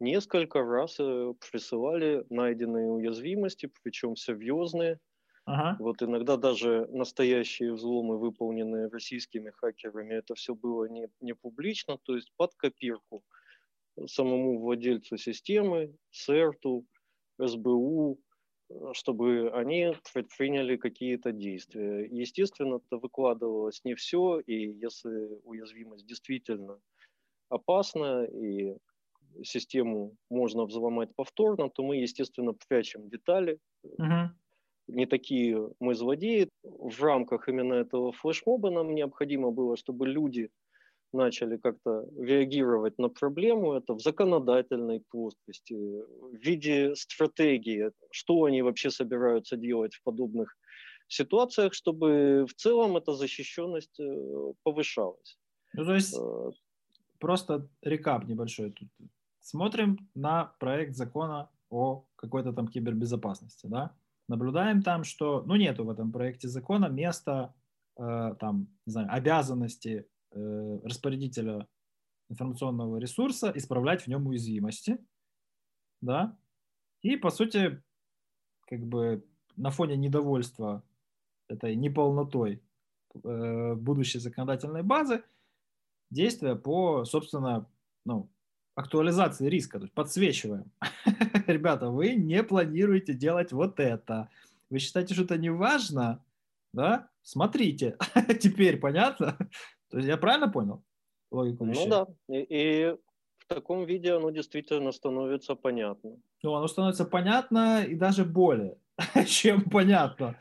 Несколько 0.00 0.62
раз 0.62 1.00
э, 1.00 1.32
присылали 1.50 2.26
найденные 2.28 2.90
уязвимости, 2.90 3.70
причем 3.82 4.16
серьезные. 4.16 4.98
Ага. 5.46 5.78
Вот 5.78 6.02
иногда 6.02 6.36
даже 6.36 6.86
настоящие 6.88 7.74
взломы, 7.74 8.18
выполненные 8.18 8.88
российскими 8.88 9.50
хакерами, 9.50 10.14
это 10.14 10.34
все 10.34 10.54
было 10.54 10.86
не, 10.86 11.08
не 11.20 11.34
публично, 11.34 11.98
то 11.98 12.14
есть 12.16 12.32
под 12.36 12.54
копирку 12.54 13.24
самому 14.06 14.60
владельцу 14.60 15.16
системы, 15.16 15.96
СЭРТу, 16.10 16.86
СБУ, 17.40 18.20
чтобы 18.92 19.50
они 19.52 19.92
предприняли 20.12 20.76
какие-то 20.76 21.32
действия. 21.32 22.06
Естественно, 22.10 22.76
это 22.76 22.98
выкладывалось 22.98 23.82
не 23.84 23.94
все, 23.94 24.40
и 24.40 24.54
если 24.72 25.40
уязвимость 25.44 26.06
действительно 26.06 26.80
опасна, 27.50 28.24
и 28.24 28.76
систему 29.44 30.16
можно 30.30 30.66
взломать 30.66 31.14
повторно, 31.16 31.70
то 31.70 31.84
мы, 31.84 31.96
естественно, 31.98 32.54
прячем 32.68 33.08
детали. 33.10 33.60
Uh-huh. 33.98 34.28
Не 34.88 35.06
такие 35.06 35.70
мы 35.80 35.94
злодеи. 35.94 36.48
В 36.62 37.02
рамках 37.02 37.48
именно 37.48 37.74
этого 37.74 38.12
флешмоба 38.12 38.70
нам 38.70 38.94
необходимо 38.94 39.50
было, 39.50 39.76
чтобы 39.76 40.06
люди 40.06 40.50
начали 41.12 41.56
как-то 41.56 42.04
реагировать 42.18 42.98
на 42.98 43.08
проблему, 43.08 43.72
это 43.72 43.94
в 43.94 44.00
законодательной 44.00 45.02
плоскости, 45.08 45.74
в 45.74 46.34
виде 46.34 46.94
стратегии, 46.94 47.90
что 48.10 48.44
они 48.44 48.62
вообще 48.62 48.90
собираются 48.90 49.56
делать 49.56 49.94
в 49.94 50.02
подобных 50.02 50.56
ситуациях, 51.08 51.74
чтобы 51.74 52.46
в 52.48 52.54
целом 52.54 52.96
эта 52.96 53.12
защищенность 53.12 54.00
э, 54.00 54.52
повышалась. 54.62 55.38
Ну, 55.74 55.84
то 55.84 55.94
есть, 55.94 56.16
э, 56.18 56.50
просто 57.18 57.68
рекап 57.82 58.24
небольшой 58.26 58.72
тут. 58.72 58.88
Смотрим 59.40 60.08
на 60.14 60.52
проект 60.58 60.96
закона 60.96 61.48
о 61.70 62.04
какой-то 62.16 62.52
там 62.52 62.68
кибербезопасности, 62.68 63.66
да? 63.68 63.94
Наблюдаем 64.28 64.82
там, 64.82 65.04
что, 65.04 65.42
ну, 65.46 65.56
нету 65.56 65.84
в 65.84 65.90
этом 65.90 66.12
проекте 66.12 66.48
закона 66.48 66.86
места, 66.86 67.54
э, 67.96 68.34
там, 68.38 68.68
не 68.86 68.92
знаю, 68.92 69.08
обязанности 69.12 70.06
Э, 70.36 70.78
распорядителя 70.84 71.66
информационного 72.28 72.98
ресурса 72.98 73.50
исправлять 73.54 74.02
в 74.02 74.08
нем 74.08 74.26
уязвимости, 74.26 74.98
да, 76.02 76.36
и, 77.00 77.16
по 77.16 77.30
сути, 77.30 77.82
как 78.66 78.80
бы 78.80 79.24
на 79.56 79.70
фоне 79.70 79.96
недовольства 79.96 80.82
этой 81.48 81.74
неполнотой 81.74 82.62
э, 83.14 83.74
будущей 83.76 84.18
законодательной 84.18 84.82
базы 84.82 85.24
действия 86.10 86.54
по, 86.54 87.06
собственно, 87.06 87.70
ну, 88.04 88.30
актуализации 88.76 89.48
риска, 89.48 89.78
то 89.78 89.84
есть 89.84 89.94
подсвечиваем. 89.94 90.70
Ребята, 91.46 91.88
вы 91.88 92.14
не 92.14 92.42
планируете 92.42 93.14
делать 93.14 93.50
вот 93.50 93.80
это. 93.80 94.28
Вы 94.70 94.78
считаете, 94.78 95.14
что 95.14 95.24
это 95.24 95.38
не 95.38 95.50
важно, 95.50 96.22
да, 96.72 97.08
смотрите, 97.22 97.96
теперь 98.40 98.78
понятно? 98.78 99.36
То 99.90 99.96
есть 99.96 100.08
я 100.08 100.18
правильно 100.18 100.48
понял 100.48 100.82
логику 101.30 101.64
ну 101.64 101.72
вещей? 101.72 101.86
Ну 101.86 101.90
да, 101.90 102.06
и, 102.34 102.46
и 102.48 102.96
в 103.38 103.46
таком 103.46 103.84
виде 103.86 104.12
оно 104.12 104.30
действительно 104.30 104.92
становится 104.92 105.54
понятно. 105.54 106.18
Ну, 106.42 106.54
оно 106.54 106.68
становится 106.68 107.06
понятно 107.06 107.82
и 107.82 107.94
даже 107.94 108.24
более, 108.24 108.76
чем 109.26 109.62
понятно. 109.62 110.36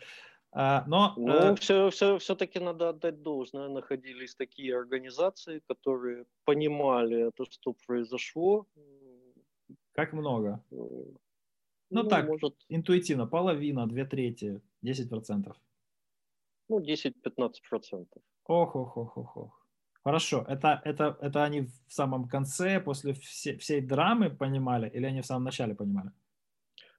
А, 0.57 0.85
но, 0.87 1.13
ну, 1.17 1.33
э... 1.33 1.55
все, 1.55 1.89
все, 1.89 2.17
все-таки 2.17 2.59
надо 2.59 2.89
отдать 2.89 3.21
должное. 3.21 3.67
Находились 3.67 4.35
такие 4.35 4.77
организации, 4.77 5.61
которые 5.67 6.25
понимали 6.45 7.27
это, 7.27 7.43
что 7.51 7.75
произошло. 7.85 8.65
Как 9.91 10.13
много? 10.13 10.63
Ну, 10.71 11.17
ну 11.89 12.03
так, 12.07 12.27
может... 12.27 12.55
интуитивно, 12.69 13.27
половина, 13.27 13.85
две 13.85 14.05
трети, 14.05 14.61
10%. 14.81 15.53
Ну, 16.69 16.79
10-15%. 16.79 18.07
Ох, 18.45 18.75
ох, 18.75 18.97
ох, 18.97 19.17
ох, 19.17 19.37
ох. 19.37 19.65
Хорошо, 20.03 20.45
это, 20.47 20.81
это, 20.85 21.17
это 21.19 21.43
они 21.43 21.61
в 21.61 21.93
самом 21.93 22.29
конце, 22.29 22.79
после 22.79 23.13
все, 23.13 23.57
всей 23.57 23.81
драмы 23.81 24.29
понимали, 24.29 24.89
или 24.89 25.05
они 25.05 25.21
в 25.21 25.25
самом 25.25 25.43
начале 25.43 25.75
понимали? 25.75 26.11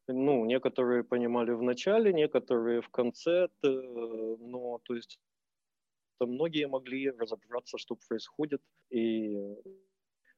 Ну, 0.08 0.44
некоторые 0.44 1.02
понимали 1.02 1.50
в 1.50 1.62
начале, 1.62 2.12
некоторые 2.12 2.80
в 2.80 2.88
конце, 2.90 3.48
но, 3.62 4.78
то 4.84 4.94
есть, 4.94 5.18
то 6.18 6.26
многие 6.26 6.68
могли 6.68 7.10
разобраться, 7.10 7.76
что 7.76 7.96
происходит, 8.08 8.62
и 8.90 9.36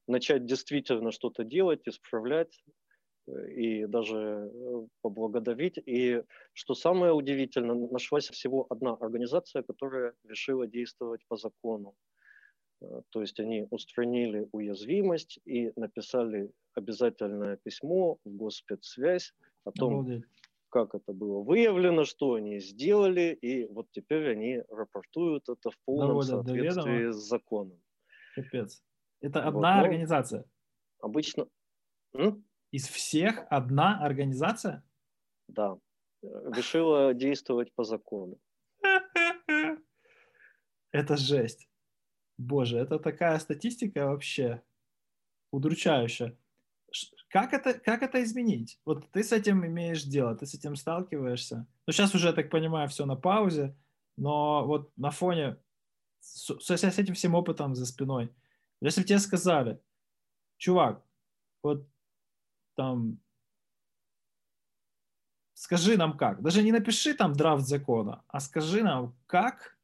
начать 0.07 0.47
действительно 0.47 1.13
что-то 1.13 1.45
делать, 1.45 1.87
исправлять, 1.87 2.65
и 3.27 3.85
даже 3.87 4.51
э, 4.53 4.87
поблагодарить. 5.03 5.79
И 5.85 6.23
что 6.55 6.75
самое 6.75 7.13
удивительное, 7.13 7.77
нашлась 7.91 8.31
всего 8.31 8.67
одна 8.71 8.95
организация, 8.95 9.63
которая 9.63 10.15
решила 10.25 10.67
действовать 10.67 11.21
по 11.29 11.37
закону. 11.37 11.95
Э, 12.81 13.03
то 13.11 13.21
есть 13.21 13.39
они 13.39 13.67
устранили 13.71 14.49
уязвимость 14.53 15.41
и 15.45 15.73
написали 15.77 16.51
обязательное 16.75 17.59
письмо 17.59 18.19
в 18.25 18.31
госпедсвязь 18.31 19.35
о 19.69 19.73
том, 19.73 19.93
Обалдеть. 19.95 20.25
как 20.69 20.95
это 20.95 21.13
было 21.13 21.43
выявлено, 21.43 22.05
что 22.05 22.35
они 22.35 22.61
сделали, 22.61 23.33
и 23.41 23.67
вот 23.67 23.87
теперь 23.93 24.31
они 24.31 24.63
рапортуют 24.71 25.49
это 25.49 25.71
в 25.71 25.79
полном 25.85 26.09
Доводят 26.09 26.47
соответствии 26.47 27.11
с 27.13 27.17
законом. 27.17 27.81
Капец. 28.35 28.83
Это 29.21 29.45
одна 29.45 29.77
вот, 29.77 29.85
организация? 29.85 30.45
Обычно... 31.01 31.49
М? 32.15 32.45
Из 32.71 32.87
всех 32.87 33.47
одна 33.51 33.99
организация? 34.05 34.85
Да. 35.49 35.79
Решила 36.23 37.15
действовать 37.15 37.73
по 37.75 37.85
закону. 37.85 38.39
Это 40.93 41.17
жесть. 41.17 41.69
Боже, 42.39 42.79
это 42.79 42.99
такая 43.01 43.39
статистика 43.41 44.07
вообще 44.07 44.63
удручающая. 45.51 46.39
Как 47.29 47.53
это, 47.53 47.75
как 47.75 48.03
это 48.03 48.23
изменить? 48.23 48.81
Вот 48.85 49.11
ты 49.11 49.23
с 49.23 49.33
этим 49.33 49.65
имеешь 49.67 50.03
дело, 50.03 50.35
ты 50.35 50.47
с 50.47 50.55
этим 50.55 50.77
сталкиваешься. 50.77 51.67
Ну, 51.87 51.93
сейчас 51.93 52.15
уже, 52.15 52.29
я 52.29 52.33
так 52.33 52.51
понимаю, 52.51 52.89
все 52.89 53.05
на 53.05 53.17
паузе, 53.17 53.77
но 54.17 54.67
вот 54.67 54.97
на 54.97 55.11
фоне, 55.11 55.59
с, 56.21 56.59
с 56.59 56.99
этим 56.99 57.15
всем 57.15 57.35
опытом 57.35 57.75
за 57.75 57.87
спиной, 57.87 58.35
если 58.81 59.03
бы 59.03 59.07
тебе 59.07 59.19
сказали, 59.19 59.81
чувак, 60.57 61.05
вот 61.63 61.87
там, 62.77 63.19
скажи 65.55 65.97
нам 65.97 66.17
как, 66.17 66.43
даже 66.43 66.63
не 66.63 66.73
напиши 66.73 67.15
там 67.15 67.33
драфт 67.33 67.67
закона, 67.67 68.25
а 68.29 68.41
скажи 68.41 68.83
нам, 68.83 69.17
как 69.27 69.79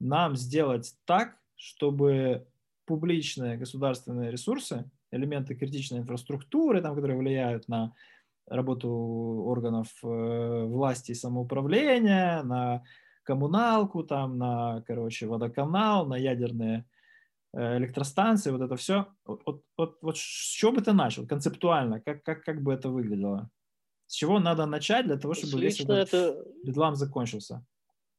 нам 0.00 0.36
сделать 0.36 0.96
так, 1.04 1.38
чтобы 1.56 2.46
публичные 2.84 3.56
государственные 3.56 4.30
ресурсы, 4.30 4.90
элементы 5.10 5.54
критичной 5.54 6.00
инфраструктуры, 6.00 6.80
там, 6.82 6.94
которые 6.94 7.18
влияют 7.18 7.68
на 7.68 7.92
работу 8.46 8.88
органов 8.88 9.88
э, 10.02 10.64
власти 10.66 11.12
и 11.12 11.14
самоуправления, 11.14 12.42
на 12.42 12.82
коммуналку, 13.24 14.04
там, 14.04 14.38
на, 14.38 14.82
короче, 14.86 15.26
водоканал, 15.26 16.06
на 16.06 16.16
ядерные 16.16 16.84
Э, 17.54 17.78
электростанции, 17.78 18.50
вот 18.50 18.60
это 18.60 18.76
все. 18.76 19.06
Вот, 19.24 19.42
вот, 19.46 19.62
вот, 19.76 19.98
вот 20.02 20.18
с 20.18 20.20
чего 20.20 20.72
бы 20.72 20.82
ты 20.82 20.92
начал 20.92 21.26
концептуально? 21.26 22.00
Как, 22.00 22.22
как, 22.22 22.44
как 22.44 22.62
бы 22.62 22.74
это 22.74 22.90
выглядело? 22.90 23.50
С 24.06 24.14
чего 24.14 24.38
надо 24.38 24.66
начать 24.66 25.06
для 25.06 25.16
того, 25.16 25.34
чтобы 25.34 25.60
весь 25.60 25.80
этот 25.80 26.12
это... 26.12 26.44
бедлам 26.64 26.94
закончился? 26.94 27.64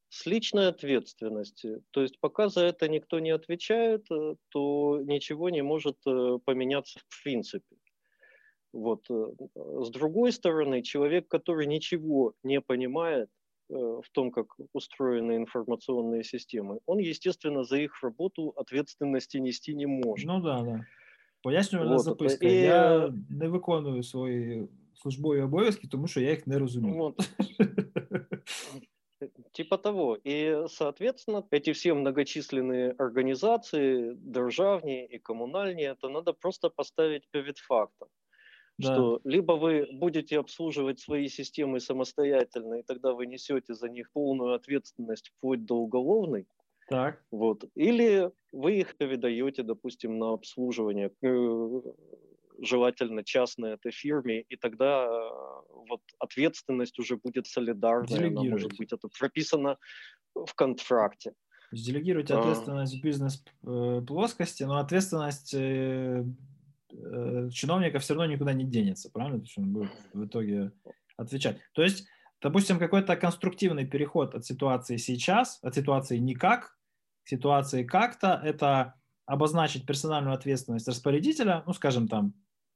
С 0.09 0.26
личной 0.26 0.68
ответственности. 0.68 1.82
То 1.91 2.03
есть 2.03 2.20
пока 2.20 2.49
за 2.49 2.61
это 2.61 2.89
никто 2.89 3.18
не 3.18 3.30
отвечает, 3.30 4.07
э, 4.11 4.37
то 4.49 5.01
ничего 5.05 5.51
не 5.51 5.62
может 5.62 5.97
э, 6.07 6.39
поменяться 6.45 7.01
в 7.09 7.22
принципе. 7.22 7.76
Вот. 8.72 9.07
С 9.09 9.91
другой 9.91 10.32
стороны, 10.32 10.82
человек, 10.82 11.28
который 11.28 11.66
ничего 11.66 12.35
не 12.43 12.61
понимает, 12.61 13.28
Э, 13.70 13.74
в 13.74 14.11
том, 14.12 14.30
как 14.30 14.47
устроены 14.74 15.37
информационные 15.37 16.22
системы, 16.22 16.80
он, 16.87 16.99
естественно, 16.99 17.64
за 17.64 17.78
их 17.78 18.03
работу 18.03 18.53
ответственности 18.57 19.39
нести 19.39 19.74
не 19.74 19.87
может. 19.87 20.26
Ну 20.26 20.41
да, 20.41 20.62
да. 20.62 20.87
Пояснювальна 21.43 21.95
вот, 21.95 22.05
записка. 22.05 22.47
І... 22.47 22.55
Я 22.55 23.12
не 23.30 23.49
виконую 23.49 24.03
свої 24.03 24.68
службові 24.95 25.41
обов'язки, 25.41 25.89
тому 25.89 26.07
що 26.07 26.20
я 26.20 26.30
їх 26.30 26.47
не 26.47 26.59
розумію. 26.59 26.95
Вот. 26.95 27.30
Типа 29.52 29.78
того. 29.78 30.16
И, 30.24 30.66
соответственно, 30.68 31.45
эти 31.52 31.74
все 31.74 31.93
многочисленные 31.93 32.91
организации, 32.91 34.14
державные 34.16 35.08
и 35.08 35.18
коммунальные, 35.20 35.88
это 35.88 36.10
надо 36.10 36.34
просто 36.34 36.70
поставить 36.70 37.28
перед 37.32 37.58
фактом 37.58 38.10
да. 38.80 38.93
что 38.93 39.22
либо 39.26 39.54
вы 39.54 39.88
будете 39.91 40.39
обслуживать 40.39 41.00
свои 41.00 41.28
системы 41.28 41.80
самостоятельно, 41.80 42.76
и 42.76 42.84
тогда 42.84 43.14
вы 43.14 43.26
несете 43.26 43.74
за 43.74 43.89
них 43.89 44.10
полную 44.14 44.54
ответственность 44.54 45.32
вплоть 45.36 45.66
до 45.66 45.76
уголовной, 45.76 46.47
так. 46.89 47.24
Вот. 47.30 47.66
Или 47.76 48.32
вы 48.52 48.80
их 48.80 48.97
передаете, 48.97 49.62
допустим, 49.62 50.18
на 50.18 50.34
обслуживание, 50.34 51.12
э, 51.22 51.82
желательно 52.62 53.24
частной 53.24 53.74
этой 53.74 53.91
фирме, 53.91 54.41
и 54.41 54.55
тогда 54.55 55.05
э, 55.05 55.30
вот 55.89 56.01
ответственность 56.20 56.99
уже 56.99 57.18
будет 57.18 57.47
солидарная, 57.47 58.28
она 58.28 58.43
может 58.43 58.78
быть 58.78 58.93
это 58.93 59.07
прописано 59.20 59.78
в 60.34 60.53
контракте. 60.55 61.34
Делегируйте 61.72 62.34
а. 62.34 62.39
ответственность 62.39 62.95
а... 62.95 62.97
в 62.97 63.01
бизнес-плоскости, 63.01 64.64
э, 64.64 64.66
но 64.66 64.78
ответственность 64.78 65.55
Э, 66.91 67.49
чиновника 67.51 67.99
все 67.99 68.14
равно 68.14 68.34
никуда 68.34 68.53
не 68.53 68.66
денется, 68.66 69.10
правильно? 69.12 69.39
То 69.39 69.45
есть 69.45 69.57
он 69.57 69.72
будет 69.72 69.91
в 70.14 70.26
итоге 70.26 70.72
отвечать. 71.18 71.60
То 71.74 71.84
есть, 71.84 72.07
допустим, 72.41 72.80
какой-то 72.80 73.16
конструктивный 73.16 73.86
переход 73.86 74.34
от 74.34 74.45
ситуации 74.45 74.97
сейчас, 74.97 75.60
от 75.62 75.76
ситуации 75.76 76.18
никак 76.18 76.78
к 77.24 77.30
ситуации 77.30 77.84
как-то, 77.84 78.41
это 78.43 78.95
обозначить 79.26 79.86
персональную 79.86 80.34
ответственность 80.34 80.88
распорядителя, 80.88 81.64
ну, 81.68 81.74
скажем, 81.74 82.07
там, 82.07 82.34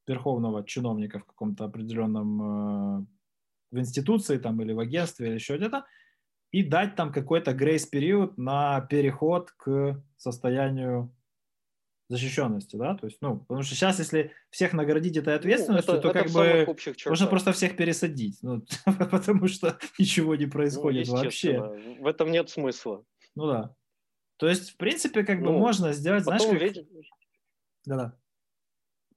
верховного 0.08 0.66
чиновника 0.66 1.20
в 1.20 1.26
каком-то 1.26 1.66
определенном 1.66 2.42
э, 2.42 3.06
в 3.72 3.80
институции 3.80 4.38
там 4.38 4.62
или 4.62 4.74
в 4.74 4.80
агентстве 4.80 5.28
или 5.28 5.36
еще 5.36 5.58
где-то, 5.58 5.86
и 6.52 6.64
дать 6.64 6.96
там 6.96 7.12
какой-то 7.12 7.54
грейс-период 7.54 8.38
на 8.38 8.82
переход 8.82 9.52
к 9.52 10.02
состоянию 10.18 11.14
защищенности, 12.10 12.76
да, 12.76 12.96
то 12.96 13.08
есть, 13.08 13.18
ну, 13.22 13.40
потому 13.40 13.64
что 13.64 13.76
сейчас, 13.76 13.98
если 13.98 14.32
всех 14.50 14.74
наградить 14.74 15.18
этой 15.18 15.34
ну, 15.34 15.40
ответственностью, 15.40 15.94
ну, 15.94 16.00
это, 16.00 16.12
то 16.12 16.20
это 16.20 16.24
как 16.26 16.32
бы 16.32 16.76
можно 17.08 17.28
просто 17.28 17.54
всех 17.54 17.76
пересадить, 17.76 18.38
ну, 18.42 18.64
потому 18.86 19.48
что 19.48 19.80
ничего 19.98 20.36
не 20.36 20.46
происходит 20.46 21.08
ну, 21.08 21.16
вообще. 21.16 21.60
В 22.00 22.06
этом 22.06 22.32
нет 22.32 22.50
смысла. 22.50 23.04
Ну 23.36 23.48
да. 23.48 23.76
То 24.38 24.48
есть, 24.48 24.72
в 24.72 24.78
принципе, 24.78 25.24
как 25.24 25.40
ну, 25.40 25.54
бы 25.54 25.58
можно 25.58 25.94
сделать, 25.94 26.24
знаешь, 26.24 26.44
как... 26.44 26.62
Ведь... 26.62 26.86
Да-да. 27.86 28.18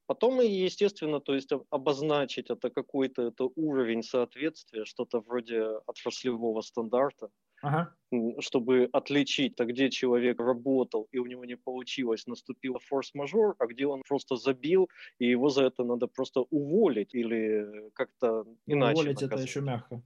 Потом, 0.06 0.40
естественно, 0.40 1.20
то 1.20 1.34
есть 1.34 1.50
обозначить 1.70 2.50
это 2.50 2.70
какой-то 2.70 3.22
это 3.22 3.44
уровень 3.56 4.02
соответствия, 4.02 4.84
что-то 4.84 5.20
вроде 5.20 5.62
отраслевого 5.86 6.60
стандарта, 6.60 7.30
ага. 7.62 7.94
чтобы 8.40 8.88
отличить, 8.92 9.60
а 9.60 9.64
где 9.64 9.90
человек 9.90 10.38
работал 10.38 11.08
и 11.10 11.18
у 11.18 11.26
него 11.26 11.44
не 11.44 11.56
получилось, 11.56 12.26
наступил 12.26 12.78
форс-мажор, 12.78 13.56
а 13.58 13.66
где 13.66 13.86
он 13.86 14.02
просто 14.08 14.36
забил, 14.36 14.88
и 15.18 15.28
его 15.28 15.48
за 15.48 15.64
это 15.64 15.82
надо 15.82 16.06
просто 16.06 16.40
уволить 16.50 17.14
или 17.14 17.90
как-то 17.94 18.44
иначе 18.66 19.00
Уволить 19.00 19.20
наказать. 19.20 19.32
это 19.32 19.48
еще 19.48 19.60
мягко. 19.60 20.02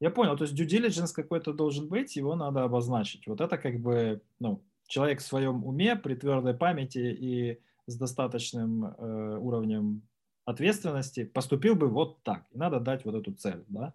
Я 0.00 0.10
понял, 0.10 0.36
то 0.36 0.44
есть 0.44 0.58
due 0.58 0.66
diligence 0.66 1.12
какой-то 1.14 1.52
должен 1.52 1.88
быть, 1.88 2.16
его 2.16 2.36
надо 2.36 2.62
обозначить. 2.64 3.26
Вот 3.26 3.40
это 3.40 3.58
как 3.58 3.80
бы, 3.80 4.22
ну, 4.38 4.62
человек 4.86 5.20
в 5.20 5.26
своем 5.26 5.64
уме, 5.64 5.96
при 5.96 6.14
твердой 6.14 6.54
памяти 6.54 6.98
и 6.98 7.60
с 7.86 7.96
достаточным 7.96 8.84
э, 8.84 9.38
уровнем 9.38 10.02
ответственности 10.44 11.24
поступил 11.24 11.74
бы 11.74 11.88
вот 11.88 12.22
так. 12.22 12.46
И 12.50 12.58
надо 12.58 12.80
дать 12.80 13.04
вот 13.04 13.14
эту 13.14 13.32
цель, 13.32 13.64
да? 13.68 13.94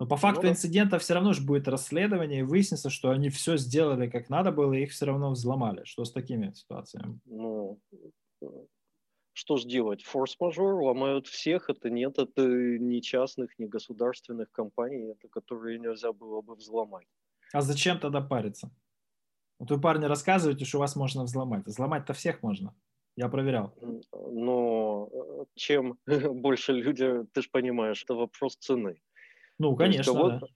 Но 0.00 0.06
по 0.06 0.16
факту 0.16 0.42
ну, 0.42 0.50
инцидента 0.50 0.98
все 0.98 1.14
равно 1.14 1.32
же 1.32 1.42
будет 1.42 1.66
расследование, 1.66 2.40
и 2.40 2.44
выяснится, 2.44 2.88
что 2.88 3.10
они 3.10 3.30
все 3.30 3.56
сделали 3.56 4.08
как 4.08 4.28
надо 4.28 4.52
было, 4.52 4.72
и 4.72 4.84
их 4.84 4.92
все 4.92 5.06
равно 5.06 5.30
взломали. 5.30 5.82
Что 5.84 6.04
с 6.04 6.12
такими 6.12 6.52
ситуациями? 6.52 7.18
Ну, 7.24 7.80
что 9.32 9.56
ж 9.56 9.64
делать? 9.64 10.04
Форс-мажор 10.04 10.74
ломают 10.82 11.26
всех. 11.26 11.68
Это 11.68 11.90
нет, 11.90 12.18
это 12.18 12.46
не 12.46 13.02
частных, 13.02 13.58
не 13.58 13.66
государственных 13.66 14.52
компаний, 14.52 15.12
это 15.12 15.28
которые 15.28 15.80
нельзя 15.80 16.12
было 16.12 16.42
бы 16.42 16.54
взломать. 16.54 17.06
А 17.52 17.60
зачем 17.60 17.98
тогда 17.98 18.20
париться? 18.20 18.70
Вот 19.58 19.70
вы, 19.70 19.80
парни, 19.80 20.04
рассказываете, 20.04 20.64
что 20.64 20.78
вас 20.78 20.96
можно 20.96 21.24
взломать. 21.24 21.66
Взломать-то 21.66 22.12
всех 22.12 22.42
можно. 22.42 22.74
Я 23.16 23.28
проверял. 23.28 23.74
Но 24.12 25.08
э, 25.12 25.44
чем 25.56 25.98
больше 26.06 26.72
люди, 26.72 27.24
ты 27.32 27.42
же 27.42 27.48
понимаешь, 27.50 28.04
это 28.04 28.14
вопрос 28.14 28.56
цены. 28.56 29.00
Ну, 29.58 29.74
конечно, 29.74 30.12
кого-то, 30.12 30.38
да. 30.38 30.46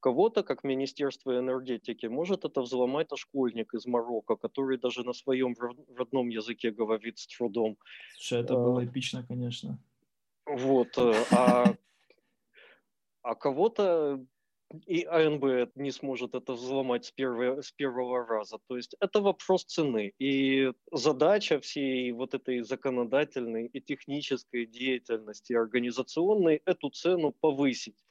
Кого-то, 0.00 0.42
как 0.42 0.64
Министерство 0.64 1.38
энергетики, 1.38 2.04
может 2.04 2.44
это 2.44 2.60
взломать 2.60 3.10
а 3.10 3.16
школьник 3.16 3.72
из 3.72 3.86
Марокко, 3.86 4.36
который 4.36 4.76
даже 4.76 5.02
на 5.02 5.14
своем 5.14 5.54
родном 5.96 6.28
языке 6.28 6.70
говорит 6.70 7.18
с 7.18 7.26
трудом. 7.26 7.78
Слушай, 8.18 8.42
это 8.42 8.52
было 8.52 8.82
а, 8.82 8.84
эпично, 8.84 9.24
конечно. 9.26 9.78
Вот, 10.44 10.98
э, 10.98 11.14
а, 11.32 11.74
а 13.22 13.34
кого-то 13.34 14.22
и 14.86 15.04
АНБ 15.04 15.76
не 15.76 15.90
сможет 15.90 16.34
это 16.34 16.54
взломать 16.54 17.04
с, 17.04 17.12
первой, 17.12 17.62
с 17.62 17.70
первого 17.72 18.26
раза. 18.26 18.58
То 18.66 18.76
есть 18.76 18.96
это 19.00 19.20
вопрос 19.20 19.64
цены. 19.64 20.12
И 20.18 20.72
задача 20.92 21.60
всей 21.60 22.12
вот 22.12 22.34
этой 22.34 22.62
законодательной 22.62 23.66
и 23.66 23.80
технической 23.80 24.66
деятельности 24.66 25.52
организационной 25.52 26.62
эту 26.64 26.90
цену 26.90 27.32
повысить. 27.32 28.04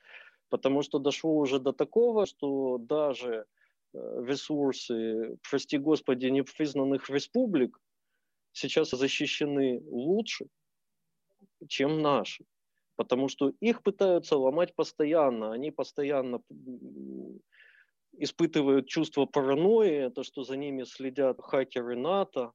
Потому 0.49 0.83
что 0.83 0.99
дошло 0.99 1.35
уже 1.35 1.59
до 1.59 1.73
такого, 1.73 2.25
что 2.25 2.77
даже 2.77 3.45
э, 3.93 4.23
ресурсы, 4.25 5.37
прости 5.49 5.77
господи, 5.77 6.27
непризнанных 6.27 7.09
республик 7.09 7.79
сейчас 8.51 8.91
защищены 8.91 9.81
лучше, 9.85 10.45
чем 11.67 12.01
наши 12.01 12.45
потому 13.03 13.27
что 13.27 13.51
их 13.59 13.83
пытаются 13.83 14.37
ломать 14.37 14.75
постоянно, 14.75 15.51
они 15.51 15.71
постоянно 15.71 16.41
испытывают 18.17 18.87
чувство 18.87 19.25
паранойи, 19.25 20.09
то, 20.09 20.23
что 20.23 20.43
за 20.43 20.55
ними 20.57 20.83
следят 20.83 21.39
хакеры 21.41 21.95
НАТО, 21.95 22.51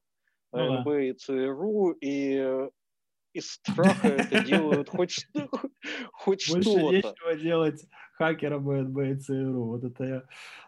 ну, 0.51 0.77
АНБ 0.77 0.85
да. 0.85 1.01
и 1.01 1.13
ЦРУ, 1.13 1.91
и 2.01 2.69
из 3.33 3.51
страха 3.51 4.07
это 4.07 4.43
делают 4.45 4.89
хоть, 4.89 5.11
что, 5.11 5.49
хоть 6.11 6.49
Больше 6.49 6.69
что-то. 6.69 6.91
Нечего 6.91 7.35
делать 7.35 7.85
хакерам 8.13 8.69
АНБ 8.69 8.97
и 8.99 9.15
ЦРУ. 9.15 9.65
Вот 9.65 9.83
это 9.83 10.03
я... 10.03 10.23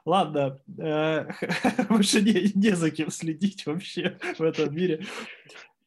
Ладно, 0.06 0.60
э, 0.78 1.28
больше 1.90 2.22
не, 2.22 2.52
не 2.54 2.76
за 2.76 2.92
кем 2.92 3.10
следить 3.10 3.66
вообще 3.66 4.20
в 4.38 4.42
этом 4.42 4.74
мире. 4.76 5.04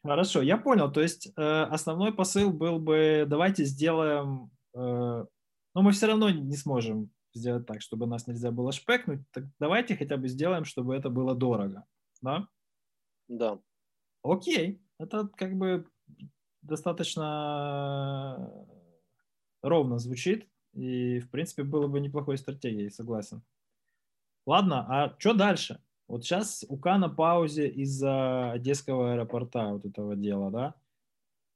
Хорошо, 0.05 0.43
я 0.43 0.59
понял. 0.59 0.93
То 0.93 1.01
есть 1.01 1.33
э, 1.35 1.41
основной 1.41 2.13
посыл 2.13 2.53
был 2.53 2.79
бы, 2.79 3.25
давайте 3.27 3.65
сделаем, 3.65 4.51
э, 4.75 4.79
но 4.79 5.29
ну, 5.75 5.83
мы 5.83 5.93
все 5.93 6.07
равно 6.07 6.29
не 6.29 6.57
сможем 6.57 7.11
сделать 7.33 7.67
так, 7.67 7.81
чтобы 7.81 8.07
нас 8.07 8.27
нельзя 8.27 8.51
было 8.51 8.71
шпекнуть. 8.71 9.23
Так 9.33 9.45
давайте 9.59 9.97
хотя 9.97 10.19
бы 10.19 10.29
сделаем, 10.29 10.67
чтобы 10.67 10.95
это 10.95 11.09
было 11.09 11.35
дорого, 11.35 11.87
да? 12.21 12.47
Да. 13.29 13.59
Окей, 14.23 14.83
это 14.99 15.27
как 15.37 15.57
бы 15.57 15.87
достаточно 16.61 18.67
ровно 19.63 19.99
звучит, 19.99 20.47
и 20.75 21.21
в 21.21 21.31
принципе 21.31 21.63
было 21.63 21.87
бы 21.87 22.01
неплохой 22.01 22.37
стратегией, 22.37 22.91
согласен. 22.91 23.43
Ладно, 24.47 24.85
а 24.87 25.17
что 25.19 25.33
дальше? 25.33 25.83
Вот 26.07 26.25
сейчас 26.25 26.65
УК 26.69 26.87
на 26.99 27.09
паузе 27.09 27.69
из-за 27.69 28.53
Одесского 28.53 29.13
аэропорта 29.13 29.69
вот 29.69 29.85
этого 29.85 30.17
дела, 30.17 30.51
да? 30.51 30.75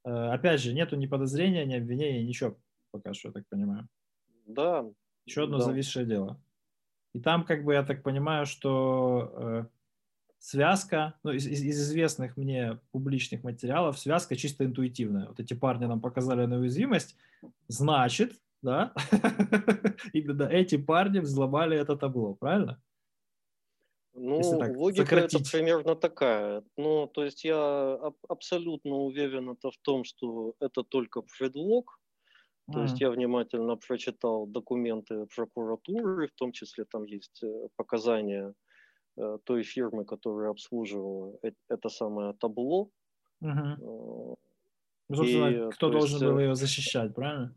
Э, 0.05 0.33
опять 0.33 0.61
же, 0.61 0.73
нету 0.73 0.95
ни 0.95 1.05
подозрения, 1.05 1.65
ни 1.65 1.75
обвинения, 1.75 2.23
ничего 2.23 2.57
пока 2.91 3.13
что, 3.13 3.29
я 3.29 3.33
так 3.33 3.47
понимаю. 3.47 3.87
Да. 4.45 4.85
Еще 5.25 5.43
одно 5.43 5.59
да. 5.59 5.65
зависшее 5.65 6.05
дело. 6.05 6.41
И 7.13 7.19
там, 7.19 7.43
как 7.43 7.63
бы, 7.63 7.73
я 7.73 7.83
так 7.83 8.03
понимаю, 8.03 8.45
что 8.45 9.31
э, 9.35 9.65
связка, 10.39 11.15
ну, 11.23 11.31
из, 11.31 11.45
из 11.47 11.79
известных 11.79 12.37
мне 12.37 12.79
публичных 12.91 13.43
материалов, 13.43 13.99
связка 13.99 14.35
чисто 14.35 14.65
интуитивная. 14.65 15.27
Вот 15.27 15.39
эти 15.39 15.53
парни 15.53 15.85
нам 15.85 16.01
показали 16.01 16.45
на 16.45 16.57
уязвимость, 16.57 17.15
значит, 17.67 18.39
да, 18.61 18.93
именно 20.13 20.43
эти 20.43 20.77
парни 20.77 21.19
взломали 21.19 21.77
это 21.77 21.95
табло, 21.95 22.33
правильно? 22.35 22.81
Ну, 24.13 24.39
логика 24.75 25.03
сократить. 25.03 25.41
это 25.41 25.51
примерно 25.51 25.95
такая. 25.95 26.63
Ну, 26.77 27.07
то 27.07 27.23
есть 27.23 27.43
я 27.43 27.93
аб- 27.93 28.25
абсолютно 28.27 28.95
уверен 28.95 29.49
это 29.49 29.71
в 29.71 29.77
том, 29.81 30.03
что 30.03 30.55
это 30.59 30.83
только 30.83 31.21
предлог. 31.37 31.99
То 32.71 32.79
mm. 32.79 32.81
есть 32.83 33.01
я 33.01 33.09
внимательно 33.09 33.77
прочитал 33.77 34.45
документы 34.45 35.25
прокуратуры, 35.35 36.27
в 36.27 36.33
том 36.33 36.51
числе 36.51 36.85
там 36.85 37.03
есть 37.03 37.43
э, 37.43 37.67
показания 37.77 38.53
э, 39.17 39.37
той 39.43 39.63
фирмы, 39.63 40.05
которая 40.05 40.51
обслуживала 40.51 41.35
э- 41.43 41.51
это 41.69 41.89
самое 41.89 42.33
табло. 42.33 42.91
Mm-hmm. 43.43 44.35
И, 45.23 45.69
кто 45.71 45.89
должен 45.89 46.19
есть, 46.19 46.23
был 46.23 46.39
ее 46.39 46.55
защищать, 46.55 47.15
правильно? 47.15 47.55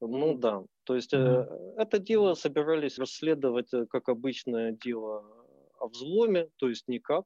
Ну 0.00 0.38
да. 0.38 0.64
То 0.84 0.94
есть 0.94 1.12
mm-hmm. 1.12 1.74
это 1.76 1.98
дело 1.98 2.34
собирались 2.34 2.98
расследовать 2.98 3.70
как 3.90 4.08
обычное 4.08 4.72
дело 4.72 5.43
о 5.84 5.88
взломе, 5.88 6.48
то 6.56 6.68
есть 6.68 6.88
никак. 6.88 7.24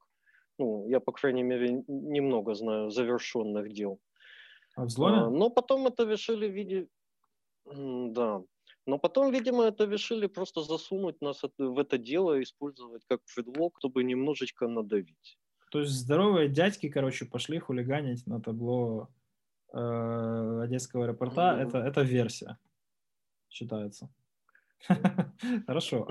Ну, 0.58 0.88
я, 0.88 1.00
по 1.00 1.12
крайней 1.12 1.44
мере, 1.44 1.84
немного 1.88 2.54
знаю 2.54 2.90
завершенных 2.90 3.72
дел. 3.72 3.98
О 4.76 4.84
взломе? 4.84 5.16
А, 5.16 5.30
но 5.30 5.50
потом 5.50 5.86
это 5.86 6.04
решили 6.04 6.48
в 6.48 6.54
виде... 6.54 6.88
Да. 7.64 8.42
Но 8.86 8.98
потом, 8.98 9.32
видимо, 9.32 9.64
это 9.64 9.84
решили 9.84 10.26
просто 10.26 10.62
засунуть 10.62 11.20
нас 11.20 11.42
в 11.58 11.78
это 11.78 11.98
дело, 11.98 12.40
использовать 12.42 13.04
как 13.08 13.20
предлог, 13.34 13.76
чтобы 13.78 14.02
немножечко 14.02 14.66
надавить. 14.66 15.38
То 15.70 15.80
есть 15.80 15.92
здоровые 15.92 16.48
дядьки, 16.48 16.88
короче, 16.88 17.26
пошли 17.26 17.58
хулиганить 17.58 18.26
на 18.26 18.40
табло 18.40 19.08
э, 19.74 20.60
Одесского 20.62 21.04
аэропорта. 21.04 21.40
Mm-hmm. 21.40 21.68
Это, 21.68 21.78
это 21.78 22.00
версия 22.00 22.58
считается. 23.50 24.08
Хорошо. 25.66 26.08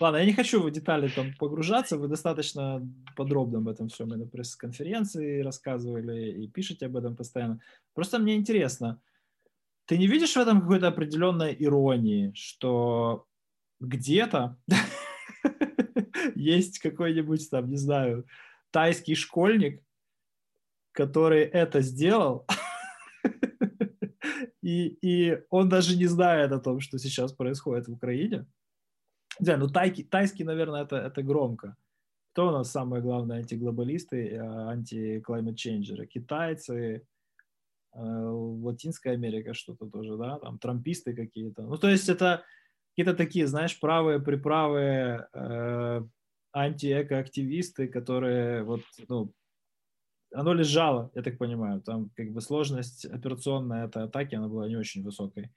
Ладно, 0.00 0.18
я 0.18 0.26
не 0.26 0.32
хочу 0.32 0.62
в 0.62 0.70
детали 0.70 1.08
там 1.08 1.34
погружаться, 1.38 1.96
вы 1.96 2.06
достаточно 2.06 2.86
подробно 3.16 3.58
об 3.58 3.68
этом 3.68 3.88
всем 3.88 4.14
и 4.14 4.16
на 4.16 4.26
пресс-конференции 4.26 5.40
рассказывали, 5.40 6.30
и 6.30 6.48
пишете 6.48 6.86
об 6.86 6.96
этом 6.96 7.16
постоянно. 7.16 7.60
Просто 7.94 8.20
мне 8.20 8.36
интересно, 8.36 9.00
ты 9.86 9.98
не 9.98 10.06
видишь 10.06 10.34
в 10.34 10.38
этом 10.38 10.60
какой-то 10.60 10.88
определенной 10.88 11.56
иронии, 11.58 12.32
что 12.34 13.26
где-то 13.80 14.56
есть 16.36 16.78
какой-нибудь 16.78 17.50
там, 17.50 17.68
не 17.68 17.76
знаю, 17.76 18.24
тайский 18.70 19.16
школьник, 19.16 19.82
который 20.92 21.40
это 21.40 21.80
сделал, 21.80 22.46
и, 24.62 24.96
и 25.02 25.42
он 25.50 25.68
даже 25.68 25.96
не 25.96 26.06
знает 26.06 26.52
о 26.52 26.60
том, 26.60 26.78
что 26.78 26.98
сейчас 26.98 27.32
происходит 27.32 27.88
в 27.88 27.92
Украине, 27.94 28.46
да, 29.40 29.56
ну 29.56 29.68
тайки, 29.68 30.02
тайский, 30.02 30.44
наверное, 30.44 30.82
это, 30.82 30.96
это 30.96 31.22
громко. 31.22 31.76
Кто 32.32 32.48
у 32.48 32.50
нас 32.52 32.70
самые 32.70 33.02
главные 33.02 33.40
антиглобалисты, 33.40 34.36
а, 34.36 34.72
антиклаймат-ченджеры? 34.72 36.06
Китайцы, 36.06 37.06
э, 37.94 38.00
Латинская 38.00 39.12
Америка 39.12 39.54
что-то 39.54 39.86
тоже, 39.86 40.16
да, 40.16 40.38
там 40.38 40.58
трамписты 40.58 41.14
какие-то. 41.14 41.62
Ну, 41.62 41.76
то 41.76 41.88
есть 41.88 42.08
это 42.08 42.44
какие-то 42.90 43.16
такие, 43.16 43.46
знаешь, 43.46 43.78
правые, 43.80 44.20
приправые 44.20 45.28
э, 45.32 46.02
антиэкоактивисты, 46.52 47.88
которые 47.88 48.62
вот, 48.64 48.82
ну, 49.08 49.32
оно 50.32 50.52
лежало, 50.52 51.10
я 51.14 51.22
так 51.22 51.38
понимаю, 51.38 51.80
там 51.80 52.10
как 52.14 52.30
бы 52.32 52.40
сложность 52.40 53.06
операционной 53.06 53.86
этой 53.86 54.04
атаки, 54.04 54.34
она 54.34 54.48
была 54.48 54.68
не 54.68 54.76
очень 54.76 55.02
высокой. 55.02 55.50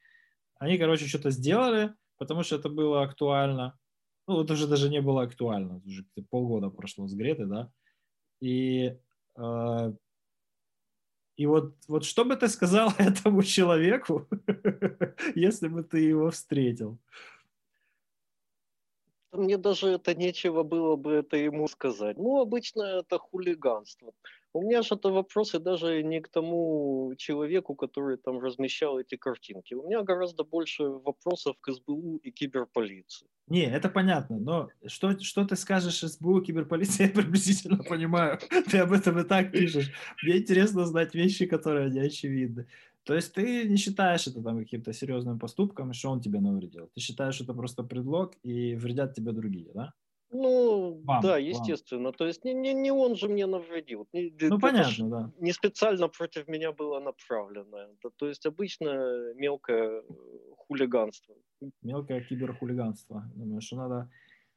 Они, 0.59 0.77
короче, 0.77 1.07
что-то 1.07 1.31
сделали, 1.31 1.93
потому 2.21 2.43
что 2.43 2.55
это 2.55 2.69
было 2.69 3.01
актуально. 3.01 3.79
Ну, 4.27 4.43
это 4.43 4.53
уже 4.53 4.67
даже 4.67 4.89
не 4.89 5.01
было 5.01 5.23
актуально, 5.23 5.81
уже 5.85 6.05
полгода 6.29 6.69
прошло 6.69 7.07
с 7.07 7.15
Греты, 7.15 7.47
да. 7.47 7.71
И, 8.39 8.95
э, 9.37 9.93
и 11.35 11.45
вот, 11.47 11.73
вот 11.87 12.05
что 12.05 12.23
бы 12.23 12.35
ты 12.35 12.47
сказал 12.47 12.93
этому 12.99 13.41
человеку, 13.41 14.27
если 15.35 15.67
бы 15.67 15.81
ты 15.81 15.97
его 16.11 16.29
встретил? 16.29 16.99
Мне 19.31 19.57
даже 19.57 19.87
это 19.87 20.13
нечего 20.13 20.61
было 20.61 20.95
бы 20.97 21.13
это 21.13 21.37
ему 21.37 21.67
сказать. 21.67 22.17
Ну, 22.17 22.39
обычно 22.39 22.83
это 22.83 23.17
хулиганство. 23.17 24.13
У 24.53 24.61
меня 24.61 24.81
же 24.81 24.95
это 24.95 25.09
вопросы 25.09 25.59
даже 25.59 26.03
не 26.03 26.19
к 26.19 26.27
тому 26.27 27.13
человеку, 27.17 27.75
который 27.75 28.17
там 28.17 28.39
размещал 28.39 28.99
эти 28.99 29.15
картинки. 29.15 29.73
У 29.75 29.87
меня 29.87 30.03
гораздо 30.03 30.43
больше 30.43 30.83
вопросов 30.83 31.55
к 31.61 31.71
СБУ 31.71 32.17
и 32.17 32.31
киберполиции. 32.31 33.27
Не, 33.47 33.65
это 33.65 33.89
понятно, 33.89 34.39
но 34.39 34.69
что, 34.87 35.17
что 35.19 35.45
ты 35.45 35.55
скажешь 35.55 36.01
СБУ, 36.01 36.41
киберполиции, 36.41 37.03
я 37.07 37.09
приблизительно 37.09 37.83
понимаю. 37.83 38.39
Ты 38.69 38.79
об 38.79 38.91
этом 38.91 39.19
и 39.19 39.23
так 39.23 39.51
пишешь. 39.51 39.91
Мне 40.23 40.37
интересно 40.37 40.85
знать 40.85 41.15
вещи, 41.15 41.45
которые 41.45 41.89
не 41.89 41.99
очевидны. 41.99 42.67
То 43.03 43.15
есть 43.15 43.33
ты 43.33 43.67
не 43.67 43.77
считаешь 43.77 44.27
это 44.27 44.43
там 44.43 44.59
каким-то 44.59 44.93
серьезным 44.93 45.39
поступком, 45.39 45.93
что 45.93 46.11
он 46.11 46.21
тебе 46.21 46.39
навредил. 46.39 46.89
Ты 46.93 47.01
считаешь, 47.01 47.41
это 47.41 47.53
просто 47.53 47.83
предлог 47.83 48.35
и 48.43 48.75
вредят 48.75 49.15
тебе 49.15 49.31
другие, 49.31 49.71
да? 49.73 49.93
Ну, 50.31 51.01
вам, 51.05 51.21
да, 51.21 51.37
естественно. 51.37 52.05
Вам. 52.05 52.13
То 52.13 52.25
есть 52.25 52.45
не, 52.45 52.53
не, 52.53 52.73
не 52.73 52.91
он 52.91 53.15
же 53.15 53.27
мне 53.27 53.45
навредил. 53.45 54.07
Не, 54.13 54.33
ну, 54.41 54.59
понятно, 54.59 55.09
да. 55.09 55.31
Не 55.39 55.51
специально 55.51 56.07
против 56.07 56.47
меня 56.47 56.71
было 56.71 56.99
направлено. 56.99 57.89
То 58.15 58.27
есть 58.27 58.45
обычно 58.45 59.33
мелкое 59.35 60.03
хулиганство. 60.57 61.35
Мелкое 61.81 62.21
киберхулиганство. 62.21 63.23
Думаю, 63.35 63.61
что 63.61 63.75
надо 63.75 64.09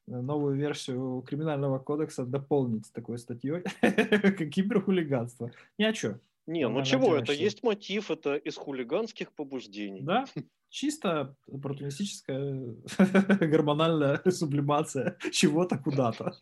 новую 0.07 0.57
версию 0.57 1.23
криминального 1.23 1.79
кодекса 1.79 2.25
дополнить 2.25 2.93
такой 2.93 3.19
статьей, 3.19 3.63
как 3.81 4.37
киберхулиганство. 4.51 5.51
Ни 5.79 5.85
о 5.85 5.93
чем. 5.93 6.21
Не, 6.47 6.69
ну 6.69 6.83
чего, 6.83 7.17
это 7.17 7.33
есть 7.33 7.63
мотив, 7.63 8.11
это 8.11 8.35
из 8.35 8.57
хулиганских 8.57 9.33
побуждений. 9.33 10.03
Да, 10.03 10.27
чисто 10.75 11.37
оппортунистическая 11.51 12.75
гормональная 13.41 14.21
сублимация 14.31 15.17
чего-то 15.31 15.79
куда-то. 15.79 16.33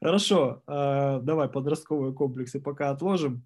Хорошо, 0.00 0.62
э, 0.66 1.20
давай 1.22 1.48
подростковые 1.48 2.12
комплексы 2.12 2.60
пока 2.60 2.90
отложим 2.90 3.44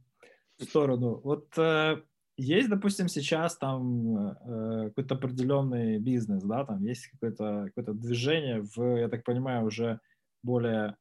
в 0.59 0.65
сторону. 0.65 1.21
Вот 1.23 1.47
э, 1.59 2.03
есть, 2.37 2.71
допустим, 2.71 3.09
сейчас 3.09 3.57
там 3.57 4.17
э, 4.17 4.89
какой-то 4.89 5.15
определенный 5.15 5.99
бизнес, 5.99 6.43
да, 6.43 6.65
там 6.65 6.83
есть 6.83 7.07
какое-то 7.09 7.71
какое 7.77 7.95
движение 7.95 8.63
в, 8.63 8.97
я 8.97 9.09
так 9.09 9.25
понимаю, 9.25 9.67
уже 9.67 10.01
более 10.43 10.97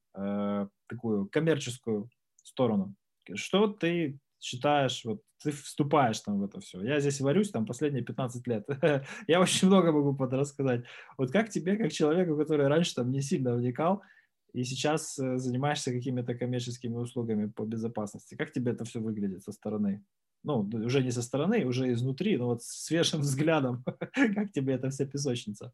такую 0.90 1.30
коммерческую 1.30 2.10
сторону. 2.44 2.94
Что 3.36 3.68
ты 3.68 4.20
считаешь, 4.40 5.04
вот 5.06 5.22
ты 5.44 5.52
вступаешь 5.52 6.20
там 6.20 6.40
в 6.40 6.44
это 6.44 6.60
все. 6.60 6.82
Я 6.82 7.00
здесь 7.00 7.22
варюсь 7.22 7.52
там 7.52 7.66
последние 7.66 8.04
15 8.04 8.48
лет. 8.48 8.68
я 9.28 9.42
очень 9.42 9.68
много 9.68 9.92
могу 9.92 10.16
подрассказать. 10.16 10.84
Вот 11.18 11.32
как 11.32 11.50
тебе, 11.50 11.78
как 11.78 11.92
человеку, 11.92 12.38
который 12.38 12.68
раньше 12.68 12.96
там 12.96 13.12
не 13.12 13.22
сильно 13.22 13.56
вникал, 13.56 14.02
и 14.54 14.64
сейчас 14.64 15.20
э, 15.20 15.38
занимаешься 15.38 15.92
какими-то 15.92 16.34
коммерческими 16.34 16.96
услугами 16.96 17.48
по 17.50 17.66
безопасности, 17.66 18.36
как 18.36 18.52
тебе 18.52 18.72
это 18.72 18.84
все 18.84 19.00
выглядит 19.00 19.44
со 19.44 19.52
стороны? 19.52 20.04
Ну, 20.44 20.70
уже 20.74 21.04
не 21.04 21.12
со 21.12 21.22
стороны, 21.22 21.66
уже 21.66 21.92
изнутри, 21.92 22.38
но 22.38 22.48
вот 22.48 22.64
свежим 22.64 23.22
взглядом, 23.22 23.84
как 24.14 24.52
тебе 24.52 24.74
эта 24.74 24.90
вся 24.90 25.06
песочница? 25.06 25.74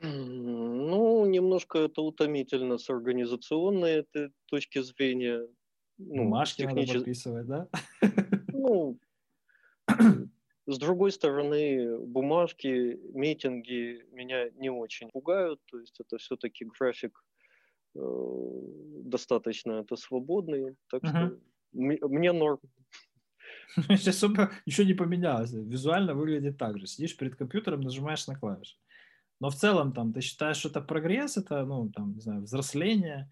Ну, 0.00 1.26
немножко 1.26 1.78
это 1.78 2.02
утомительно 2.02 2.78
с 2.78 2.88
организационной 2.88 4.06
точки 4.46 4.80
зрения 4.80 5.48
ну, 5.98 6.24
Бумажки 6.24 6.62
технически... 6.62 6.86
надо 6.86 6.98
подписывать, 6.98 7.46
да? 7.46 7.68
Ну, 8.52 8.98
с 10.66 10.78
другой 10.78 11.12
стороны, 11.12 11.98
бумажки, 11.98 12.98
митинги 13.14 14.04
меня 14.12 14.50
не 14.50 14.70
очень 14.70 15.10
пугают, 15.10 15.60
то 15.66 15.78
есть 15.78 16.00
это 16.00 16.18
все-таки 16.18 16.64
график 16.64 17.24
э, 17.94 18.00
достаточно 19.04 19.72
это 19.72 19.96
свободный, 19.96 20.76
так 20.88 21.02
uh-huh. 21.02 21.26
что 21.26 21.38
мне 21.72 22.32
норм. 22.32 22.60
Особо 24.06 24.50
ничего 24.66 24.86
не 24.86 24.94
поменялось. 24.94 25.52
Визуально 25.52 26.14
выглядит 26.14 26.58
так 26.58 26.78
же. 26.78 26.86
Сидишь 26.86 27.16
перед 27.16 27.36
компьютером, 27.36 27.80
нажимаешь 27.80 28.26
на 28.26 28.34
клавиши. 28.34 28.76
Но 29.40 29.50
в 29.50 29.54
целом 29.54 29.92
там 29.92 30.12
ты 30.12 30.20
считаешь, 30.20 30.56
что 30.56 30.68
это 30.68 30.80
прогресс, 30.80 31.36
это, 31.36 31.64
ну, 31.64 31.90
там, 31.90 32.14
не 32.14 32.20
знаю, 32.20 32.42
взросление, 32.42 33.30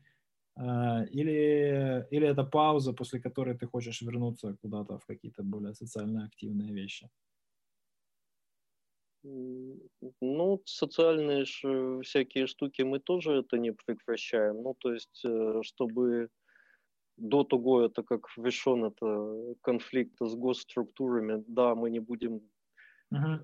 или, 0.59 2.07
или 2.11 2.27
это 2.27 2.45
пауза, 2.45 2.93
после 2.93 3.21
которой 3.21 3.57
ты 3.57 3.67
хочешь 3.67 4.03
вернуться 4.03 4.57
куда-то 4.63 4.99
в 4.99 5.05
какие-то 5.05 5.43
более 5.43 5.75
социально 5.75 6.25
активные 6.25 6.73
вещи? 6.73 7.11
Ну, 10.21 10.63
социальные 10.65 11.45
всякие 11.45 12.47
штуки 12.47 12.83
мы 12.83 13.01
тоже 13.01 13.33
это 13.33 13.59
не 13.59 13.73
прекращаем. 13.73 14.63
Ну, 14.63 14.75
то 14.75 14.93
есть, 14.93 15.25
э, 15.25 15.63
чтобы 15.63 16.29
до 17.17 17.45
того, 17.45 17.83
это 17.83 18.03
как 18.03 18.29
решен 18.37 18.85
это 18.85 19.55
конфликт 19.63 20.15
с 20.21 20.35
госструктурами, 20.35 21.45
да, 21.49 21.75
мы 21.75 21.91
не 21.91 22.01
будем 22.01 22.41
uh-huh. 23.13 23.41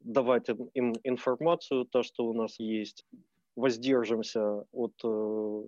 давать 0.00 0.48
им, 0.48 0.70
им 0.74 0.94
информацию, 1.04 1.84
то, 1.84 2.02
что 2.02 2.26
у 2.26 2.32
нас 2.32 2.58
есть, 2.58 3.04
воздержимся 3.54 4.64
от 4.72 4.94
э, 5.04 5.62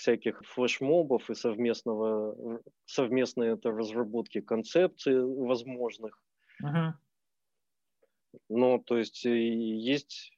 всяких 0.00 0.42
флешмобов 0.44 1.28
и 1.30 1.34
совместного, 1.34 2.60
совместной 2.86 3.48
это 3.48 3.70
разработки 3.70 4.40
концепций 4.40 5.22
возможных. 5.22 6.22
Uh-huh. 6.62 6.92
Но, 8.48 8.78
то 8.78 8.96
есть, 8.96 9.24
есть 9.24 10.32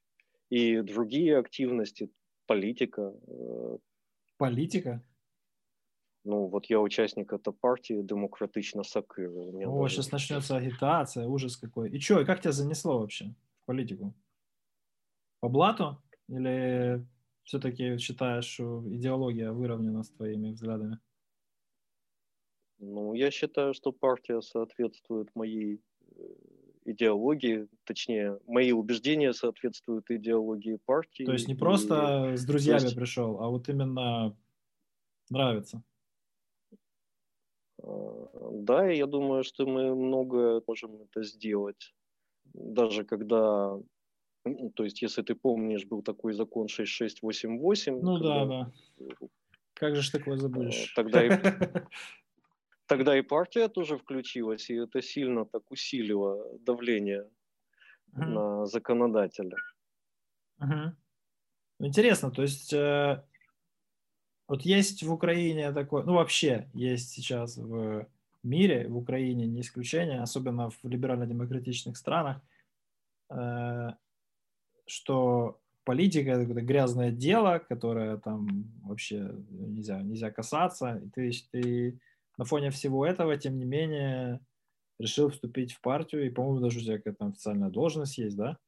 и 0.51 0.81
другие 0.81 1.39
активности, 1.39 2.11
политика. 2.47 3.15
Э, 3.29 3.79
политика? 4.37 5.01
Ну, 6.25 6.47
вот 6.47 6.67
я 6.67 6.81
участник 6.81 7.33
этой 7.33 7.53
партии 7.53 8.03
демократично 8.03 8.83
Сакыр. 8.83 9.31
О, 9.31 9.83
даже... 9.83 9.95
сейчас 9.95 10.13
начнется 10.13 10.57
агитация, 10.57 11.27
ужас 11.27 11.57
какой. 11.57 11.91
И 11.91 12.01
что, 12.01 12.21
и 12.21 12.25
как 12.25 12.41
тебя 12.41 12.53
занесло 12.53 12.99
вообще 12.99 13.35
в 13.63 13.67
политику? 13.67 14.13
По 15.41 15.49
блату? 15.49 16.03
Или 16.29 17.05
все-таки 17.45 17.99
считаешь, 17.99 18.45
что 18.45 18.83
идеология 18.87 19.53
выровнена 19.53 20.03
с 20.03 20.11
твоими 20.11 20.51
взглядами? 20.51 20.99
Ну, 22.79 23.15
я 23.15 23.31
считаю, 23.31 23.75
что 23.75 23.93
партия 23.93 24.41
соответствует 24.41 25.29
моей 25.37 25.81
э, 26.01 26.23
идеологии, 26.85 27.69
точнее, 27.85 28.41
мои 28.47 28.73
убеждения 28.73 29.33
соответствуют 29.33 30.11
идеологии 30.11 30.79
партии. 30.85 31.25
То 31.25 31.33
есть 31.33 31.49
не 31.49 31.55
просто 31.55 32.33
и... 32.33 32.37
с 32.37 32.45
друзьями 32.45 32.83
есть... 32.83 32.97
пришел, 32.97 33.41
а 33.41 33.49
вот 33.49 33.69
именно 33.69 34.37
нравится. 35.31 35.85
А, 37.83 38.29
да, 38.53 38.89
я 38.89 39.07
думаю, 39.07 39.45
что 39.45 39.67
мы 39.67 39.95
много 39.95 40.63
можем 40.67 41.03
это 41.03 41.23
сделать. 41.23 41.95
Даже 42.53 43.05
когда 43.05 43.81
то 44.75 44.85
есть, 44.85 45.03
если 45.03 45.23
ты 45.23 45.35
помнишь, 45.35 45.85
был 45.87 46.03
такой 46.03 46.33
закон 46.33 46.69
6688. 46.69 48.01
Ну 48.01 48.15
когда... 48.15 48.45
да, 48.45 48.73
да. 48.99 49.29
Как 49.75 49.97
же 49.97 50.03
ж 50.03 50.11
такое 50.11 50.37
забудешь? 50.37 50.93
Э, 50.93 50.95
тогда 50.95 51.25
и, 51.25 51.31
тогда 52.87 53.19
и 53.19 53.23
партия 53.23 53.69
тоже 53.69 53.97
включилась, 53.97 54.71
и 54.71 54.75
это 54.75 55.03
сильно 55.03 55.45
так 55.45 55.71
усилило 55.71 56.59
давление 56.59 57.29
uh-huh. 58.13 58.27
на 58.27 58.67
законодателя. 58.67 59.57
Uh-huh. 60.61 60.93
Интересно, 61.81 62.31
то 62.31 62.43
есть 62.43 62.73
э, 62.73 63.23
вот 64.49 64.63
есть 64.63 65.03
в 65.03 65.13
Украине 65.13 65.73
такое, 65.73 66.05
ну 66.05 66.15
вообще 66.15 66.69
есть 66.75 67.11
сейчас 67.11 67.57
в 67.57 68.07
мире, 68.43 68.89
в 68.89 68.97
Украине 68.97 69.47
не 69.47 69.61
исключение, 69.61 70.21
особенно 70.21 70.71
в 70.71 70.79
либерально-демократичных 70.85 71.97
странах, 71.97 72.41
э, 73.31 73.91
что 74.87 75.61
политика 75.85 76.31
это 76.31 76.43
какое-то 76.43 76.63
грязное 76.63 77.11
дело, 77.11 77.59
которое 77.59 78.17
там 78.17 78.49
вообще 78.85 79.35
нельзя, 79.51 80.03
нельзя 80.03 80.31
касаться. 80.31 81.03
И 81.05 81.09
ты, 81.11 81.33
ты 81.51 82.01
на 82.39 82.45
фоне 82.45 82.71
всего 82.71 83.07
этого, 83.07 83.37
тем 83.37 83.59
не 83.59 83.65
менее, 83.65 84.41
решил 84.99 85.31
вступить 85.31 85.73
в 85.73 85.81
партию, 85.81 86.27
и, 86.27 86.31
по-моему, 86.31 86.61
даже 86.61 86.79
у 86.79 86.83
тебя 86.83 86.99
какая-то 86.99 87.27
официальная 87.27 87.71
должность 87.71 88.19
есть, 88.19 88.37
да? 88.37 88.59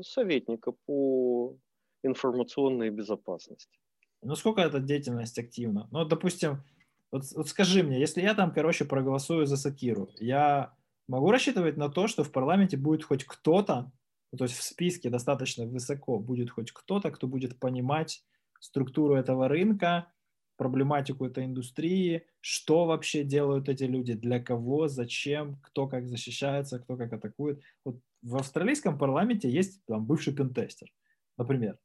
Советника 0.00 0.72
по 0.86 1.56
информационной 2.02 2.90
безопасности. 2.90 3.78
Ну, 4.22 4.34
сколько 4.36 4.60
эта 4.60 4.80
деятельность 4.80 5.38
активна? 5.38 5.88
Ну, 5.90 6.04
допустим, 6.04 6.62
вот, 7.10 7.24
вот 7.34 7.48
скажи 7.48 7.82
мне, 7.82 8.00
если 8.00 8.22
я 8.22 8.34
там, 8.34 8.52
короче, 8.52 8.84
проголосую 8.84 9.46
за 9.46 9.56
Сакиру, 9.56 10.10
я 10.18 10.74
могу 11.12 11.30
рассчитывать 11.30 11.76
на 11.76 11.90
то, 11.90 12.06
что 12.06 12.24
в 12.24 12.32
парламенте 12.32 12.78
будет 12.78 13.04
хоть 13.04 13.24
кто-то, 13.24 13.92
ну, 14.32 14.38
то 14.38 14.44
есть 14.44 14.56
в 14.56 14.62
списке 14.62 15.10
достаточно 15.10 15.66
высоко 15.66 16.18
будет 16.18 16.50
хоть 16.50 16.72
кто-то, 16.72 17.10
кто 17.10 17.26
будет 17.26 17.58
понимать 17.58 18.24
структуру 18.60 19.14
этого 19.14 19.46
рынка, 19.46 20.10
проблематику 20.56 21.26
этой 21.26 21.44
индустрии, 21.44 22.26
что 22.40 22.86
вообще 22.86 23.24
делают 23.24 23.68
эти 23.68 23.84
люди, 23.84 24.14
для 24.14 24.40
кого, 24.40 24.88
зачем, 24.88 25.56
кто 25.56 25.86
как 25.86 26.08
защищается, 26.08 26.78
кто 26.78 26.96
как 26.96 27.12
атакует. 27.12 27.60
Вот 27.84 28.00
в 28.22 28.36
австралийском 28.36 28.96
парламенте 28.96 29.50
есть 29.50 29.84
там 29.84 30.06
бывший 30.06 30.34
пентестер, 30.34 30.88
например. 31.36 31.78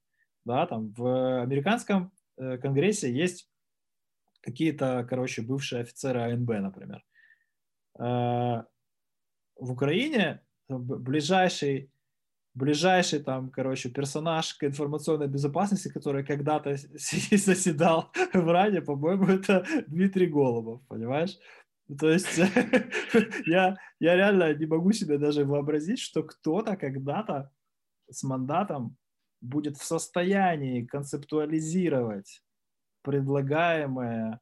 Да, 0.45 0.65
там 0.67 0.93
в 0.93 1.41
американском 1.41 2.13
э, 2.37 2.57
конгрессе 2.59 3.11
есть 3.11 3.49
какие-то, 4.39 5.05
короче, 5.09 5.41
бывшие 5.41 5.81
офицеры 5.81 6.21
АНБ, 6.21 6.47
например. 6.47 7.03
Э, 7.99 8.63
в 9.59 9.71
Украине 9.71 10.41
ближайший 10.69 11.89
ближайший 12.57 13.19
там, 13.19 13.49
короче, 13.49 13.89
персонаж 13.89 14.55
к 14.55 14.63
информационной 14.63 15.27
безопасности, 15.27 15.89
который 15.89 16.25
когда-то 16.25 16.75
заседал 16.95 18.11
в 18.33 18.51
Раде, 18.51 18.81
по-моему, 18.81 19.25
это 19.27 19.65
Дмитрий 19.87 20.27
Голубов, 20.27 20.81
понимаешь? 20.87 21.37
То 21.99 22.09
есть 22.09 22.37
я, 23.45 23.77
я 23.99 24.15
реально 24.15 24.53
не 24.53 24.65
могу 24.65 24.91
себе 24.91 25.17
даже 25.17 25.45
вообразить, 25.45 25.99
что 25.99 26.23
кто-то 26.23 26.75
когда-то 26.75 27.51
с 28.09 28.23
мандатом 28.23 28.97
будет 29.39 29.77
в 29.77 29.83
состоянии 29.83 30.85
концептуализировать 30.85 32.41
предлагаемое 33.03 34.41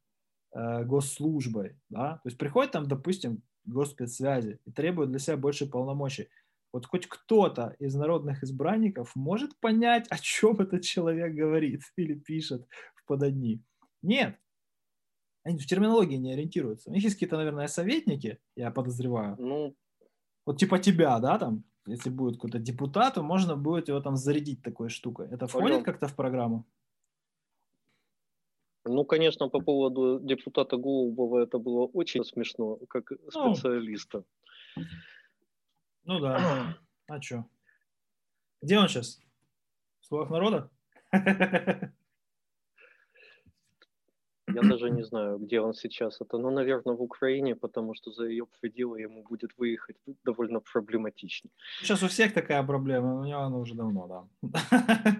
э, 0.53 0.83
госслужбой, 0.85 1.77
да, 1.89 2.13
то 2.23 2.29
есть 2.29 2.37
приходит 2.37 2.71
там, 2.71 2.87
допустим, 2.87 3.43
госпецсвязи 3.65 4.59
и 4.65 4.71
требует 4.71 5.09
для 5.09 5.19
себя 5.19 5.37
больше 5.37 5.65
полномочий. 5.67 6.29
Вот 6.73 6.85
хоть 6.85 7.07
кто-то 7.07 7.75
из 7.79 7.95
народных 7.95 8.43
избранников 8.43 9.15
может 9.15 9.57
понять, 9.59 10.07
о 10.09 10.17
чем 10.17 10.59
этот 10.59 10.83
человек 10.83 11.33
говорит 11.33 11.81
или 11.95 12.15
пишет 12.15 12.67
в 12.95 13.05
пододни. 13.05 13.63
Нет. 14.01 14.37
Они 15.43 15.59
в 15.59 15.67
терминологии 15.67 16.17
не 16.17 16.33
ориентируются. 16.33 16.89
У 16.89 16.93
них 16.93 17.03
есть 17.03 17.15
какие-то, 17.15 17.37
наверное, 17.37 17.67
советники, 17.67 18.39
я 18.55 18.71
подозреваю. 18.71 19.35
Ну, 19.39 19.75
вот 20.45 20.59
типа 20.59 20.79
тебя, 20.79 21.19
да, 21.19 21.37
там, 21.37 21.63
если 21.87 22.09
будет 22.09 22.35
какой-то 22.35 22.59
депутат, 22.59 23.13
то 23.13 23.23
можно 23.23 23.55
будет 23.55 23.87
его 23.87 24.01
там 24.01 24.15
зарядить 24.15 24.61
такой 24.61 24.89
штукой. 24.89 25.27
Это 25.29 25.47
входит 25.47 25.83
как-то 25.83 26.07
в 26.07 26.15
программу? 26.15 26.65
Ну, 28.85 29.03
конечно, 29.03 29.49
по 29.49 29.59
поводу 29.59 30.19
депутата 30.21 30.77
Голубова 30.77 31.41
это 31.41 31.57
было 31.57 31.85
очень 31.87 32.23
смешно, 32.23 32.77
как 32.87 33.11
ну, 33.33 33.55
специалиста. 33.55 34.23
Ну 36.03 36.19
да. 36.19 36.77
А 37.07 37.21
что? 37.21 37.45
Где 38.61 38.77
он 38.77 38.87
сейчас? 38.87 39.19
В 40.01 40.05
словах 40.05 40.29
народа? 40.29 40.69
Я 44.55 44.61
даже 44.61 44.89
не 44.89 45.03
знаю, 45.03 45.37
где 45.37 45.59
он 45.59 45.73
сейчас. 45.73 46.21
Это, 46.21 46.37
ну, 46.37 46.49
наверное, 46.49 46.95
в 46.95 47.01
Украине, 47.01 47.55
потому 47.55 47.93
что 47.93 48.11
за 48.11 48.25
ее 48.25 48.45
пределы 48.61 49.01
ему 49.01 49.23
будет 49.23 49.51
выехать 49.57 49.97
довольно 50.23 50.61
проблематично. 50.61 51.49
Сейчас 51.81 52.03
у 52.03 52.07
всех 52.07 52.33
такая 52.33 52.63
проблема, 52.63 53.15
у 53.15 53.25
него 53.25 53.39
она 53.39 53.57
уже 53.57 53.75
давно, 53.75 54.07
да. 54.07 54.23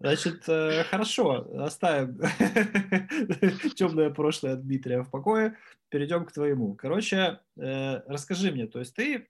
Значит, 0.00 0.48
э, 0.48 0.84
хорошо, 0.84 1.46
оставим 1.64 2.20
темное 3.74 4.10
прошлое 4.10 4.56
Дмитрия 4.56 5.02
в 5.02 5.10
покое, 5.10 5.56
перейдем 5.88 6.24
к 6.24 6.32
твоему. 6.32 6.74
Короче, 6.74 7.40
э, 7.56 8.00
расскажи 8.06 8.52
мне, 8.52 8.66
то 8.66 8.78
есть 8.78 8.94
ты 8.94 9.28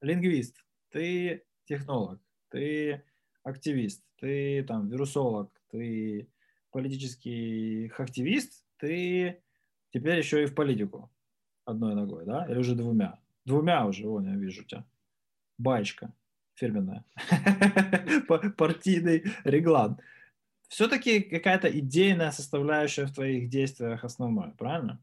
лингвист, 0.00 0.56
ты 0.90 1.44
технолог, 1.66 2.18
ты 2.50 3.04
активист, 3.44 4.02
ты 4.20 4.64
там 4.64 4.88
вирусолог, 4.88 5.50
ты 5.70 6.28
политический 6.70 7.92
активист, 7.96 8.64
ты 8.78 9.42
теперь 9.90 10.18
еще 10.18 10.42
и 10.42 10.46
в 10.46 10.54
политику 10.54 11.10
одной 11.64 11.94
ногой, 11.94 12.24
да? 12.24 12.46
Или 12.48 12.58
уже 12.58 12.74
двумя? 12.74 13.18
Двумя 13.44 13.86
уже, 13.86 14.06
вон 14.06 14.26
я 14.26 14.36
вижу 14.36 14.64
тебя. 14.64 14.84
Баечка 15.58 16.12
фирменная. 16.58 17.04
Партийный 18.56 19.24
реглан. 19.44 19.98
Все-таки 20.68 21.20
какая-то 21.20 21.68
идейная 21.68 22.30
составляющая 22.30 23.06
в 23.06 23.14
твоих 23.14 23.48
действиях 23.48 24.04
основная, 24.04 24.50
правильно? 24.58 25.00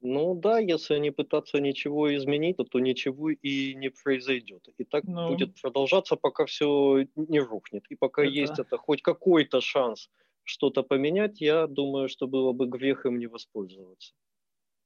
Ну 0.00 0.34
да, 0.34 0.58
если 0.58 0.98
не 0.98 1.12
пытаться 1.12 1.60
ничего 1.60 2.14
изменить, 2.16 2.56
то, 2.56 2.64
то 2.64 2.80
ничего 2.80 3.30
и 3.30 3.74
не 3.74 3.88
произойдет. 3.88 4.68
И 4.76 4.84
так 4.84 5.04
ну, 5.04 5.28
будет 5.28 5.60
продолжаться, 5.60 6.16
пока 6.16 6.44
все 6.44 7.06
не 7.14 7.38
рухнет. 7.38 7.84
И 7.88 7.94
пока 7.94 8.22
это... 8.22 8.32
есть 8.32 8.58
это 8.58 8.78
хоть 8.78 9.00
какой-то 9.02 9.60
шанс 9.60 10.10
что-то 10.44 10.82
поменять, 10.82 11.40
я 11.40 11.66
думаю, 11.66 12.08
что 12.08 12.26
было 12.26 12.52
бы 12.52 12.66
грех 12.66 13.06
им 13.06 13.18
не 13.18 13.26
воспользоваться. 13.26 14.14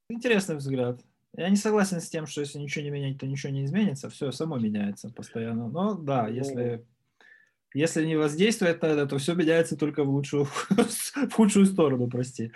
Интересный 0.08 0.56
взгляд. 0.56 1.00
Я 1.36 1.50
не 1.50 1.56
согласен 1.56 2.00
с 2.00 2.08
тем, 2.08 2.26
что 2.26 2.40
если 2.40 2.58
ничего 2.58 2.84
не 2.84 2.90
менять, 2.90 3.18
то 3.18 3.26
ничего 3.26 3.52
не 3.52 3.64
изменится. 3.64 4.08
Все 4.08 4.30
само 4.32 4.58
меняется 4.58 5.10
постоянно. 5.10 5.68
Но 5.68 5.94
да, 5.94 6.24
ну, 6.24 6.32
если, 6.32 6.86
если 7.74 8.06
не 8.06 8.16
воздействовать 8.16 8.80
на 8.80 8.86
это, 8.86 9.06
то 9.06 9.18
все 9.18 9.34
меняется 9.34 9.76
только 9.76 10.04
в 10.04 10.08
лучшую, 10.08 10.44
в 10.70 11.32
худшую 11.32 11.66
сторону, 11.66 12.08
прости. 12.08 12.52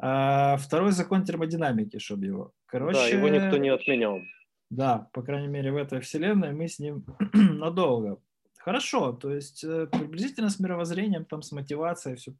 А 0.00 0.56
второй 0.58 0.92
закон 0.92 1.24
термодинамики, 1.24 1.98
чтобы 1.98 2.26
его. 2.26 2.52
Короче, 2.66 2.98
да, 2.98 3.08
его 3.08 3.28
никто 3.28 3.56
не 3.56 3.70
отменял. 3.70 4.20
Да, 4.70 5.08
по 5.12 5.22
крайней 5.22 5.48
мере, 5.48 5.72
в 5.72 5.76
этой 5.76 6.00
вселенной 6.00 6.52
мы 6.52 6.68
с 6.68 6.78
ним 6.78 7.04
надолго. 7.32 8.20
Хорошо, 8.68 9.12
то 9.12 9.34
есть 9.34 9.64
э, 9.64 9.86
приблизительно 9.86 10.50
с 10.50 10.60
мировоззрением, 10.60 11.24
там, 11.24 11.40
с 11.40 11.52
мотивацией 11.52 12.16
все 12.16 12.34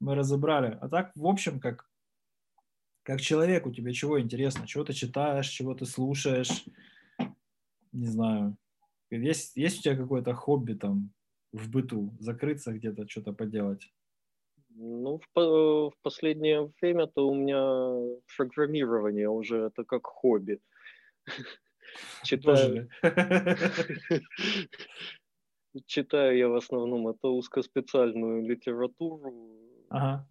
мы 0.00 0.16
разобрали. 0.16 0.76
А 0.80 0.88
так, 0.88 1.12
в 1.14 1.24
общем, 1.24 1.60
как, 1.60 1.88
как 3.04 3.20
человеку 3.20 3.70
тебе 3.70 3.92
чего 3.92 4.20
интересно? 4.20 4.66
Чего 4.66 4.82
ты 4.82 4.92
читаешь, 4.92 5.46
чего 5.46 5.74
ты 5.74 5.86
слушаешь? 5.86 6.64
Не 7.92 8.06
знаю. 8.06 8.56
Есть, 9.10 9.56
есть 9.56 9.78
у 9.78 9.82
тебя 9.82 9.96
какое-то 9.96 10.34
хобби 10.34 10.72
там 10.72 11.12
в 11.52 11.70
быту? 11.70 12.12
Закрыться 12.18 12.72
где-то, 12.72 13.08
что-то 13.08 13.32
поделать? 13.32 13.88
Ну, 14.70 15.20
в, 15.20 15.90
в 15.90 15.94
последнее 16.02 16.72
время-то 16.80 17.28
у 17.28 17.36
меня 17.36 18.18
программирование 18.36 19.28
уже 19.28 19.58
это 19.58 19.84
как 19.84 20.06
хобби. 20.06 20.58
Читаю. 22.24 22.88
Читаю 25.86 26.36
я 26.36 26.48
в 26.48 26.54
основном 26.54 27.08
это 27.08 27.28
узкоспециальную 27.28 28.42
литературу. 28.42 29.32
Ага. 29.88 30.26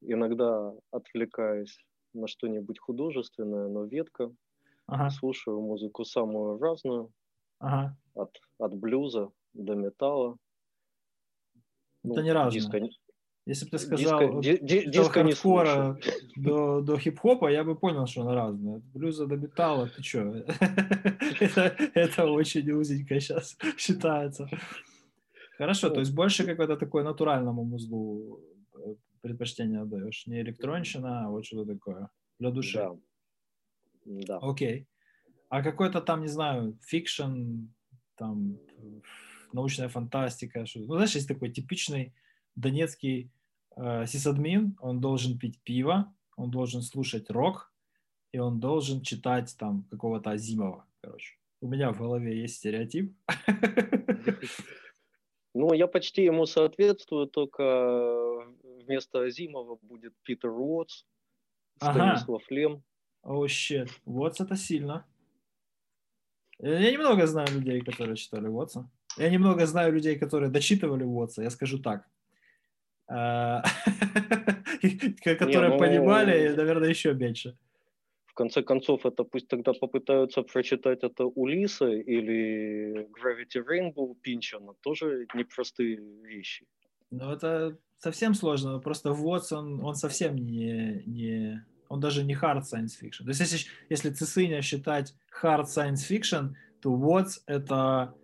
Иногда 0.00 0.72
отвлекаюсь 0.90 1.78
на 2.14 2.26
что-нибудь 2.28 2.78
художественное, 2.78 3.68
но 3.68 3.84
ветка. 3.84 4.32
Ага. 4.86 5.10
Слушаю 5.10 5.60
музыку 5.60 6.04
самую 6.04 6.58
разную. 6.58 7.10
Ага. 7.58 7.96
От, 8.14 8.38
от 8.58 8.74
блюза 8.74 9.30
до 9.52 9.74
металла. 9.74 10.36
Это 12.04 12.20
ну, 12.20 12.22
не 12.22 12.32
разное. 12.32 12.60
Диско, 12.60 12.80
если 13.46 13.66
бы 13.66 13.72
ты 13.72 13.78
сказал 13.78 14.40
диско, 14.40 14.64
ди, 14.64 14.86
до 14.86 15.04
хардкора, 15.04 15.98
до, 16.36 16.80
до 16.80 16.98
хип-хопа, 16.98 17.50
я 17.50 17.62
бы 17.62 17.76
понял, 17.76 18.06
что 18.06 18.22
она 18.22 18.34
разная. 18.34 18.80
Блюза 18.94 19.26
до 19.26 19.36
металла, 19.36 19.88
ты 19.88 20.02
что? 20.02 20.20
это, 21.94 22.24
очень 22.26 22.70
узенько 22.72 23.20
сейчас 23.20 23.56
считается. 23.76 24.48
Хорошо, 25.58 25.90
то 25.90 26.00
есть 26.00 26.14
больше 26.14 26.44
какой-то 26.44 26.76
такой 26.76 27.04
натуральному 27.04 27.64
музлу 27.64 28.40
э, 28.74 28.94
предпочтение 29.20 29.82
отдаешь. 29.82 30.26
Не 30.26 30.40
электронщина, 30.40 31.26
а 31.26 31.28
вот 31.28 31.44
что-то 31.44 31.74
такое. 31.74 32.08
Для 32.38 32.50
души. 32.50 32.88
Да. 34.06 34.38
Окей. 34.38 34.86
А 35.50 35.62
какой-то 35.62 36.00
там, 36.00 36.22
не 36.22 36.28
знаю, 36.28 36.78
fiction, 36.82 37.66
там, 38.16 38.58
научная 39.52 39.88
фантастика, 39.88 40.66
что 40.66 40.80
Ну, 40.80 40.94
знаешь, 40.94 41.14
есть 41.14 41.28
такой 41.28 41.52
типичный 41.52 42.14
донецкий 42.56 43.30
э, 43.76 44.06
сисадмин, 44.06 44.76
он 44.80 45.00
должен 45.00 45.38
пить 45.38 45.60
пиво, 45.62 46.14
он 46.36 46.50
должен 46.50 46.82
слушать 46.82 47.30
рок, 47.30 47.72
и 48.32 48.38
он 48.38 48.60
должен 48.60 49.02
читать 49.02 49.54
там 49.58 49.84
какого-то 49.90 50.30
Азимова, 50.30 50.86
короче. 51.00 51.36
У 51.60 51.68
меня 51.68 51.92
в 51.92 51.98
голове 51.98 52.40
есть 52.40 52.56
стереотип. 52.56 53.14
Ну, 55.56 55.72
я 55.72 55.86
почти 55.86 56.24
ему 56.24 56.46
соответствую, 56.46 57.28
только 57.28 57.62
вместо 58.62 59.20
Азимова 59.20 59.78
будет 59.82 60.12
Питер 60.24 60.50
Уотс, 60.50 61.04
Станислав 61.76 62.42
ага. 62.44 62.54
Лем. 62.54 62.82
О, 63.22 63.44
oh, 63.44 63.48
щет. 63.48 63.88
Уотс 64.04 64.40
это 64.40 64.56
сильно. 64.56 65.06
Я 66.58 66.90
немного 66.90 67.26
знаю 67.26 67.48
людей, 67.52 67.80
которые 67.80 68.16
читали 68.16 68.48
Уотса. 68.48 68.90
Я 69.16 69.30
немного 69.30 69.66
знаю 69.66 69.92
людей, 69.92 70.18
которые 70.18 70.50
дочитывали 70.50 71.04
Уотса, 71.04 71.42
я 71.42 71.50
скажу 71.50 71.78
так. 71.78 72.08
А, 73.06 73.62
которые 75.22 75.70
ну, 75.70 75.78
понимали, 75.78 76.54
наверное, 76.54 76.88
еще 76.88 77.14
меньше. 77.14 77.56
В 78.26 78.34
конце 78.34 78.62
концов, 78.62 79.06
это 79.06 79.24
пусть 79.24 79.48
тогда 79.48 79.72
попытаются 79.72 80.42
прочитать 80.42 81.04
это 81.04 81.24
Улиса 81.24 81.88
или 81.88 83.08
Gravity 83.12 83.64
Rainbow 83.64 84.14
Пинчана, 84.20 84.74
тоже 84.80 85.26
непростые 85.34 86.00
вещи. 86.22 86.66
Ну, 87.10 87.30
это 87.30 87.78
совсем 87.98 88.34
сложно. 88.34 88.80
Просто 88.80 89.12
Вотсон, 89.12 89.80
он 89.84 89.94
совсем 89.94 90.36
не, 90.36 91.02
не... 91.06 91.64
Он 91.88 92.00
даже 92.00 92.24
не 92.24 92.34
hard 92.34 92.62
science 92.62 92.98
fiction. 93.00 93.24
То 93.24 93.28
есть, 93.28 93.40
если, 93.40 93.70
если 93.88 94.10
Цисыня 94.10 94.62
считать 94.62 95.14
hard 95.42 95.66
science 95.66 96.02
fiction, 96.10 96.54
то 96.80 96.90
Watts 96.90 97.40
это, 97.46 98.14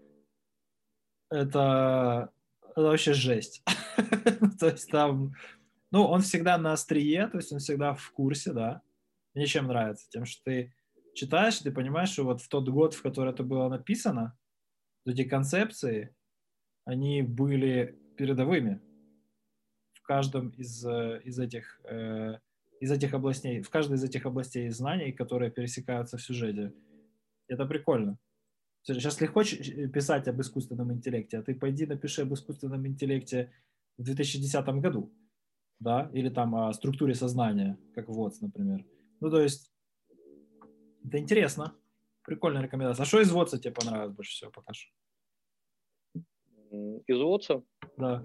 это, 1.31 2.33
это 2.77 2.83
вообще 2.83 3.13
жесть. 3.13 3.63
То 4.61 4.69
есть 4.69 4.91
там 4.91 5.35
Ну, 5.91 6.05
он 6.05 6.21
всегда 6.23 6.57
на 6.59 6.73
острие, 6.73 7.27
то 7.29 7.39
есть 7.39 7.53
он 7.53 7.59
всегда 7.59 7.95
в 7.95 8.11
курсе, 8.13 8.53
да. 8.53 8.83
Мне 9.35 9.47
чем 9.47 9.67
нравится? 9.67 10.09
Тем, 10.11 10.25
что 10.25 10.43
ты 10.45 10.75
читаешь, 11.15 11.59
ты 11.59 11.73
понимаешь, 11.73 12.11
что 12.11 12.25
вот 12.25 12.41
в 12.41 12.49
тот 12.49 12.69
год, 12.69 12.95
в 12.95 13.03
который 13.03 13.33
это 13.33 13.43
было 13.43 13.69
написано, 13.69 14.39
эти 15.07 15.25
концепции, 15.25 16.15
они 16.85 17.23
были 17.23 17.99
передовыми 18.17 18.81
в 19.95 20.03
каждом 20.03 20.51
из, 20.51 20.85
э, 20.85 21.21
из 21.25 21.39
этих 21.39 21.81
э, 21.85 22.39
из 22.81 22.91
этих 22.91 23.13
областей, 23.15 23.61
в 23.63 23.71
каждой 23.71 23.97
из 23.97 24.05
этих 24.05 24.27
областей 24.27 24.69
знаний, 24.71 25.13
которые 25.13 25.51
пересекаются 25.51 26.17
в 26.17 26.23
сюжете. 26.23 26.73
Это 27.47 27.67
прикольно. 27.67 28.19
Сейчас 28.83 29.21
легко 29.21 29.43
писать 29.43 30.29
об 30.29 30.41
искусственном 30.41 30.93
интеллекте, 30.93 31.39
а 31.39 31.43
ты 31.43 31.55
пойди 31.55 31.87
напиши 31.87 32.23
об 32.23 32.33
искусственном 32.33 32.87
интеллекте 32.87 33.53
в 33.99 34.03
2010 34.03 34.67
году, 34.81 35.13
да, 35.79 36.11
или 36.15 36.31
там 36.31 36.55
о 36.55 36.73
структуре 36.73 37.15
сознания, 37.15 37.79
как 37.95 38.09
ВОЦ, 38.09 38.41
например. 38.41 38.85
Ну, 39.21 39.31
то 39.31 39.41
есть, 39.41 39.71
это 41.05 41.19
интересно. 41.19 41.75
Прикольная 42.23 42.63
рекомендация. 42.63 43.03
А 43.03 43.07
что 43.07 43.21
из 43.21 43.31
ВОЦа 43.31 43.59
тебе 43.59 43.75
понравилось 43.75 44.15
больше 44.15 44.33
всего, 44.33 44.51
покажи? 44.51 44.89
Из 47.07 47.19
ВОЦа? 47.19 47.63
Да. 47.99 48.25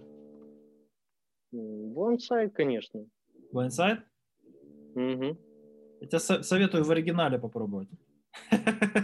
Blindside, 1.53 2.49
конечно. 2.49 3.05
Blindside? 3.53 4.03
Угу. 4.95 5.37
Я 6.01 6.07
тебе 6.07 6.19
советую 6.19 6.83
в 6.83 6.91
оригинале 6.91 7.39
попробовать. 7.39 7.89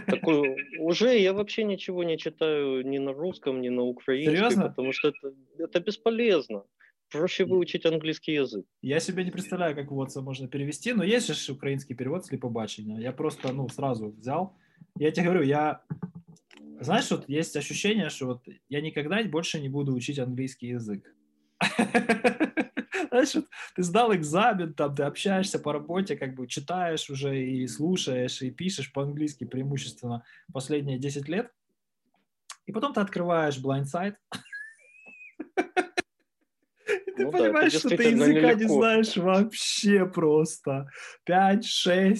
Такой, 0.06 0.56
уже 0.78 1.18
я 1.18 1.32
вообще 1.32 1.64
ничего 1.64 2.04
не 2.04 2.18
читаю 2.18 2.86
ни 2.86 2.98
на 2.98 3.12
русском, 3.12 3.60
ни 3.60 3.68
на 3.68 3.82
украинском, 3.82 4.34
Серьезно? 4.34 4.62
потому 4.68 4.92
что 4.92 5.08
это, 5.08 5.34
это 5.58 5.80
бесполезно. 5.80 6.64
Проще 7.10 7.44
выучить 7.44 7.84
английский 7.86 8.32
язык. 8.32 8.64
Я 8.80 9.00
себе 9.00 9.24
не 9.24 9.30
представляю, 9.30 9.74
как 9.76 9.90
вот 9.90 10.16
можно 10.16 10.48
перевести, 10.48 10.94
но 10.94 11.04
есть 11.04 11.26
же 11.26 11.52
украинский 11.52 11.94
перевод 11.94 12.24
слепобачення. 12.24 13.00
Я 13.00 13.12
просто, 13.12 13.52
ну, 13.52 13.68
сразу 13.68 14.10
взял. 14.10 14.56
Я 14.96 15.10
тебе 15.10 15.24
говорю, 15.26 15.42
я... 15.42 15.82
Знаешь, 16.80 17.10
вот 17.10 17.28
есть 17.28 17.56
ощущение, 17.56 18.08
что 18.08 18.26
вот 18.26 18.40
я 18.68 18.80
никогда 18.80 19.22
больше 19.24 19.60
не 19.60 19.68
буду 19.68 19.94
учить 19.94 20.18
английский 20.18 20.68
язык. 20.68 21.14
Знаешь, 23.12 23.34
вот 23.34 23.44
ты 23.76 23.82
сдал 23.82 24.14
экзамен, 24.14 24.72
там 24.72 24.94
ты 24.94 25.02
общаешься 25.02 25.58
по 25.58 25.74
работе, 25.74 26.16
как 26.16 26.34
бы 26.34 26.46
читаешь 26.46 27.10
уже 27.10 27.38
и 27.44 27.66
слушаешь, 27.66 28.40
и 28.40 28.50
пишешь 28.50 28.90
по-английски 28.90 29.44
преимущественно 29.44 30.24
последние 30.50 30.98
10 30.98 31.28
лет. 31.28 31.52
И 32.64 32.72
потом 32.72 32.94
ты 32.94 33.00
открываешь 33.00 33.58
Blindside, 33.58 34.14
ты 37.16 37.26
ну, 37.26 37.32
понимаешь, 37.32 37.74
да, 37.74 37.78
что 37.80 37.88
ты 37.90 38.02
языка 38.02 38.54
не 38.54 38.66
знаешь 38.66 39.16
вообще 39.18 40.06
просто. 40.06 40.88
5-6 41.28 42.16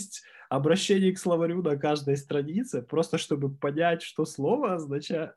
обращений 0.50 1.12
к 1.12 1.18
словарю 1.18 1.62
на 1.62 1.78
каждой 1.78 2.18
странице, 2.18 2.82
просто 2.82 3.16
чтобы 3.16 3.50
понять, 3.50 4.02
что 4.02 4.26
слово 4.26 4.74
означает. 4.74 5.32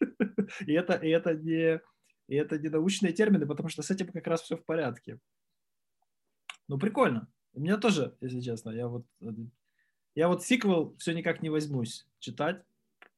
и, 0.66 0.72
это, 0.72 0.94
и, 0.94 1.10
это 1.10 1.34
не, 1.34 1.80
и 2.28 2.34
это 2.34 2.58
не 2.58 2.68
научные 2.68 3.12
термины, 3.12 3.46
потому 3.46 3.68
что 3.68 3.82
с 3.82 3.90
этим 3.90 4.08
как 4.08 4.26
раз 4.26 4.42
все 4.42 4.56
в 4.56 4.64
порядке. 4.64 5.18
Ну, 6.68 6.78
прикольно. 6.78 7.28
У 7.52 7.60
меня 7.60 7.76
тоже, 7.78 8.16
если 8.20 8.40
честно, 8.40 8.70
я 8.70 8.88
вот, 8.88 9.06
я 10.14 10.28
вот 10.28 10.44
сиквел 10.44 10.96
все 10.98 11.12
никак 11.14 11.42
не 11.42 11.50
возьмусь 11.50 12.06
читать, 12.18 12.62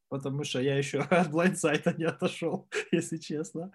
потому 0.07 0.43
что 0.43 0.61
я 0.61 0.77
еще 0.77 0.99
от 1.09 1.31
блайндсайта 1.31 1.93
не 1.93 2.05
отошел, 2.05 2.69
если 2.91 3.17
честно. 3.17 3.71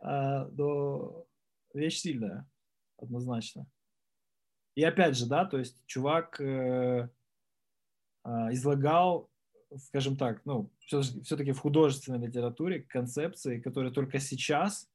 А, 0.00 0.46
но 0.48 1.26
вещь 1.72 1.98
сильная, 1.98 2.48
однозначно. 2.96 3.66
И 4.74 4.84
опять 4.84 5.16
же, 5.16 5.26
да, 5.26 5.44
то 5.44 5.58
есть 5.58 5.84
чувак 5.86 6.40
э, 6.40 7.08
э, 8.24 8.30
излагал, 8.52 9.28
скажем 9.76 10.16
так, 10.16 10.40
ну, 10.44 10.70
все-таки 10.78 11.52
в 11.52 11.60
художественной 11.60 12.26
литературе 12.26 12.82
концепции, 12.82 13.60
которые 13.60 13.92
только 13.92 14.18
сейчас, 14.18 14.88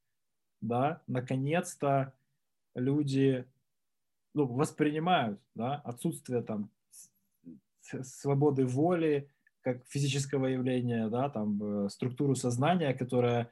да, 0.61 1.01
наконец-то 1.07 2.13
люди 2.76 3.45
ну, 4.34 4.45
воспринимают, 4.45 5.39
да, 5.55 5.76
отсутствие 5.76 6.41
там 6.41 6.71
свободы 7.82 8.65
воли 8.65 9.30
как 9.61 9.86
физического 9.88 10.47
явления, 10.47 11.07
да, 11.07 11.30
там 11.30 11.86
э, 11.86 11.89
структуру 11.89 12.36
сознания, 12.36 12.93
которая 12.93 13.51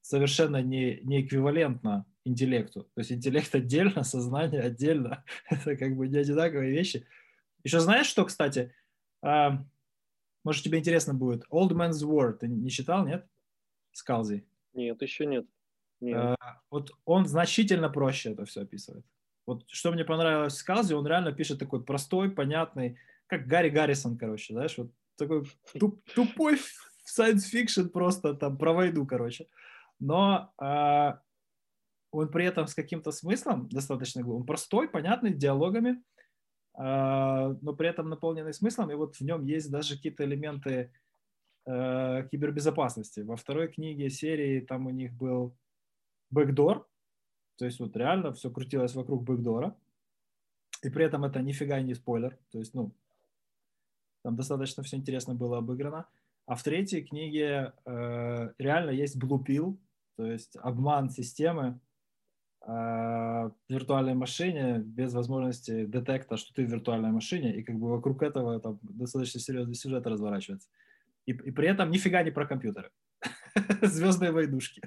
совершенно 0.00 0.60
не, 0.60 1.00
не 1.02 1.22
эквивалентна 1.22 2.04
интеллекту. 2.24 2.84
То 2.94 3.00
есть 3.00 3.12
интеллект 3.12 3.54
отдельно, 3.54 4.02
сознание 4.02 4.62
отдельно. 4.62 5.24
Это 5.50 5.76
как 5.76 5.96
бы 5.96 6.08
не 6.08 6.18
одинаковые 6.18 6.72
вещи. 6.72 7.06
Еще 7.62 7.78
знаешь, 7.80 8.06
что, 8.06 8.24
кстати, 8.24 8.74
а, 9.22 9.64
может, 10.44 10.64
тебе 10.64 10.78
интересно 10.78 11.14
будет. 11.14 11.44
Old 11.50 11.70
Man's 11.70 12.04
War 12.04 12.32
ты 12.32 12.48
не 12.48 12.70
читал, 12.70 13.06
нет? 13.06 13.26
Скалзи. 13.92 14.44
Нет, 14.74 15.02
еще 15.02 15.26
нет. 15.26 15.46
нет. 16.00 16.16
А, 16.16 16.60
вот 16.70 16.90
он 17.04 17.26
значительно 17.26 17.88
проще 17.88 18.32
это 18.32 18.44
все 18.44 18.62
описывает. 18.62 19.04
Вот 19.46 19.64
что 19.68 19.92
мне 19.92 20.04
понравилось 20.04 20.54
в 20.54 20.58
Скалзи, 20.58 20.94
он 20.94 21.06
реально 21.06 21.32
пишет 21.32 21.58
такой 21.58 21.84
простой, 21.84 22.30
понятный, 22.30 22.96
как 23.26 23.46
Гарри 23.46 23.70
Гаррисон, 23.70 24.16
короче, 24.16 24.54
знаешь, 24.54 24.76
вот 24.78 24.92
такой 25.16 25.44
туп, 25.78 26.02
тупой 26.14 26.58
science 27.06 27.52
fiction 27.52 27.88
просто 27.88 28.34
там 28.34 28.56
про 28.56 28.72
войну, 28.72 29.06
короче. 29.06 29.48
Но 29.98 30.52
а, 30.58 31.20
он 32.10 32.28
при 32.28 32.44
этом 32.44 32.66
с 32.66 32.74
каким-то 32.74 33.10
смыслом 33.10 33.68
достаточно 33.68 34.26
он 34.28 34.44
простой, 34.44 34.88
понятный, 34.88 35.32
диалогами, 35.32 36.02
но 36.74 37.74
при 37.76 37.88
этом 37.88 38.08
наполненный 38.08 38.54
смыслом, 38.54 38.90
и 38.90 38.94
вот 38.94 39.16
в 39.16 39.20
нем 39.20 39.44
есть 39.44 39.70
даже 39.70 39.96
какие-то 39.96 40.24
элементы 40.24 40.92
э, 41.66 42.28
кибербезопасности. 42.30 43.20
Во 43.20 43.36
второй 43.36 43.68
книге 43.68 44.08
серии 44.08 44.60
там 44.60 44.86
у 44.86 44.90
них 44.90 45.12
был 45.12 45.54
бэкдор, 46.30 46.88
то 47.58 47.66
есть 47.66 47.78
вот 47.78 47.96
реально 47.96 48.32
все 48.32 48.50
крутилось 48.50 48.94
вокруг 48.94 49.22
бэкдора, 49.22 49.76
и 50.82 50.88
при 50.88 51.04
этом 51.04 51.24
это 51.24 51.42
нифига 51.42 51.80
не 51.80 51.94
спойлер, 51.94 52.38
то 52.50 52.58
есть, 52.58 52.74
ну, 52.74 52.92
там 54.22 54.36
достаточно 54.36 54.82
все 54.82 54.96
интересно 54.96 55.34
было 55.34 55.58
обыграно. 55.58 56.06
А 56.46 56.54
в 56.54 56.62
третьей 56.62 57.02
книге 57.02 57.72
э, 57.84 58.52
реально 58.58 58.90
есть 58.90 59.16
pill, 59.16 59.76
то 60.16 60.26
есть 60.26 60.56
обман 60.56 61.10
системы, 61.10 61.64
а, 61.64 61.78
в 62.64 63.52
виртуальной 63.68 64.14
машине 64.14 64.78
без 64.78 65.12
возможности 65.14 65.84
детекта, 65.84 66.36
что 66.36 66.54
ты 66.54 66.64
в 66.64 66.70
виртуальной 66.70 67.10
машине, 67.10 67.56
и 67.56 67.62
как 67.64 67.76
бы 67.76 67.90
вокруг 67.90 68.22
этого 68.22 68.60
там 68.60 68.78
достаточно 68.82 69.40
серьезный 69.40 69.74
сюжет 69.74 70.06
разворачивается. 70.06 70.68
И, 71.26 71.32
и 71.32 71.50
при 71.50 71.68
этом 71.68 71.90
нифига 71.90 72.22
не 72.22 72.30
про 72.30 72.46
компьютеры. 72.46 72.90
Звездные 73.82 74.32
войдушки. 74.32 74.82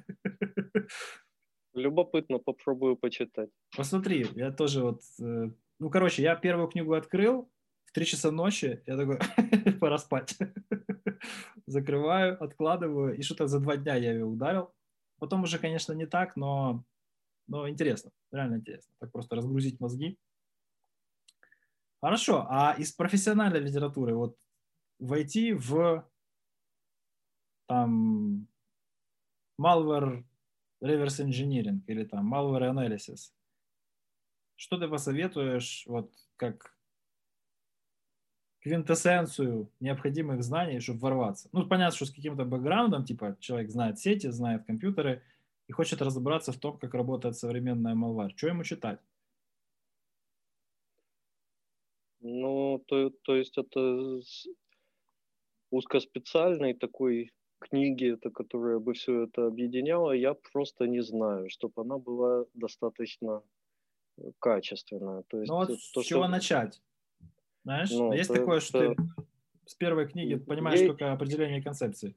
Любопытно, 1.74 2.40
попробую 2.40 2.95
почитать. 2.95 3.49
Посмотри, 3.76 4.28
я 4.36 4.52
тоже 4.52 4.82
вот... 4.82 5.02
Э, 5.22 5.49
ну, 5.80 5.90
короче, 5.90 6.24
я 6.24 6.36
первую 6.36 6.70
книгу 6.70 6.94
открыл 6.94 7.49
в 7.86 7.91
3 7.91 8.06
часа 8.06 8.32
ночи, 8.32 8.82
я 8.86 8.98
такой, 8.98 9.20
пора 9.80 9.98
спать. 9.98 10.38
Закрываю, 11.66 12.41
откладываю, 12.41 13.18
и 13.18 13.22
что-то 13.22 13.48
за 13.48 13.60
два 13.60 13.76
дня 13.76 13.95
я 13.95 14.14
ее 14.14 14.26
ударил. 14.26 14.74
Потом 15.20 15.44
уже, 15.44 15.60
конечно, 15.60 15.94
не 15.94 16.06
так, 16.06 16.36
но 16.38 16.86
но 17.48 17.70
интересно, 17.70 18.12
реально 18.32 18.56
интересно. 18.56 18.94
Так 19.00 19.12
просто 19.12 19.36
разгрузить 19.36 19.80
мозги. 19.80 20.18
Хорошо, 22.02 22.46
а 22.50 22.76
из 22.78 22.92
профессиональной 22.92 23.60
литературы 23.60 24.16
вот 24.16 24.38
войти 25.00 25.54
в 25.54 26.08
там 27.68 28.48
malware 29.60 30.24
reverse 30.84 31.26
engineering 31.26 31.82
или 31.88 32.06
там 32.06 32.34
malware 32.34 32.72
analysis. 32.72 33.32
Что 34.56 34.78
ты 34.78 34.88
посоветуешь 34.88 35.84
вот 35.88 36.14
как 36.38 36.78
квинтэссенцию 38.60 39.72
необходимых 39.80 40.44
знаний, 40.44 40.80
чтобы 40.80 41.00
ворваться? 41.00 41.50
Ну, 41.52 41.68
понятно, 41.68 41.96
что 41.96 42.06
с 42.06 42.12
каким-то 42.12 42.46
бэкграундом, 42.46 43.06
типа 43.06 43.38
человек 43.40 43.70
знает 43.70 44.00
сети, 44.00 44.28
знает 44.28 44.66
компьютеры– 44.66 45.24
и 45.68 45.72
хочет 45.72 46.02
разобраться 46.02 46.52
в 46.52 46.60
том, 46.60 46.78
как 46.78 46.94
работает 46.94 47.36
современная 47.36 47.96
малварь. 47.96 48.34
Что 48.36 48.48
ему 48.48 48.64
читать? 48.64 49.00
Ну, 52.22 52.84
то, 52.88 53.12
то 53.22 53.36
есть 53.36 53.58
это 53.58 54.20
узкоспециальной 55.70 56.74
такой 56.74 57.32
книги, 57.60 58.14
это, 58.14 58.32
которая 58.32 58.80
бы 58.80 58.94
все 58.94 59.24
это 59.24 59.48
объединяла, 59.48 60.12
я 60.12 60.34
просто 60.34 60.88
не 60.88 61.02
знаю, 61.02 61.50
чтобы 61.50 61.82
она 61.82 61.98
была 61.98 62.46
достаточно 62.54 63.44
качественная. 64.40 65.24
То 65.28 65.40
есть, 65.40 65.50
ну 65.50 65.58
вот 65.58 65.68
то, 65.68 66.02
с 66.02 66.06
чего 66.06 66.24
что... 66.24 66.32
начать? 66.32 66.82
Знаешь, 67.64 67.92
ну, 67.92 68.14
есть 68.14 68.28
то, 68.28 68.36
такое, 68.36 68.60
что 68.60 68.84
это... 68.84 68.96
ты 68.96 69.26
с 69.66 69.76
первой 69.76 70.08
книги 70.08 70.36
понимаешь 70.36 70.80
я... 70.80 70.88
только 70.88 71.12
определение 71.12 71.62
концепции. 71.62 72.16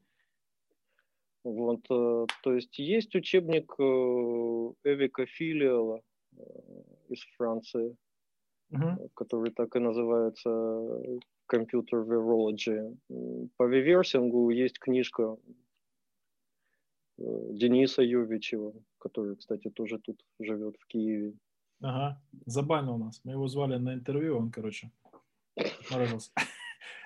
Вот, 1.49 1.81
э, 1.91 2.27
то 2.43 2.55
есть 2.55 2.79
есть 2.79 3.15
учебник 3.15 3.73
э, 3.79 3.83
Эвика 4.85 5.27
Филиала, 5.27 6.03
из 7.09 7.21
Франции, 7.37 7.97
uh-huh. 8.73 9.09
который 9.15 9.51
так 9.53 9.75
и 9.77 9.79
называется 9.79 10.51
Computer 11.51 12.05
Virology. 12.05 12.97
По 13.57 13.65
виверсингу 13.67 14.51
есть 14.51 14.79
книжка 14.79 15.37
Дениса 17.17 18.03
Юрьевичева, 18.03 18.75
который, 18.99 19.37
кстати, 19.37 19.71
тоже 19.71 19.99
тут 19.99 20.23
живет 20.39 20.77
в 20.79 20.87
Киеве. 20.87 21.35
Ага, 21.81 22.21
забавно 22.47 22.93
у 22.93 22.99
нас. 22.99 23.21
Мы 23.25 23.33
его 23.33 23.49
звали 23.49 23.77
на 23.77 23.95
интервью, 23.95 24.37
он, 24.37 24.51
короче, 24.51 24.91
морозился. 25.91 26.31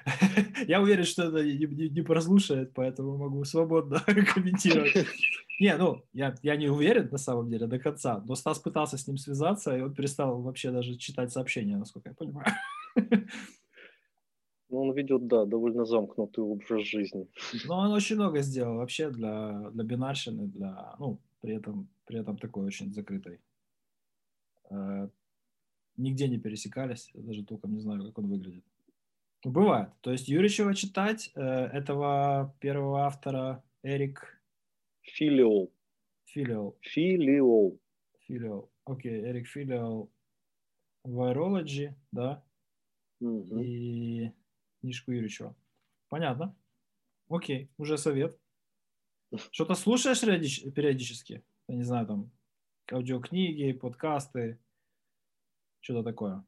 Я 0.68 0.80
уверен, 0.80 1.04
что 1.04 1.24
это 1.24 1.44
не, 1.44 1.66
не, 1.66 1.88
не 1.88 2.02
прослушает, 2.02 2.72
поэтому 2.74 3.16
могу 3.16 3.44
свободно 3.44 4.00
комментировать. 4.34 5.06
Не, 5.60 5.76
ну, 5.76 6.02
я, 6.12 6.34
я 6.42 6.56
не 6.56 6.68
уверен 6.68 7.08
на 7.12 7.18
самом 7.18 7.48
деле 7.48 7.68
до 7.68 7.78
конца, 7.78 8.20
но 8.26 8.34
Стас 8.34 8.58
пытался 8.58 8.96
с 8.96 9.06
ним 9.06 9.16
связаться, 9.16 9.76
и 9.76 9.80
он 9.80 9.94
перестал 9.94 10.42
вообще 10.42 10.72
даже 10.72 10.96
читать 10.96 11.30
сообщения, 11.30 11.76
насколько 11.76 12.08
я 12.08 12.14
понимаю. 12.14 12.46
Ну, 14.70 14.80
он 14.80 14.92
ведет, 14.94 15.28
да, 15.28 15.44
довольно 15.44 15.84
замкнутый 15.84 16.42
образ 16.42 16.86
жизни. 16.86 17.28
Ну, 17.66 17.74
он 17.74 17.92
очень 17.92 18.16
много 18.16 18.40
сделал 18.40 18.76
вообще 18.76 19.10
для, 19.10 19.70
для 19.70 19.84
бинарщины, 19.84 20.48
для, 20.48 20.96
ну, 20.98 21.20
при 21.42 21.54
этом, 21.54 21.88
при 22.06 22.18
этом 22.18 22.38
такой 22.38 22.64
очень 22.64 22.92
закрытой. 22.92 23.38
Э, 24.70 25.08
нигде 25.96 26.28
не 26.28 26.38
пересекались, 26.38 27.10
я 27.14 27.22
даже 27.22 27.44
толком 27.44 27.74
не 27.74 27.80
знаю, 27.80 28.04
как 28.06 28.18
он 28.18 28.28
выглядит. 28.28 28.64
Бывает. 29.44 29.90
То 30.02 30.12
есть 30.12 30.28
Юричева 30.28 30.74
читать, 30.74 31.30
э, 31.34 31.40
этого 31.40 32.54
первого 32.60 33.06
автора 33.06 33.64
Эрик... 33.82 34.40
Филиол. 35.02 35.72
Филиол. 36.26 36.78
Филиол. 36.80 37.80
Филиол. 38.20 38.70
Окей, 38.84 39.20
Эрик 39.20 39.48
Филиол. 39.48 40.12
Virology, 41.04 41.94
да? 42.12 42.44
Угу. 43.20 43.58
И 43.60 44.32
книжку 44.80 45.10
Юричева. 45.10 45.56
Понятно. 46.08 46.56
Окей, 47.28 47.68
уже 47.78 47.98
совет. 47.98 48.38
Что-то 49.50 49.74
слушаешь 49.74 50.20
периодически? 50.20 51.42
Я 51.68 51.74
не 51.74 51.82
знаю, 51.82 52.06
там, 52.06 52.30
аудиокниги, 52.92 53.72
подкасты, 53.72 54.58
что-то 55.80 56.04
такое? 56.04 56.44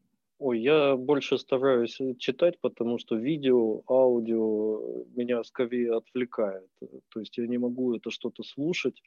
Ой, 0.47 0.61
я 0.61 0.95
больше 0.95 1.39
стараюсь 1.39 1.99
читать, 2.19 2.61
потому 2.61 2.99
что 2.99 3.17
видео, 3.17 3.83
аудио 3.89 5.07
меня 5.17 5.43
скорее 5.43 5.97
отвлекает. 5.97 6.69
То 7.09 7.21
есть 7.21 7.39
я 7.39 7.47
не 7.47 7.57
могу 7.57 7.97
это 7.97 8.11
что-то 8.11 8.43
слушать 8.43 9.03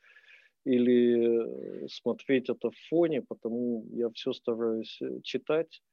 или 0.65 1.87
смотреть 1.89 2.49
это 2.49 2.71
в 2.71 2.77
фоне, 2.89 3.21
потому 3.21 3.85
я 3.91 4.09
все 4.09 4.33
стараюсь 4.33 4.99
читать. 5.21 5.83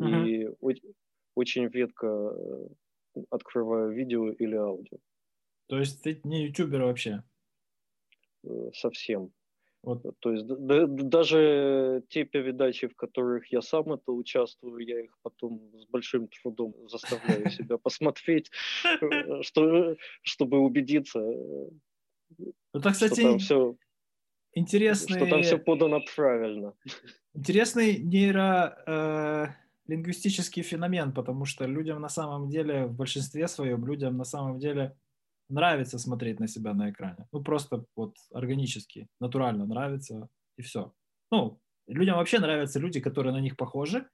Uh-huh. 0.00 0.26
И 0.26 0.48
очень 1.36 1.68
редко 1.68 2.06
э, 3.14 3.20
открываю 3.30 3.92
видео 3.92 4.32
или 4.32 4.56
аудио. 4.56 4.98
То 5.68 5.78
есть 5.78 6.02
ты 6.02 6.20
не 6.24 6.46
ютубер 6.46 6.82
вообще? 6.82 7.22
Э, 8.42 8.70
совсем. 8.74 9.32
Вот. 9.82 10.02
То 10.20 10.32
есть 10.32 10.46
да, 10.46 10.86
даже 10.86 12.04
те 12.08 12.24
передачи, 12.24 12.86
в 12.86 12.94
которых 12.94 13.50
я 13.52 13.60
сам 13.62 13.92
это 13.92 14.12
участвую, 14.12 14.86
я 14.86 15.00
их 15.00 15.18
потом 15.22 15.60
с 15.74 15.86
большим 15.86 16.28
трудом 16.28 16.74
заставляю 16.88 17.50
себя 17.50 17.78
посмотреть, 17.78 18.50
э, 18.84 19.42
что, 19.42 19.96
чтобы 20.22 20.58
убедиться, 20.58 21.20
это, 22.72 22.90
кстати, 22.90 23.20
что 23.20 23.22
там 23.22 23.38
все 23.38 23.76
интересный... 24.54 25.16
Что 25.18 25.26
там 25.26 25.42
все 25.42 25.58
подано 25.58 26.00
правильно. 26.14 26.74
Интересный 27.34 27.98
нейро 27.98 29.56
лингвистический 29.88 30.62
феномен, 30.62 31.12
потому 31.12 31.44
что 31.44 31.66
людям 31.66 32.00
на 32.00 32.08
самом 32.08 32.48
деле, 32.48 32.86
в 32.86 32.94
большинстве 32.94 33.48
своем, 33.48 33.84
людям 33.84 34.16
на 34.16 34.24
самом 34.24 34.58
деле 34.58 34.96
нравится 35.48 35.98
смотреть 35.98 36.40
на 36.40 36.48
себя 36.48 36.74
на 36.74 36.90
экране. 36.90 37.26
Ну, 37.32 37.42
просто 37.42 37.84
вот 37.96 38.16
органически, 38.32 39.08
натурально 39.20 39.66
нравится, 39.66 40.28
и 40.56 40.62
все. 40.62 40.92
Ну, 41.30 41.60
людям 41.86 42.16
вообще 42.16 42.38
нравятся 42.38 42.78
люди, 42.78 43.00
которые 43.00 43.32
на 43.32 43.40
них 43.40 43.56
похожи, 43.56 44.08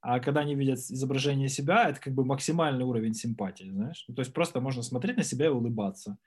а 0.00 0.18
когда 0.18 0.40
они 0.40 0.56
видят 0.56 0.78
изображение 0.78 1.48
себя, 1.48 1.88
это 1.88 2.00
как 2.00 2.14
бы 2.14 2.24
максимальный 2.24 2.84
уровень 2.84 3.14
симпатии, 3.14 3.70
знаешь? 3.70 4.04
Ну, 4.08 4.14
то 4.14 4.22
есть 4.22 4.34
просто 4.34 4.60
можно 4.60 4.82
смотреть 4.82 5.16
на 5.16 5.22
себя 5.22 5.46
и 5.46 5.50
улыбаться. 5.50 6.18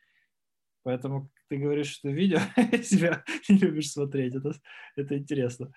Поэтому 0.84 1.30
ты 1.50 1.58
говоришь, 1.58 1.92
что 1.92 2.10
видео 2.10 2.40
себя 2.84 3.24
не 3.50 3.58
любишь 3.58 3.92
смотреть. 3.92 4.36
Это, 4.36 4.54
это 4.96 5.18
интересно. 5.18 5.74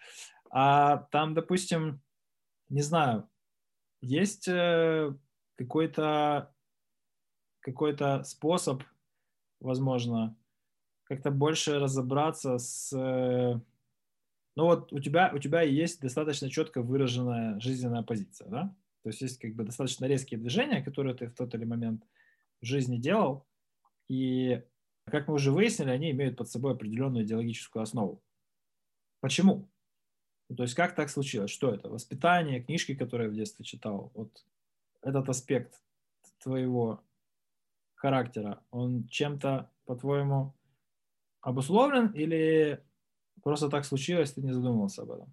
А 0.51 1.09
там, 1.11 1.35
допустим, 1.35 2.01
не 2.69 2.83
знаю, 2.83 3.29
есть 4.01 4.47
э, 4.47 5.13
какой-то 5.57 6.55
какой-то 7.61 8.23
способ, 8.25 8.83
возможно, 9.61 10.37
как-то 11.05 11.31
больше 11.31 11.79
разобраться 11.79 12.59
с... 12.59 12.93
Э, 12.93 13.59
ну 14.57 14.65
вот 14.65 14.93
у 14.93 15.01
тебя, 15.01 15.31
у 15.35 15.39
тебя 15.39 15.63
есть 15.63 16.01
достаточно 16.01 16.51
четко 16.51 16.83
выраженная 16.83 17.59
жизненная 17.61 18.03
позиция, 18.03 18.49
да? 18.49 18.77
То 19.03 19.11
есть 19.11 19.21
есть 19.23 19.39
как 19.39 19.55
бы 19.55 19.65
достаточно 19.65 20.05
резкие 20.07 20.39
движения, 20.39 20.83
которые 20.83 21.15
ты 21.15 21.27
в 21.29 21.35
тот 21.35 21.55
или 21.55 21.65
момент 21.65 22.05
в 22.61 22.67
жизни 22.67 22.99
делал, 22.99 23.47
и, 24.09 24.63
как 25.05 25.29
мы 25.29 25.35
уже 25.35 25.53
выяснили, 25.53 25.91
они 25.91 26.11
имеют 26.11 26.37
под 26.37 26.51
собой 26.51 26.73
определенную 26.73 27.25
идеологическую 27.25 27.83
основу. 27.83 28.23
Почему? 29.21 29.69
Ну, 30.49 30.57
то 30.57 30.63
есть 30.63 30.75
как 30.75 30.95
так 30.95 31.11
случилось? 31.11 31.51
Что 31.51 31.75
это? 31.75 31.89
Воспитание, 31.89 32.63
книжки, 32.63 32.95
которые 32.95 33.29
в 33.31 33.35
детстве 33.35 33.65
читал? 33.65 34.11
Вот 34.15 34.45
этот 35.03 35.29
аспект 35.29 35.81
твоего 36.43 37.03
характера, 37.99 38.63
он 38.71 39.07
чем-то, 39.09 39.71
по-твоему, 39.85 40.55
обусловлен 41.41 42.13
или 42.13 42.83
просто 43.43 43.69
так 43.69 43.85
случилось, 43.85 44.33
ты 44.33 44.43
не 44.43 44.53
задумывался 44.53 45.03
об 45.03 45.11
этом? 45.11 45.33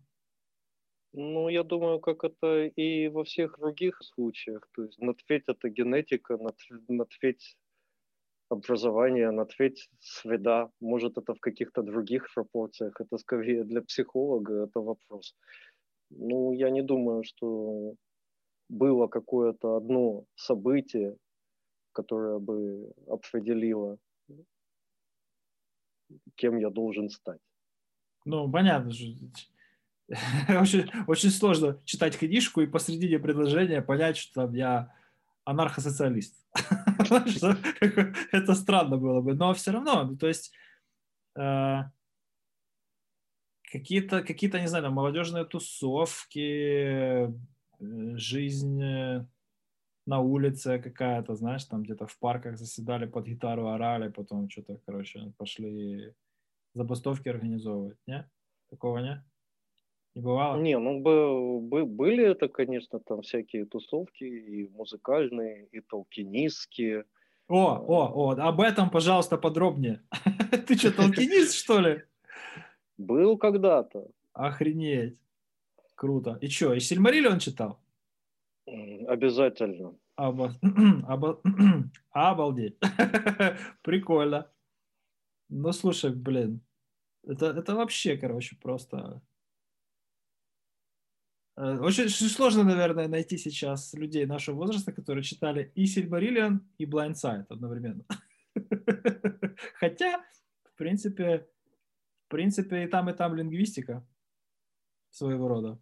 Ну, 1.13 1.49
я 1.49 1.63
думаю, 1.63 1.99
как 1.99 2.23
это 2.23 2.65
и 2.65 3.07
во 3.07 3.23
всех 3.23 3.57
других 3.59 3.97
случаях. 4.03 4.67
То 4.75 4.83
есть 4.83 4.99
на 4.99 5.13
треть 5.13 5.43
это 5.47 5.69
генетика, 5.69 6.37
на, 6.37 6.51
на 6.89 7.05
треть 7.05 7.57
образование, 8.49 9.31
на 9.31 9.45
треть 9.45 9.89
среда. 9.99 10.69
Может, 10.81 11.17
это 11.17 11.33
в 11.33 11.39
каких-то 11.39 11.83
других 11.83 12.27
пропорциях. 12.33 12.99
Это 12.99 13.17
скорее 13.17 13.63
для 13.63 13.81
психолога 13.81 14.63
это 14.63 14.81
вопрос. 14.81 15.35
Ну, 16.09 16.51
я 16.51 16.69
не 16.69 16.81
думаю, 16.81 17.23
что 17.23 17.95
было 18.69 19.07
какое-то 19.07 19.77
одно 19.77 20.25
событие, 20.35 21.15
которое 21.95 22.39
бы 22.39 22.91
определило, 23.07 23.97
кем 26.35 26.57
я 26.57 26.69
должен 26.69 27.09
стать. 27.09 27.39
Ну, 28.25 28.51
понятно. 28.51 28.91
Очень, 30.49 30.87
очень 31.07 31.31
сложно 31.31 31.81
читать 31.83 32.15
книжку 32.15 32.61
и 32.61 32.67
посредине 32.67 33.17
предложения 33.17 33.81
понять, 33.81 34.17
что 34.17 34.45
там 34.45 34.53
я 34.53 34.93
анархосоциалист. 35.45 36.35
Это 38.31 38.53
странно 38.53 38.97
было 38.97 39.21
бы, 39.21 39.33
но 39.33 39.55
все 39.55 39.71
равно, 39.71 40.03
ну, 40.03 40.15
то 40.15 40.27
есть 40.27 40.51
э, 41.35 41.77
какие-то, 43.63 44.21
какие-то, 44.21 44.59
не 44.59 44.67
знаю, 44.67 44.91
молодежные 44.91 45.43
тусовки, 45.43 46.39
э, 46.39 47.33
жизнь 47.79 48.83
э, 48.83 49.25
на 50.05 50.19
улице 50.19 50.79
какая-то, 50.79 51.35
знаешь, 51.35 51.65
там 51.65 51.83
где-то 51.83 52.05
в 52.05 52.17
парках 52.19 52.57
заседали 52.57 53.05
под 53.05 53.25
гитару, 53.25 53.67
орали, 53.67 54.09
потом 54.09 54.49
что-то, 54.49 54.79
короче, 54.85 55.33
пошли 55.37 56.13
забастовки 56.73 57.29
организовывать, 57.29 57.97
не? 58.05 58.29
Такого 58.69 58.99
не? 58.99 59.23
Не 60.13 60.21
бывало? 60.21 60.61
Не, 60.61 60.77
ну 60.77 61.01
бы, 61.01 61.59
бы, 61.59 61.85
были 61.85 62.23
это, 62.23 62.47
конечно, 62.47 62.99
там 62.99 63.21
всякие 63.21 63.65
тусовки 63.65 64.23
и 64.23 64.67
музыкальные, 64.69 65.67
и 65.71 65.81
толкинистские. 65.81 67.05
О, 67.47 67.77
о, 67.77 68.11
о, 68.13 68.31
об 68.31 68.61
этом, 68.61 68.89
пожалуйста, 68.89 69.37
подробнее. 69.37 70.01
Ты 70.67 70.77
что, 70.77 70.91
толкинист, 70.91 71.53
что 71.53 71.79
ли? 71.79 72.03
Был 72.97 73.37
когда-то. 73.37 74.07
Охренеть. 74.33 75.19
Круто. 75.95 76.37
И 76.41 76.47
что, 76.47 76.73
и 76.73 76.79
Сильмариллион 76.79 77.39
читал? 77.39 77.79
Обязательно. 78.67 79.97
Обо... 80.15 80.51
Обо... 81.07 81.41
Обалдеть. 82.11 82.77
Прикольно. 83.83 84.51
Ну, 85.49 85.71
слушай, 85.71 86.13
блин, 86.13 86.61
это, 87.23 87.47
это 87.47 87.75
вообще, 87.75 88.17
короче, 88.17 88.55
просто 88.55 89.21
Э, 91.57 91.77
очень 91.79 92.09
сложно, 92.09 92.63
наверное, 92.63 93.07
найти 93.07 93.37
сейчас 93.37 93.93
людей 93.93 94.25
нашего 94.25 94.55
возраста, 94.55 94.91
которые 94.91 95.23
читали 95.23 95.71
и 95.75 95.85
Silmarillion, 95.85 96.59
и 96.77 96.85
Blindside 96.85 97.45
одновременно. 97.49 98.05
Хотя, 99.79 100.23
в 100.63 100.75
принципе, 100.75 101.47
в 102.25 102.29
принципе, 102.29 102.83
и 102.83 102.87
там, 102.87 103.09
и 103.09 103.13
там 103.13 103.35
лингвистика. 103.35 104.05
своего 105.11 105.47
рода. 105.47 105.79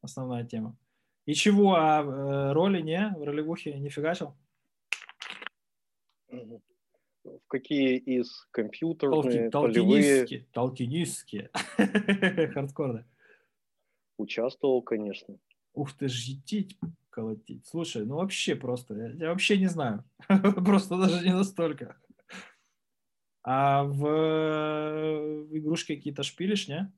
Основная 0.00 0.44
тема. 0.44 0.76
И 1.24 1.34
чего, 1.34 1.74
а 1.76 2.02
э, 2.02 2.52
роли 2.52 2.80
не? 2.80 3.14
В 3.16 3.22
ролевухе 3.22 3.78
не 3.78 3.90
фигачил? 3.90 4.36
В 6.28 7.46
какие 7.46 7.98
из 7.98 8.46
компьютерные, 8.50 9.50
Толки, 9.50 9.72
полевые? 9.74 10.46
Толкинистские. 10.52 11.50
Хардкорные. 12.54 13.06
Участвовал, 14.16 14.82
конечно. 14.82 15.38
Ух 15.74 15.92
ты, 15.96 16.08
житить 16.08 16.78
колотить. 17.10 17.66
Слушай, 17.66 18.04
ну 18.04 18.16
вообще 18.16 18.56
просто, 18.56 18.94
я, 18.94 19.10
я 19.10 19.28
вообще 19.28 19.58
не 19.58 19.68
знаю. 19.68 20.04
просто 20.64 20.98
даже 20.98 21.24
не 21.24 21.34
настолько. 21.34 21.96
А 23.44 23.84
в, 23.84 24.00
в 24.00 25.58
игрушки 25.58 25.96
какие-то 25.96 26.22
шпилишь, 26.22 26.68
не? 26.68 26.92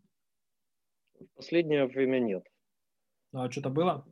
В 1.19 1.27
последнее 1.37 1.87
время 1.87 2.19
нет. 2.19 2.47
Ну, 3.33 3.43
а 3.43 3.51
что-то 3.51 3.71
было? 3.71 4.07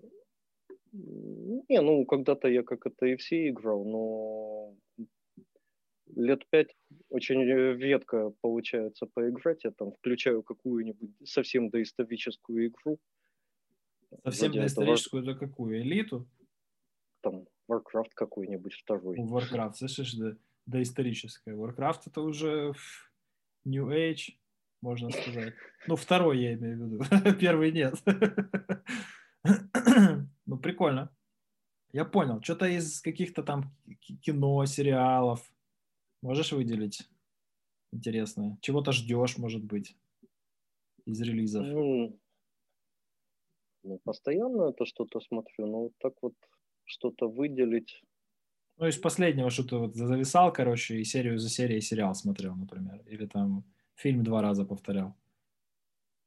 Не, 0.92 1.80
ну, 1.80 2.04
когда-то 2.04 2.48
я 2.48 2.62
как 2.62 2.86
это 2.86 3.06
и 3.06 3.16
все 3.16 3.48
играл, 3.48 3.84
но 3.84 4.76
лет 6.14 6.46
пять 6.50 6.76
очень 7.08 7.42
редко 7.42 8.30
получается 8.40 9.06
поиграть. 9.06 9.64
Я 9.64 9.70
там 9.70 9.92
включаю 9.92 10.42
какую-нибудь 10.42 11.10
совсем 11.24 11.70
доисторическую 11.70 12.68
игру. 12.68 12.98
Совсем 14.24 14.52
доисторическую 14.52 15.22
это 15.22 15.34
какую? 15.34 15.80
Элиту? 15.80 16.28
Там 17.22 17.46
Warcraft 17.70 18.10
какой-нибудь 18.14 18.74
второй. 18.74 19.18
Warcraft, 19.18 19.74
слышишь, 19.74 20.14
да, 20.14 20.36
доисторическая. 20.66 21.54
Warcraft 21.54 22.02
это 22.06 22.20
уже 22.20 22.74
New 23.64 23.88
Age, 23.88 24.34
можно 24.82 25.10
сказать. 25.10 25.54
Ну, 25.86 25.96
второй 25.96 26.42
я 26.42 26.54
имею 26.54 26.78
в 26.78 26.82
виду. 26.84 27.00
Первый 27.40 27.72
нет. 27.72 27.94
ну, 30.46 30.58
прикольно. 30.58 31.10
Я 31.92 32.04
понял. 32.04 32.40
Что-то 32.42 32.66
из 32.66 33.00
каких-то 33.00 33.42
там 33.42 33.74
кино, 34.22 34.64
сериалов. 34.66 35.52
Можешь 36.22 36.52
выделить 36.52 37.08
интересное? 37.92 38.58
Чего-то 38.60 38.92
ждешь, 38.92 39.38
может 39.38 39.62
быть, 39.62 39.96
из 41.04 41.20
релизов? 41.20 41.66
Ну, 41.66 42.18
ну 43.82 43.98
постоянно 44.04 44.70
это 44.70 44.86
что-то 44.86 45.20
смотрю. 45.20 45.66
Ну, 45.66 45.78
вот 45.82 45.92
так 45.98 46.14
вот 46.22 46.34
что-то 46.84 47.28
выделить. 47.28 48.02
Ну, 48.78 48.86
из 48.86 48.96
последнего, 48.96 49.50
что 49.50 49.64
ты 49.64 49.76
вот 49.76 49.94
зависал, 49.94 50.52
короче, 50.52 50.98
и 50.98 51.04
серию 51.04 51.38
за 51.38 51.48
серией 51.48 51.82
сериал 51.82 52.14
смотрел, 52.14 52.56
например. 52.56 53.02
Или 53.06 53.26
там 53.26 53.64
фильм 53.94 54.24
два 54.24 54.40
раза 54.42 54.64
повторял. 54.64 55.14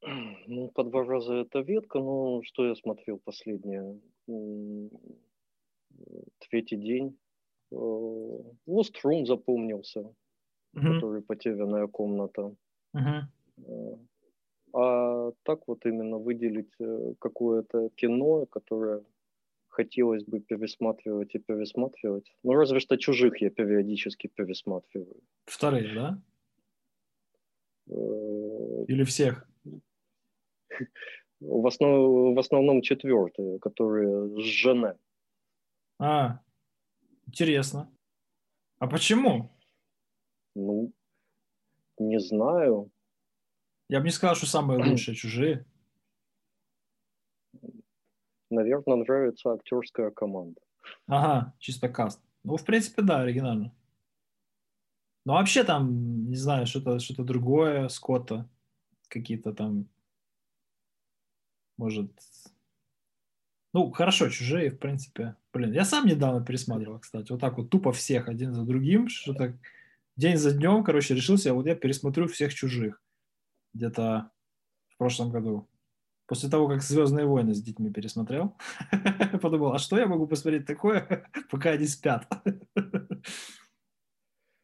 Ну, 0.02 0.68
по 0.68 0.84
два 0.84 1.04
раза 1.04 1.34
это 1.34 1.60
ветка, 1.60 1.98
но 1.98 2.42
что 2.42 2.66
я 2.66 2.74
смотрел 2.74 3.18
последнее? 3.18 4.00
Третий 6.50 6.76
день. 6.76 7.18
Lost 7.72 8.94
Room 9.04 9.24
запомнился, 9.24 10.00
uh-huh. 10.00 10.94
который 10.94 11.22
потерянная 11.22 11.86
комната. 11.88 12.54
Uh-huh. 12.94 13.98
А 14.72 15.32
так 15.42 15.66
вот 15.66 15.86
именно 15.86 16.18
выделить 16.18 16.72
э, 16.78 17.14
какое-то 17.18 17.88
кино, 17.96 18.46
которое 18.46 19.02
хотелось 19.68 20.24
бы 20.24 20.40
пересматривать 20.40 21.34
и 21.34 21.38
пересматривать. 21.38 22.30
Ну, 22.42 22.52
разве 22.54 22.80
что 22.80 22.96
чужих 22.96 23.40
я 23.40 23.50
периодически 23.50 24.28
пересматриваю. 24.28 25.22
Вторые, 25.46 25.94
да? 25.94 26.22
Э, 27.88 28.84
Или 28.88 29.04
всех? 29.04 29.48
В, 31.40 31.66
основ, 31.66 32.34
в 32.34 32.38
основном 32.38 32.80
четвертые, 32.82 33.58
которые 33.58 34.40
с 34.40 34.42
жены. 34.42 34.96
А, 35.98 36.40
интересно. 37.26 37.90
А 38.78 38.86
почему? 38.86 39.50
Ну, 40.54 40.92
не 41.98 42.18
знаю. 42.20 42.90
Я 43.88 44.00
бы 44.00 44.06
не 44.06 44.12
сказал, 44.12 44.34
что 44.34 44.46
самые 44.46 44.82
лучшие 44.82 45.14
чужие. 45.14 45.66
Наверное, 48.50 48.96
нравится 48.96 49.52
актерская 49.52 50.10
команда. 50.10 50.60
Ага, 51.06 51.54
чисто 51.58 51.88
каст. 51.88 52.22
Ну, 52.44 52.56
в 52.56 52.64
принципе, 52.64 53.02
да, 53.02 53.20
оригинально. 53.20 53.74
Ну, 55.24 55.32
вообще 55.32 55.64
там, 55.64 56.28
не 56.28 56.36
знаю, 56.36 56.66
что-то 56.66 56.98
что 57.00 57.24
другое, 57.24 57.88
Скотта, 57.88 58.48
какие-то 59.08 59.52
там 59.52 59.88
может... 61.76 62.10
Ну, 63.72 63.90
хорошо, 63.90 64.30
чужие, 64.30 64.70
в 64.70 64.78
принципе. 64.78 65.36
Блин, 65.52 65.72
я 65.72 65.84
сам 65.84 66.06
недавно 66.06 66.44
пересматривал, 66.44 66.98
кстати. 66.98 67.30
Вот 67.30 67.40
так 67.40 67.58
вот 67.58 67.68
тупо 67.68 67.92
всех 67.92 68.28
один 68.28 68.54
за 68.54 68.62
другим. 68.64 69.08
Что-то 69.08 69.58
день 70.16 70.36
за 70.36 70.52
днем, 70.52 70.82
короче, 70.82 71.14
решился, 71.14 71.52
вот 71.52 71.66
я 71.66 71.74
пересмотрю 71.74 72.26
всех 72.26 72.54
чужих. 72.54 73.02
Где-то 73.74 74.30
в 74.88 74.96
прошлом 74.96 75.30
году. 75.30 75.68
После 76.26 76.48
того, 76.48 76.68
как 76.68 76.82
«Звездные 76.82 77.26
войны» 77.26 77.54
с 77.54 77.62
детьми 77.62 77.90
пересмотрел, 77.92 78.56
подумал, 79.42 79.74
а 79.74 79.78
что 79.78 79.96
я 79.96 80.06
могу 80.06 80.26
посмотреть 80.26 80.66
такое, 80.66 81.30
пока 81.50 81.70
они 81.70 81.86
спят? 81.86 82.26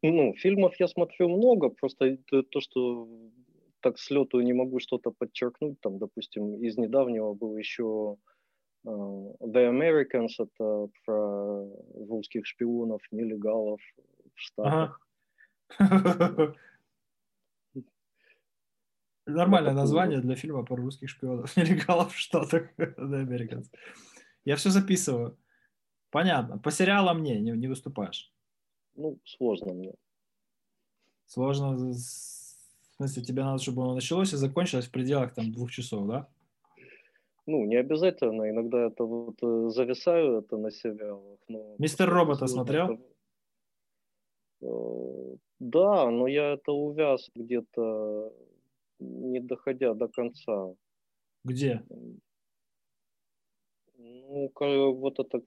Ну, 0.03 0.35
фильмов 0.35 0.75
я 0.81 0.89
смотрю 0.89 1.29
много, 1.29 1.69
просто 1.69 2.17
то, 2.27 2.61
что 2.61 3.22
так 3.83 3.99
с 3.99 4.11
лету 4.11 4.41
не 4.41 4.53
могу 4.53 4.81
что-то 4.81 5.11
подчеркнуть. 5.11 5.81
Там, 5.81 5.99
допустим, 5.99 6.55
из 6.55 6.79
недавнего 6.79 7.35
был 7.35 7.57
еще 7.57 8.17
uh, 8.87 9.37
The 9.41 9.71
Americans, 9.71 10.31
это 10.39 10.89
про 11.05 11.69
русских 12.09 12.47
шпионов, 12.47 13.03
нелегалов 13.11 13.81
в 14.35 14.41
Штатах. 14.41 15.01
Нормальное 19.27 19.75
название 19.75 20.21
для 20.21 20.35
фильма 20.35 20.65
про 20.65 20.77
русских 20.77 21.09
шпионов, 21.11 21.57
нелегалов 21.59 22.13
в 22.13 22.19
Штатах. 22.19 22.71
The 22.79 23.27
Americans. 23.27 23.67
Я 24.45 24.57
все 24.57 24.71
записываю. 24.71 25.37
Понятно. 26.11 26.59
По 26.59 26.71
сериалам 26.71 27.23
не, 27.23 27.41
не, 27.41 27.53
не 27.53 27.69
выступаешь. 27.69 28.33
Ну, 28.95 29.19
сложно 29.25 29.73
мне. 29.73 29.95
Сложно 31.27 31.77
смысле, 33.09 33.23
тебе 33.23 33.45
надо, 33.45 33.63
чтобы 33.63 33.83
оно 33.83 33.95
началось 33.95 34.33
и 34.33 34.37
закончилось 34.37 34.87
в 34.87 34.91
пределах 34.91 35.35
там 35.35 35.53
двух 35.53 35.71
часов, 35.71 36.07
да? 36.07 36.29
Ну, 37.47 37.65
не 37.65 37.77
обязательно. 37.77 38.49
Иногда 38.49 38.87
это 38.87 39.05
вот 39.05 39.43
э, 39.43 39.69
зависаю 39.71 40.39
это 40.39 40.57
на 40.57 40.71
сериалах. 40.71 41.39
Но 41.49 41.75
Мистер 41.79 42.09
Робота 42.09 42.47
смотрел? 42.47 43.01
Э, 44.61 45.37
да, 45.59 46.11
но 46.11 46.29
я 46.29 46.53
это 46.53 46.73
увяз 46.73 47.29
где-то, 47.35 48.33
не 49.01 49.41
доходя 49.41 49.95
до 49.95 50.09
конца. 50.09 50.75
Где? 51.45 51.83
Ну, 53.97 54.53
вот 54.95 55.19
это, 55.19 55.43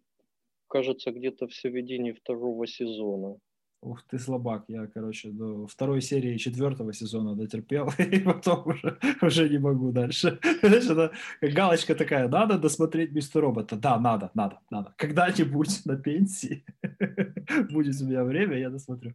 кажется, 0.68 1.12
где-то 1.12 1.48
в 1.48 1.54
середине 1.54 2.14
второго 2.14 2.68
сезона. 2.68 3.38
Ух 3.86 4.02
ты 4.02 4.18
слабак, 4.18 4.64
я, 4.68 4.88
короче, 4.88 5.30
до 5.30 5.68
второй 5.68 6.02
серии 6.02 6.38
четвертого 6.38 6.92
сезона 6.92 7.36
дотерпел, 7.36 7.94
и 8.00 8.20
потом 8.20 8.68
уже, 8.68 8.98
уже 9.22 9.48
не 9.48 9.60
могу 9.60 9.92
дальше. 9.92 10.40
Знаешь, 10.62 10.90
это 10.90 11.12
галочка 11.42 11.94
такая, 11.94 12.28
надо 12.28 12.58
досмотреть 12.58 13.12
Мистер 13.12 13.42
Робота. 13.42 13.76
Да, 13.76 14.00
надо, 14.00 14.32
надо, 14.34 14.60
надо. 14.72 14.96
Когда-нибудь 14.98 15.86
на 15.86 15.98
пенсии 15.98 16.66
будет 17.70 18.02
у 18.02 18.06
меня 18.06 18.24
время, 18.24 18.58
я 18.58 18.72
досмотрю. 18.72 19.14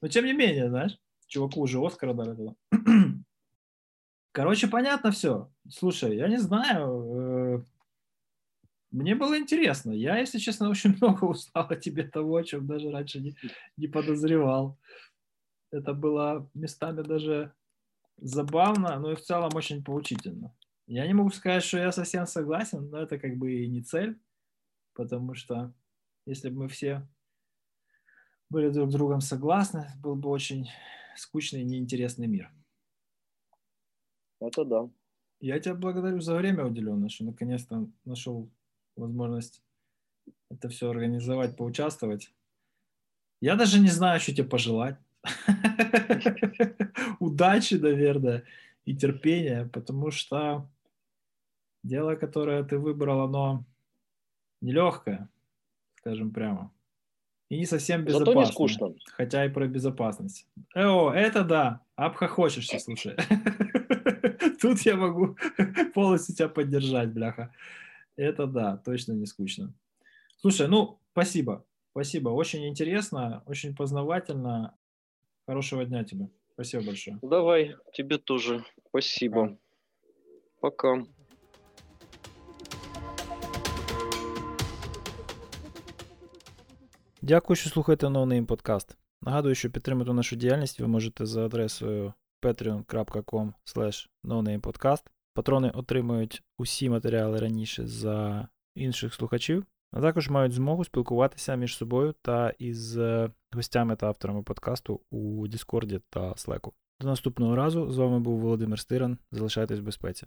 Но 0.00 0.08
тем 0.08 0.24
не 0.24 0.32
менее, 0.32 0.70
знаешь, 0.70 0.98
чуваку 1.26 1.60
уже 1.60 1.78
Оскара 1.78 2.14
дали 2.14 2.34
туда. 2.34 2.54
Короче, 4.32 4.68
понятно 4.68 5.10
все. 5.10 5.50
Слушай, 5.68 6.16
я 6.16 6.28
не 6.28 6.38
знаю, 6.38 6.88
мне 8.90 9.14
было 9.14 9.38
интересно. 9.38 9.92
Я, 9.92 10.18
если 10.18 10.38
честно, 10.38 10.68
очень 10.70 10.96
много 10.96 11.24
узнал 11.24 11.66
о 11.68 11.76
тебе 11.76 12.04
того, 12.04 12.36
о 12.36 12.44
чем 12.44 12.66
даже 12.66 12.90
раньше 12.90 13.20
не, 13.20 13.36
не 13.76 13.86
подозревал. 13.86 14.78
Это 15.70 15.94
было 15.94 16.50
местами 16.54 17.02
даже 17.02 17.52
забавно, 18.16 18.98
но 18.98 19.12
и 19.12 19.16
в 19.16 19.22
целом 19.22 19.50
очень 19.54 19.84
поучительно. 19.84 20.54
Я 20.86 21.06
не 21.06 21.14
могу 21.14 21.30
сказать, 21.30 21.62
что 21.62 21.78
я 21.78 21.92
совсем 21.92 22.26
согласен, 22.26 22.90
но 22.90 22.98
это 22.98 23.18
как 23.18 23.36
бы 23.36 23.52
и 23.52 23.68
не 23.68 23.82
цель, 23.82 24.18
потому 24.94 25.34
что 25.34 25.72
если 26.26 26.50
бы 26.50 26.62
мы 26.62 26.68
все 26.68 27.06
были 28.50 28.68
друг 28.70 28.90
с 28.90 28.94
другом 28.94 29.20
согласны, 29.20 29.86
был 30.02 30.16
бы 30.16 30.28
очень 30.28 30.68
скучный 31.16 31.60
и 31.60 31.64
неинтересный 31.64 32.26
мир. 32.26 32.50
Это 34.40 34.64
да. 34.64 34.90
Я 35.38 35.60
тебя 35.60 35.74
благодарю 35.74 36.20
за 36.20 36.34
время 36.34 36.66
уделенное, 36.66 37.08
что 37.08 37.24
наконец-то 37.24 37.88
нашел 38.04 38.50
возможность 39.00 39.62
это 40.50 40.68
все 40.68 40.90
организовать, 40.90 41.56
поучаствовать. 41.56 42.32
Я 43.40 43.56
даже 43.56 43.80
не 43.80 43.88
знаю, 43.88 44.20
что 44.20 44.32
тебе 44.32 44.48
пожелать. 44.48 44.96
Удачи, 47.20 47.74
наверное, 47.74 48.44
и 48.84 48.94
терпения, 48.94 49.68
потому 49.72 50.10
что 50.10 50.68
дело, 51.82 52.16
которое 52.16 52.62
ты 52.64 52.78
выбрал, 52.78 53.22
оно 53.22 53.64
нелегкое, 54.60 55.28
скажем 55.96 56.32
прямо. 56.32 56.72
И 57.48 57.58
не 57.58 57.66
совсем 57.66 58.04
безопасно. 58.04 58.32
Зато 58.34 58.40
не 58.40 58.52
скучно. 58.52 58.94
Хотя 59.06 59.44
и 59.44 59.48
про 59.48 59.66
безопасность. 59.66 60.46
О, 60.74 61.10
это 61.10 61.44
да. 61.44 61.80
Обхохочешься, 61.96 62.78
слушай. 62.78 63.16
Тут 64.60 64.80
я 64.82 64.96
могу 64.96 65.36
полностью 65.94 66.36
тебя 66.36 66.48
поддержать, 66.48 67.12
бляха. 67.12 67.52
Это 68.19 68.47
да, 68.47 68.77
точно 68.77 69.13
не 69.13 69.25
скучно. 69.25 69.73
Слушай, 70.37 70.67
ну, 70.67 70.99
спасибо. 71.11 71.65
Спасибо. 71.91 72.29
Очень 72.29 72.67
интересно, 72.67 73.43
очень 73.45 73.75
познавательно. 73.75 74.77
Хорошего 75.47 75.85
дня 75.85 76.03
тебе. 76.03 76.29
Спасибо 76.53 76.85
большое. 76.85 77.19
Давай, 77.21 77.75
тебе 77.93 78.17
тоже. 78.17 78.63
Спасибо. 78.89 79.57
Пока. 80.59 80.95
Пока. 80.95 81.15
Дякую, 87.25 87.57
що 87.57 87.69
слухаєте 87.69 88.07
NoName 88.07 88.45
Podcast. 88.45 88.95
Нагадую, 89.21 89.55
що 89.55 89.69
підтримати 89.69 90.13
нашу 90.13 90.35
діяльність 90.35 90.79
ви 90.79 90.87
можете 90.87 91.25
за 91.25 91.45
адресою 91.45 92.13
patreon.com 92.41 93.53
nonamepodcast. 94.23 95.03
Патрони 95.34 95.70
отримують 95.70 96.42
усі 96.58 96.90
матеріали 96.90 97.38
раніше 97.38 97.86
за 97.86 98.48
інших 98.74 99.14
слухачів, 99.14 99.66
а 99.92 100.00
також 100.00 100.28
мають 100.28 100.52
змогу 100.52 100.84
спілкуватися 100.84 101.54
між 101.54 101.76
собою 101.76 102.14
та 102.22 102.50
із 102.58 102.98
е, 102.98 103.30
гостями 103.52 103.96
та 103.96 104.06
авторами 104.06 104.42
подкасту 104.42 105.00
у 105.10 105.48
Діскорді 105.48 106.00
та 106.10 106.36
Слеку. 106.36 106.72
До 107.00 107.06
наступного 107.06 107.56
разу 107.56 107.90
з 107.90 107.98
вами 107.98 108.20
був 108.20 108.40
Володимир 108.40 108.78
Стиран. 108.78 109.18
Залишайтесь 109.32 109.78
в 109.78 109.82
безпеці. 109.82 110.26